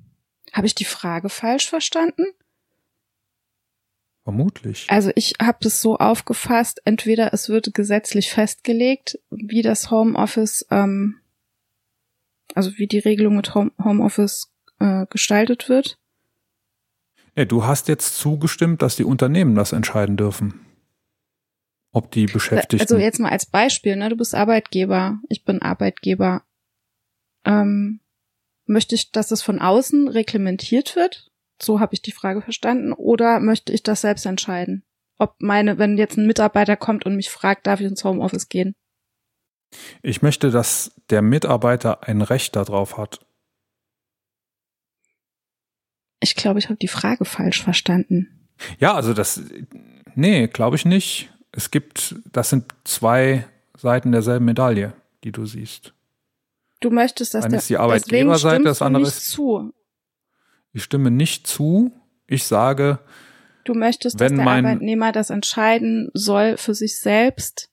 [0.51, 2.25] Habe ich die Frage falsch verstanden?
[4.23, 4.87] Vermutlich.
[4.89, 11.19] Also ich habe das so aufgefasst, entweder es wird gesetzlich festgelegt, wie das Homeoffice, ähm,
[12.55, 15.99] also wie die Regelung mit Home Homeoffice äh, gestaltet wird.
[17.35, 20.62] Nee, du hast jetzt zugestimmt, dass die Unternehmen das entscheiden dürfen.
[21.93, 22.81] Ob die Beschäftigten.
[22.81, 26.43] Also jetzt mal als Beispiel, ne, du bist Arbeitgeber, ich bin Arbeitgeber.
[27.45, 28.01] Ähm,
[28.65, 31.31] möchte ich, dass es von außen reglementiert wird?
[31.61, 32.93] So habe ich die Frage verstanden.
[32.93, 34.83] Oder möchte ich das selbst entscheiden?
[35.17, 38.75] Ob meine, wenn jetzt ein Mitarbeiter kommt und mich fragt, darf ich ins Homeoffice gehen?
[40.01, 43.19] ich möchte, dass der Mitarbeiter ein Recht darauf hat.
[46.19, 48.47] Ich glaube, ich habe die Frage falsch verstanden.
[48.79, 49.41] Ja, also das,
[50.15, 51.32] nee, glaube ich nicht.
[51.55, 53.45] Es gibt, das sind zwei
[53.77, 54.93] Seiten derselben Medaille,
[55.23, 55.93] die du siehst.
[56.79, 59.71] Du möchtest, dass Eine der ist die Arbeitgeberseite, das andere ist- zu.
[60.73, 61.91] Ich stimme nicht zu.
[62.27, 62.99] Ich sage,
[63.65, 67.69] Du möchtest, dass Wenn der mein- Arbeitnehmer das entscheiden soll für sich selbst.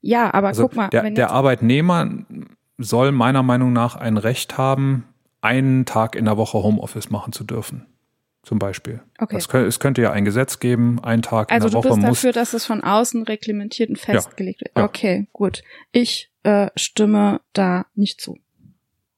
[0.00, 2.24] Ja, aber also guck mal, der, der Arbeitnehmer
[2.78, 5.06] soll meiner Meinung nach ein Recht haben,
[5.40, 7.86] einen Tag in der Woche Homeoffice machen zu dürfen.
[8.46, 9.02] Zum Beispiel.
[9.18, 9.40] okay.
[9.48, 12.06] Könnte, es könnte ja ein Gesetz geben, ein Tag Also in der du Woche bist
[12.06, 12.18] muss.
[12.20, 14.70] dafür, dass es von außen reglementiert und festgelegt wird.
[14.76, 14.84] ja.
[14.84, 15.64] Okay, gut.
[15.90, 18.38] Ich äh, stimme da nicht zu.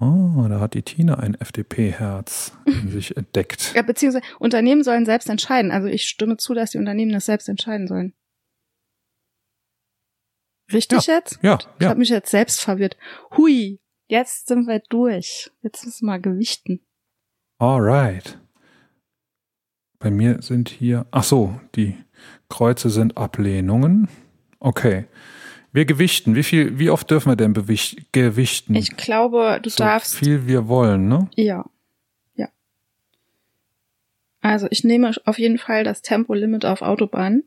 [0.01, 3.75] Oh, da hat die Tina ein FDP-Herz in sich entdeckt.
[3.75, 5.73] Ja, beziehungsweise Unternehmen sollen selbst entscheiden.
[5.73, 8.15] Also ich stimme zu, dass die Unternehmen das selbst entscheiden sollen.
[10.73, 11.39] Richtig jetzt?
[11.43, 11.91] Ja, Ich ja.
[11.91, 12.97] habe mich jetzt selbst verwirrt.
[13.37, 15.51] Hui, jetzt sind wir durch.
[15.63, 16.81] Jetzt müssen wir gewichten.
[17.59, 18.39] Alright.
[19.99, 21.97] Bei mir sind hier, ach so, die
[22.49, 24.09] Kreuze sind Ablehnungen.
[24.61, 25.07] Okay.
[25.73, 26.35] Wir gewichten.
[26.35, 28.75] Wie viel, wie oft dürfen wir denn gewichten?
[28.75, 30.17] Ich glaube, du so darfst.
[30.17, 31.29] viel wir wollen, ne?
[31.35, 31.65] Ja.
[32.37, 32.49] Ja.
[34.41, 37.43] Also ich nehme auf jeden Fall das Tempolimit auf Autobahn.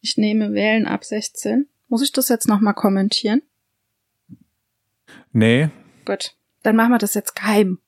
[0.00, 1.68] Ich nehme Wählen ab 16.
[1.88, 3.42] Muss ich das jetzt nochmal kommentieren?
[5.32, 5.70] Nee,
[6.08, 6.34] Gut.
[6.62, 7.80] Dann machen wir das jetzt geheim.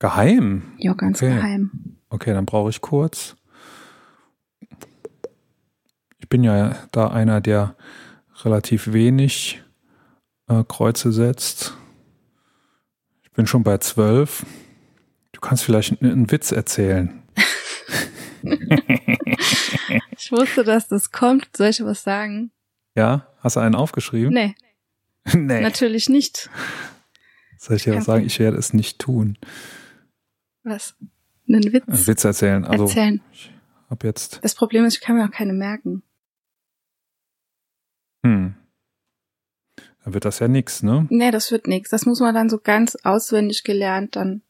[0.00, 0.72] Geheim.
[0.78, 1.34] Ja, ganz Okay.
[1.34, 1.96] geheim.
[2.08, 3.36] Okay, dann brauche ich kurz.
[6.18, 7.76] Ich bin ja da einer, der
[8.42, 9.62] relativ wenig
[10.48, 11.76] äh, Kreuze setzt.
[13.22, 14.44] Ich bin schon bei zwölf.
[15.32, 17.22] Du kannst vielleicht einen, einen Witz erzählen.
[20.16, 21.48] Ich wusste, dass das kommt.
[21.56, 22.52] Soll ich was sagen?
[22.94, 23.26] Ja?
[23.40, 24.32] Hast du einen aufgeschrieben?
[24.32, 24.54] Nee,
[25.32, 25.60] nee.
[25.60, 26.50] natürlich nicht.
[27.58, 28.24] Soll ich dir was sagen?
[28.26, 29.38] Ich werde es nicht tun.
[30.70, 30.94] Was?
[31.48, 32.64] Einen Witz Einen Witz erzählen.
[32.64, 33.20] Also erzählen.
[33.90, 34.38] habe jetzt.
[34.44, 36.04] Das Problem ist, ich kann mir auch keine merken.
[38.24, 38.54] Hm.
[40.04, 41.08] Dann wird das ja nix, ne?
[41.10, 41.90] Nee, das wird nichts.
[41.90, 44.42] Das muss man dann so ganz auswendig gelernt dann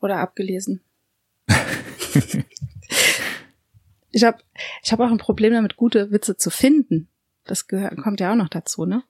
[0.00, 0.80] oder abgelesen.
[4.10, 4.38] ich habe
[4.82, 7.08] ich hab auch ein Problem damit, gute Witze zu finden.
[7.44, 9.02] Das gehört, kommt ja auch noch dazu, ne?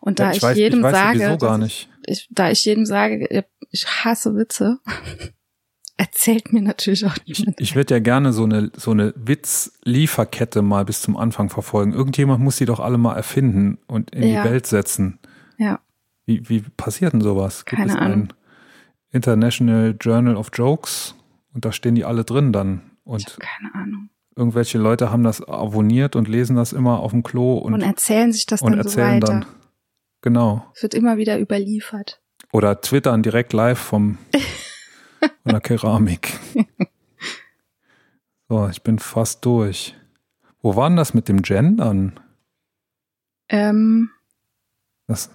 [0.00, 1.64] Und da Ja, ich, ich weiß, jedem ich weiß sage.
[1.66, 4.78] Ich, ich, da ich jedem sage, ich hasse Witze,
[5.96, 7.60] erzählt mir natürlich auch niemand.
[7.60, 11.92] ich würde ja gerne so eine, so eine Witz-Lieferkette mal bis zum Anfang verfolgen.
[11.92, 14.42] Irgendjemand muss die doch alle mal erfinden und in Ja.
[14.44, 15.18] die Welt setzen.
[15.58, 15.80] Ja,
[16.26, 17.64] Wie, wie passiert denn sowas?
[17.64, 18.12] Gibt Keine es Ahnung.
[18.22, 18.32] ein
[19.10, 21.14] International Journal of Jokes
[21.52, 22.82] und da stehen die alle drin dann.
[23.04, 24.08] Und keine Ahnung.
[24.36, 28.32] irgendwelche Leute haben das abonniert und lesen das immer auf dem Klo und, Und, erzählen
[28.32, 29.32] sich das und dann so erzählen weiter.
[29.32, 29.46] dann.
[30.22, 30.66] Genau.
[30.74, 32.20] Es wird immer wieder überliefert.
[32.52, 34.18] Oder twittern direkt live vom,
[35.42, 36.38] von der Keramik.
[38.48, 39.94] So, ich bin fast durch.
[40.60, 42.20] Wo war denn das mit dem Gendern?
[43.48, 44.10] Ähm,
[45.06, 45.30] Das,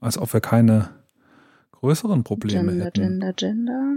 [0.00, 0.90] als ob wir keine
[1.72, 3.00] größeren Probleme Gender, hätten.
[3.02, 3.92] Gender, Gender.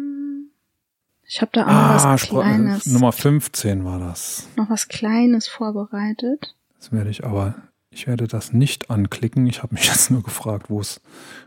[1.26, 4.48] Ich habe da auch noch ah, was Kleines, Nummer 15 war das.
[4.58, 6.56] noch was Kleines vorbereitet.
[6.78, 7.56] Das werde ich aber,
[7.94, 9.46] ich werde das nicht anklicken.
[9.48, 11.02] Ich habe mich jetzt nur gefragt, wo es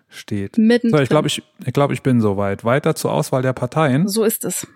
[0.09, 0.59] steht.
[0.59, 0.90] Mitten.
[0.90, 2.64] So, ich glaube, ich, ich, glaube, ich bin soweit.
[2.64, 4.09] Weiter zur Auswahl der Parteien.
[4.09, 4.66] so ist es.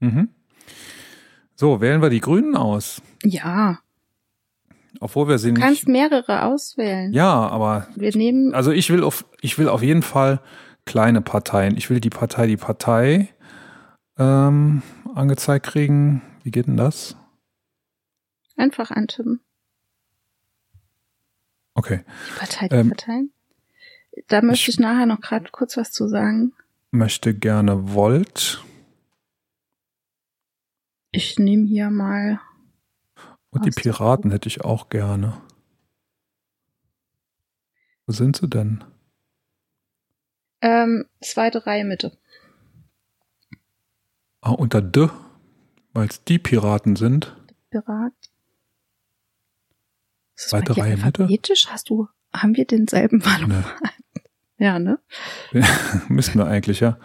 [0.00, 0.28] Mhm.
[1.54, 3.00] So, wählen wir die Grünen aus.
[3.24, 3.78] Ja,
[5.00, 5.92] Obwohl wir sie du kannst nicht.
[5.92, 7.12] mehrere auswählen.
[7.12, 10.40] Ja, aber Wir nehmen also ich will auf, ich will auf jeden Fall
[10.84, 11.76] kleine Parteien.
[11.76, 13.28] Ich will die Partei, die Partei
[14.18, 14.82] ähm,
[15.14, 16.22] angezeigt kriegen.
[16.42, 17.16] Wie geht denn das?
[18.58, 19.40] einfach antippen.
[21.76, 22.04] Okay.
[22.28, 23.32] Die Partei, Ähm, Parteien.
[24.28, 26.52] Da möchte ich- ich nachher noch gerade kurz was zu sagen.
[26.90, 28.64] Möchte gerne Volt
[31.12, 32.40] Ich nehme hier mal.
[33.50, 35.40] und die Piraten hätte ich auch gerne.
[38.06, 38.84] Wo sind sie denn?
[40.62, 42.16] Ähm, zweite Reihe Mitte.
[44.40, 45.08] Ah, unter D,
[45.92, 47.36] weil es die Piraten sind.
[47.70, 48.12] Pirat.
[50.36, 51.04] Ist das Zweite Reihe Mitte?
[51.22, 51.66] alphabetisch?
[51.70, 53.64] Hast du, haben wir denselben Wahlomat?
[54.58, 54.98] Ne, Ja, ne?
[56.08, 56.98] müssten wir eigentlich, ja.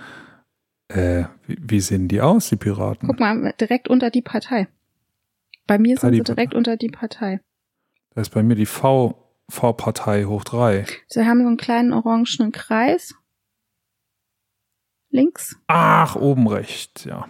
[0.88, 3.08] Äh, wie, wie sehen die aus, die Piraten?
[3.10, 4.68] Guck mal, direkt unter die Partei.
[5.68, 7.40] Bei mir Ah, sind sie direkt unter die Partei.
[8.14, 10.86] Da ist bei mir die V, V-Partei hoch drei.
[11.08, 13.16] Sie haben so einen kleinen orangenen Kreis.
[15.10, 15.58] Links.
[15.68, 17.28] Ach, oben rechts, ja.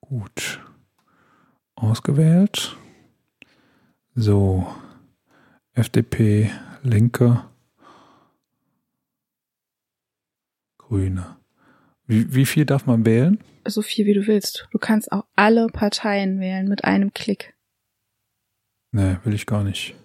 [0.00, 0.60] Gut.
[1.76, 2.76] Ausgewählt.
[4.14, 4.66] So.
[5.72, 6.50] FDP,
[6.82, 7.44] Linke,
[10.78, 11.36] Grüne.
[12.06, 13.42] Wie, wie viel darf man wählen?
[13.66, 14.68] So viel wie du willst.
[14.70, 17.54] Du kannst auch alle Parteien wählen mit einem Klick.
[18.92, 19.96] Nee, will ich gar nicht.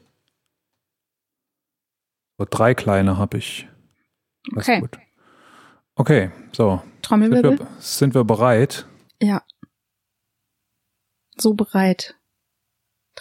[2.39, 3.67] So, drei kleine habe ich.
[4.55, 4.79] Das Okay.
[4.79, 4.97] gut.
[5.95, 6.81] Okay, so.
[6.81, 7.59] Sind Trommelwirbel.
[7.59, 8.87] wir, sind wir bereit?
[9.21, 9.43] Ja.
[11.37, 12.15] So bereit.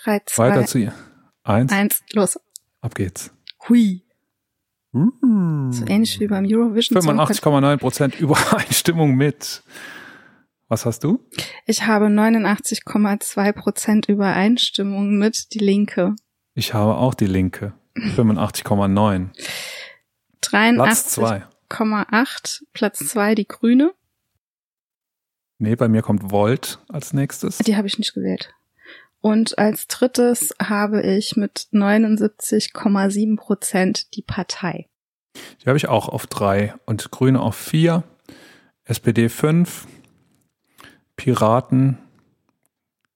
[0.02, 0.94] Drei, zwei, Weiter zu ihr.
[1.42, 2.38] Eins, eins, los.
[2.80, 3.32] ab geht's.
[3.68, 4.02] Hui.
[4.92, 5.72] Uh.
[5.72, 7.44] So ähnlich wie beim Eurovision Song Contest.
[7.44, 9.62] 85,9 Prozent Übereinstimmung mit.
[10.68, 11.26] Was hast du?
[11.64, 16.14] Ich habe 89,2 Prozent Übereinstimmung mit die Linke.
[16.54, 17.72] Ich habe auch die Linke.
[17.96, 19.30] 85,9.
[20.40, 21.44] Platz 2.
[21.70, 22.62] 83,8.
[22.72, 23.92] Platz 2 die Grüne.
[25.58, 27.58] Nee, bei mir kommt Volt als nächstes.
[27.58, 28.54] Die habe ich nicht gewählt.
[29.20, 34.88] Und als drittes habe ich mit 79,7 Prozent die Partei.
[35.62, 38.04] Die habe ich auch auf drei und Grüne auf vier,
[38.84, 39.86] SPD fünf,
[41.16, 41.98] Piraten,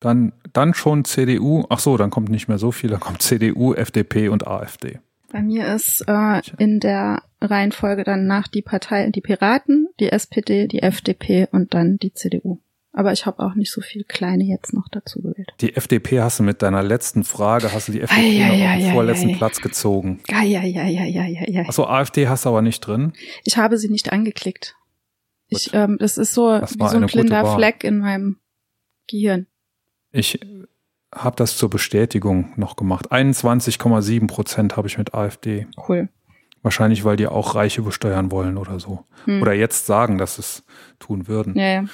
[0.01, 1.65] dann, dann schon CDU.
[1.69, 4.99] Ach so, dann kommt nicht mehr so viel, dann kommt CDU, FDP und AfD.
[5.31, 10.69] Bei mir ist äh, in der Reihenfolge dann nach die Partei die Piraten, die SPD,
[10.69, 12.59] die FDP und dann die CDU.
[12.95, 15.55] Aber ich habe auch nicht so viel kleine jetzt noch dazu gewählt.
[15.61, 18.67] Die FDP hast du mit deiner letzten Frage, hast du die FDP Ei, noch ei,
[18.67, 19.35] auf den ei, vorletzten ei.
[19.37, 20.21] Platz gezogen.
[20.29, 21.65] Ja, ja, ja, ja, ja, ja, ja.
[21.67, 23.15] Ach so, AfD hast du aber nicht drin.
[23.45, 24.77] Ich habe sie nicht angeklickt.
[25.49, 27.57] Ich, ähm, das ist so Das wie so ein blinder.
[27.57, 28.37] Fleck in meinem
[29.07, 29.47] Gehirn.
[30.11, 30.39] Ich
[31.15, 33.11] habe das zur Bestätigung noch gemacht.
[33.11, 35.67] 21,7 Prozent habe ich mit AfD.
[35.89, 36.09] Cool.
[36.63, 39.05] Wahrscheinlich, weil die auch Reiche besteuern wollen oder so.
[39.25, 39.43] Hm.
[39.43, 40.65] Oder jetzt sagen, dass es
[40.99, 41.57] tun würden.
[41.57, 41.85] Ja, ja.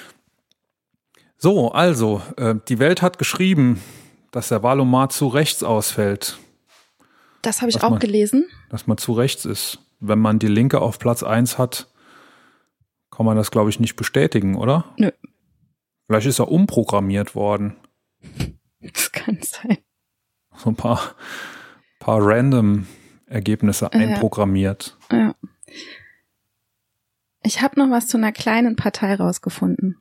[1.41, 3.81] So, also, äh, die Welt hat geschrieben,
[4.31, 6.37] dass der Wahlomat zu rechts ausfällt.
[7.41, 8.45] Das habe ich Was auch man- gelesen.
[8.69, 9.79] Dass man zu rechts ist.
[10.01, 11.87] Wenn man die Linke auf Platz 1 hat,
[13.09, 14.85] kann man das, glaube ich, nicht bestätigen, oder?
[14.97, 15.11] Nö.
[16.07, 17.75] Vielleicht ist er umprogrammiert worden.
[18.81, 19.77] Das kann sein.
[20.55, 21.15] So ein paar,
[21.99, 22.87] paar random
[23.25, 23.99] Ergebnisse Ja.
[23.99, 24.97] einprogrammiert.
[25.11, 25.35] Ja.
[27.43, 29.97] Ich habe noch was zu einer kleinen Partei rausgefunden.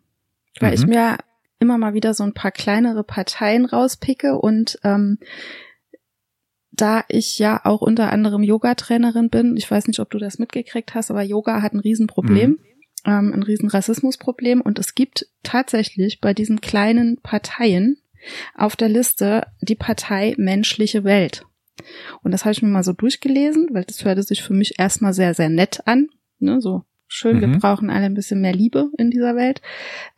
[0.60, 0.74] Weil Mhm.
[0.76, 1.18] ich mir
[1.60, 5.18] immer mal wieder so ein paar kleinere Parteien rauspicke und ähm,
[6.70, 10.94] da ich ja auch unter anderem Yoga-Trainerin bin, ich weiß nicht, ob du das mitgekriegt
[10.94, 12.58] hast, aber Yoga hat ein Riesenproblem.
[13.04, 17.98] ähm, ein riesen Rassismusproblem und es gibt tatsächlich bei diesen kleinen Parteien
[18.54, 21.46] auf der Liste die Partei Menschliche Welt.
[22.22, 25.12] Und das habe ich mir mal so durchgelesen, weil das hörte sich für mich erstmal
[25.12, 26.08] sehr, sehr nett an.
[26.40, 27.40] Ne, so schön, mhm.
[27.40, 29.62] wir brauchen alle ein bisschen mehr Liebe in dieser Welt.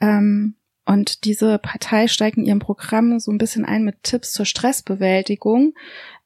[0.01, 0.55] Ähm,
[0.91, 5.75] und diese Partei steigt in ihrem Programm so ein bisschen ein mit Tipps zur Stressbewältigung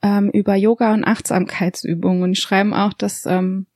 [0.01, 2.23] ähm, über Yoga und Achtsamkeitsübungen.
[2.23, 3.67] Und die schreiben auch, dass ähm,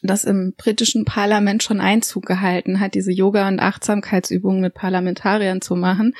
[0.00, 5.74] das im britischen Parlament schon Einzug gehalten hat, diese Yoga- und Achtsamkeitsübungen mit Parlamentariern zu
[5.74, 6.14] machen.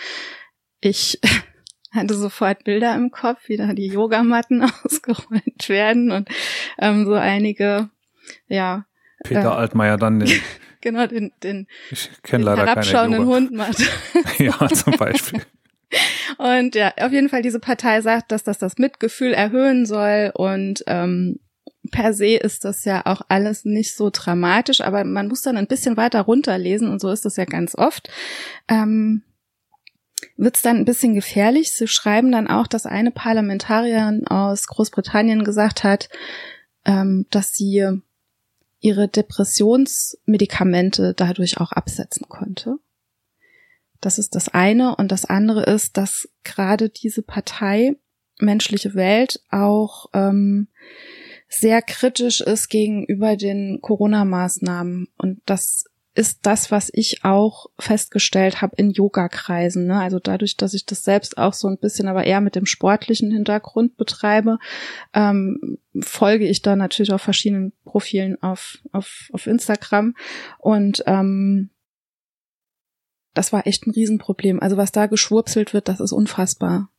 [0.80, 1.20] Ich
[1.92, 6.28] hatte sofort Bilder im Kopf, wie da die Yogamatten ausgerollt werden und
[6.80, 7.88] ähm, so einige,
[8.48, 8.84] ja.
[9.22, 10.28] Peter äh, Altmaier dann den
[10.82, 11.66] genau, den, den,
[12.30, 13.78] leider herabschauenden Hund macht.
[14.38, 15.40] ja, zum Beispiel.
[16.38, 20.84] Und ja, auf jeden Fall diese Partei sagt, dass das das Mitgefühl erhöhen soll und
[20.86, 21.38] ähm,
[21.90, 25.66] per se ist das ja auch alles nicht so dramatisch, aber man muss dann ein
[25.66, 28.08] bisschen weiter runterlesen und so ist das ja ganz oft.
[28.68, 29.22] Ähm,
[30.36, 31.72] wird es dann ein bisschen gefährlich.
[31.72, 36.08] Sie schreiben dann auch, dass eine Parlamentarierin aus Großbritannien gesagt hat,
[36.84, 38.00] ähm, dass sie
[38.82, 42.76] ihre Depressionsmedikamente dadurch auch absetzen konnte.
[44.00, 44.96] Das ist das eine.
[44.96, 47.96] Und das andere ist, dass gerade diese Partei
[48.38, 50.68] menschliche Welt auch ähm,
[51.48, 55.08] sehr kritisch ist gegenüber den Corona-Maßnahmen.
[55.16, 55.84] Und das
[56.14, 59.86] ist das, was ich auch festgestellt habe in Yoga-Kreisen.
[59.86, 59.98] Ne?
[59.98, 63.30] Also dadurch, dass ich das selbst auch so ein bisschen, aber eher mit dem sportlichen
[63.30, 64.58] Hintergrund betreibe,
[65.14, 70.14] ähm, folge ich da natürlich auf verschiedenen Profilen auf, auf, auf Instagram.
[70.58, 71.70] Und ähm,
[73.32, 74.60] das war echt ein Riesenproblem.
[74.60, 76.90] Also was da geschwurzelt wird, das ist unfassbar.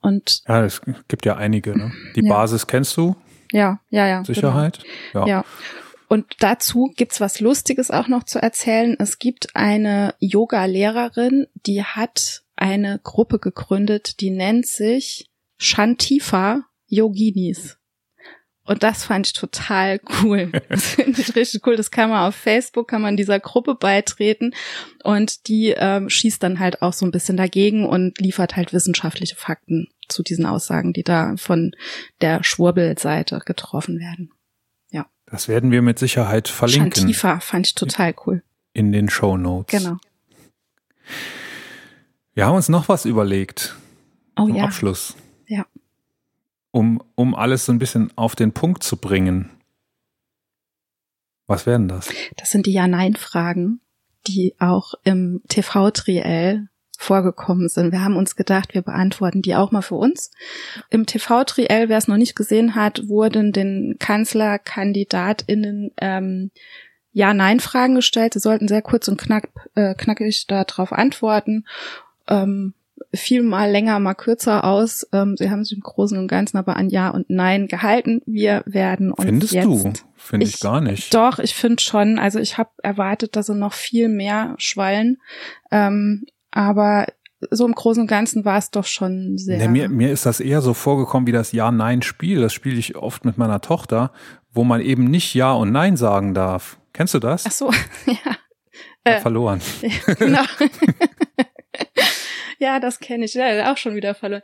[0.00, 1.76] Und ja, es gibt ja einige.
[1.76, 1.92] Ne?
[2.16, 2.32] Die ja.
[2.32, 3.16] Basis kennst du?
[3.52, 4.24] Ja, ja, ja.
[4.24, 4.80] Sicherheit?
[5.12, 5.26] Genau.
[5.26, 5.40] Ja.
[5.40, 5.44] ja.
[6.12, 8.96] Und dazu gibt's was Lustiges auch noch zu erzählen.
[8.98, 17.78] Es gibt eine Yoga-Lehrerin, die hat eine Gruppe gegründet, die nennt sich Shantifa Yoginis.
[18.64, 20.50] Und das fand ich total cool.
[20.68, 21.76] Das finde ich richtig cool.
[21.76, 24.52] Das kann man auf Facebook, kann man dieser Gruppe beitreten
[25.04, 29.36] und die ähm, schießt dann halt auch so ein bisschen dagegen und liefert halt wissenschaftliche
[29.36, 31.70] Fakten zu diesen Aussagen, die da von
[32.20, 34.32] der Schwurbelseite getroffen werden.
[35.30, 36.92] Das werden wir mit Sicherheit verlinken.
[36.92, 38.42] Shantifa fand ich total cool.
[38.72, 39.78] In den Show Notes.
[39.78, 39.96] Genau.
[42.34, 43.76] Wir haben uns noch was überlegt.
[44.36, 44.64] Oh zum ja.
[44.64, 45.16] Abschluss.
[45.46, 45.66] Ja.
[46.72, 49.50] Um, um alles so ein bisschen auf den Punkt zu bringen.
[51.46, 52.08] Was werden das?
[52.36, 53.80] Das sind die Ja-Nein-Fragen,
[54.26, 56.68] die auch im TV-Triell
[57.00, 57.92] vorgekommen sind.
[57.92, 60.30] Wir haben uns gedacht, wir beantworten die auch mal für uns.
[60.90, 66.50] Im TV-Triell, wer es noch nicht gesehen hat, wurden den Kanzlerkandidatinnen ähm,
[67.12, 68.34] Ja-Nein-Fragen gestellt.
[68.34, 71.64] Sie sollten sehr kurz und knack, äh, knackig darauf antworten.
[72.28, 72.74] Ähm,
[73.14, 75.08] viel mal länger, mal kürzer aus.
[75.14, 78.20] Ähm, sie haben sich im Großen und Ganzen aber an Ja und Nein gehalten.
[78.26, 79.64] Wir werden uns Findest jetzt.
[79.64, 79.92] du?
[80.16, 81.14] Finde ich, ich, gar nicht.
[81.14, 82.18] Doch, ich finde schon.
[82.18, 85.16] Also ich habe erwartet, dass sie noch viel mehr schwallen.
[85.70, 87.06] Ähm, aber
[87.50, 89.58] so im Großen und Ganzen war es doch schon sehr.
[89.58, 92.40] Nee, mir, mir ist das eher so vorgekommen wie das Ja-Nein-Spiel.
[92.40, 94.12] Das spiele ich oft mit meiner Tochter,
[94.52, 96.78] wo man eben nicht Ja und Nein sagen darf.
[96.92, 97.46] Kennst du das?
[97.46, 97.70] Ach so,
[98.06, 98.36] ja.
[99.04, 99.60] äh, verloren.
[99.80, 100.42] Ja, genau.
[102.58, 103.34] ja, das kenne ich.
[103.34, 104.42] Ja, auch schon wieder verloren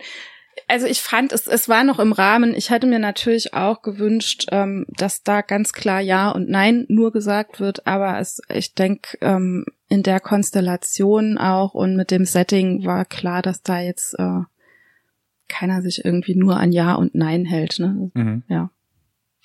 [0.69, 2.55] also ich fand, es, es war noch im Rahmen.
[2.55, 7.13] Ich hätte mir natürlich auch gewünscht, ähm, dass da ganz klar Ja und Nein nur
[7.13, 7.87] gesagt wird.
[7.87, 13.43] Aber es, ich denke, ähm, in der Konstellation auch und mit dem Setting war klar,
[13.43, 14.41] dass da jetzt äh,
[15.49, 17.79] keiner sich irgendwie nur an Ja und Nein hält.
[17.79, 18.11] Ne?
[18.15, 18.43] Mhm.
[18.49, 18.71] Ja.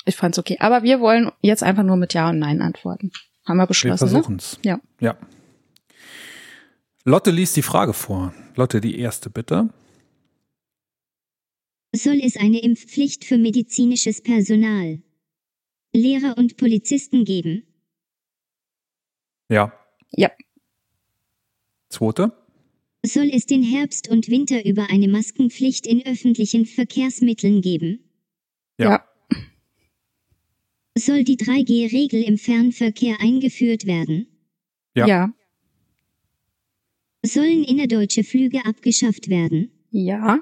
[0.06, 0.58] Ich fand's okay.
[0.60, 3.12] Aber wir wollen jetzt einfach nur mit Ja und Nein antworten.
[3.46, 4.08] Haben wir beschlossen.
[4.08, 4.58] Wir versuchen's.
[4.64, 4.72] Ne?
[4.72, 4.80] Ja.
[5.00, 5.18] Ja.
[7.04, 8.34] Lotte liest die Frage vor.
[8.56, 9.70] Lotte, die erste bitte.
[11.94, 15.02] Soll es eine Impfpflicht für medizinisches Personal,
[15.94, 17.64] Lehrer und Polizisten geben?
[19.50, 19.74] Ja.
[20.12, 20.32] Ja.
[21.90, 22.32] Zweite.
[23.06, 28.00] Soll es den Herbst und Winter über eine Maskenpflicht in öffentlichen Verkehrsmitteln geben?
[28.78, 28.90] Ja.
[28.90, 29.08] ja.
[30.98, 34.28] Soll die 3G-Regel im Fernverkehr eingeführt werden?
[34.96, 35.08] Ja.
[35.08, 35.34] ja.
[37.24, 39.72] Sollen innerdeutsche Flüge abgeschafft werden?
[39.90, 40.42] Ja.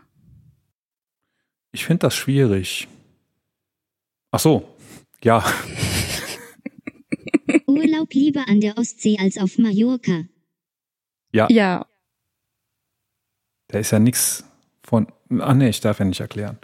[1.72, 2.88] Ich finde das schwierig.
[4.32, 4.76] Ach so,
[5.24, 5.44] ja.
[7.68, 10.24] Urlaub lieber an der Ostsee als auf Mallorca.
[11.32, 11.48] Ja.
[11.50, 11.86] Ja.
[13.68, 14.44] Da ist ja nichts
[14.84, 15.08] von.
[15.40, 16.58] Ach nee, ich darf ja nicht erklären.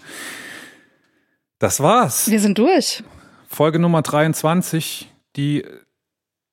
[1.60, 2.30] Das war's.
[2.30, 3.04] Wir sind durch.
[3.48, 5.64] Folge Nummer 23, die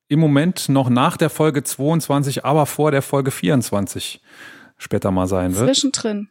[0.09, 4.20] im Moment noch nach der Folge 22, aber vor der Folge 24
[4.77, 5.74] später mal sein wird.
[5.74, 6.29] Zwischendrin.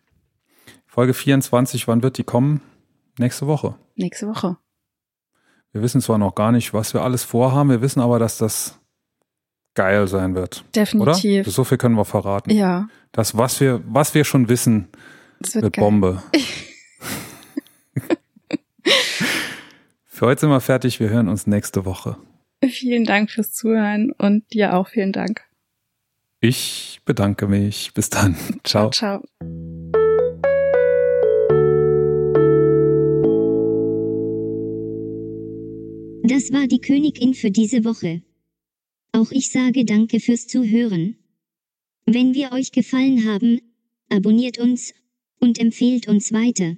[0.92, 2.60] Folge 24, wann wird die kommen?
[3.18, 3.76] Nächste Woche.
[3.96, 4.58] Nächste Woche.
[5.72, 8.78] Wir wissen zwar noch gar nicht, was wir alles vorhaben, wir wissen aber, dass das
[9.74, 10.66] geil sein wird.
[10.76, 11.48] Definitiv.
[11.48, 11.52] Oder?
[11.52, 12.50] So viel können wir verraten.
[12.50, 12.90] Ja.
[13.14, 14.90] Das, was wir, was wir schon wissen,
[15.40, 15.78] Das wird wird.
[15.78, 16.22] Bombe.
[20.04, 21.00] Für heute sind wir fertig.
[21.00, 22.18] Wir hören uns nächste Woche.
[22.66, 25.46] Vielen Dank fürs Zuhören und dir auch vielen Dank.
[26.42, 27.94] Ich bedanke mich.
[27.94, 28.36] Bis dann.
[28.66, 28.90] Ciao.
[28.90, 29.24] Ciao.
[36.32, 38.22] Das war die Königin für diese Woche.
[39.12, 41.18] Auch ich sage danke fürs Zuhören.
[42.06, 43.60] Wenn wir euch gefallen haben,
[44.08, 44.94] abonniert uns
[45.42, 46.78] und empfehlt uns weiter.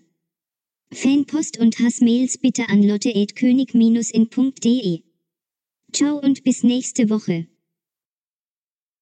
[0.91, 5.03] Fanpost und Hassmails bitte an lotte.könig-in.de.
[5.91, 7.45] Ciao und bis nächste Woche.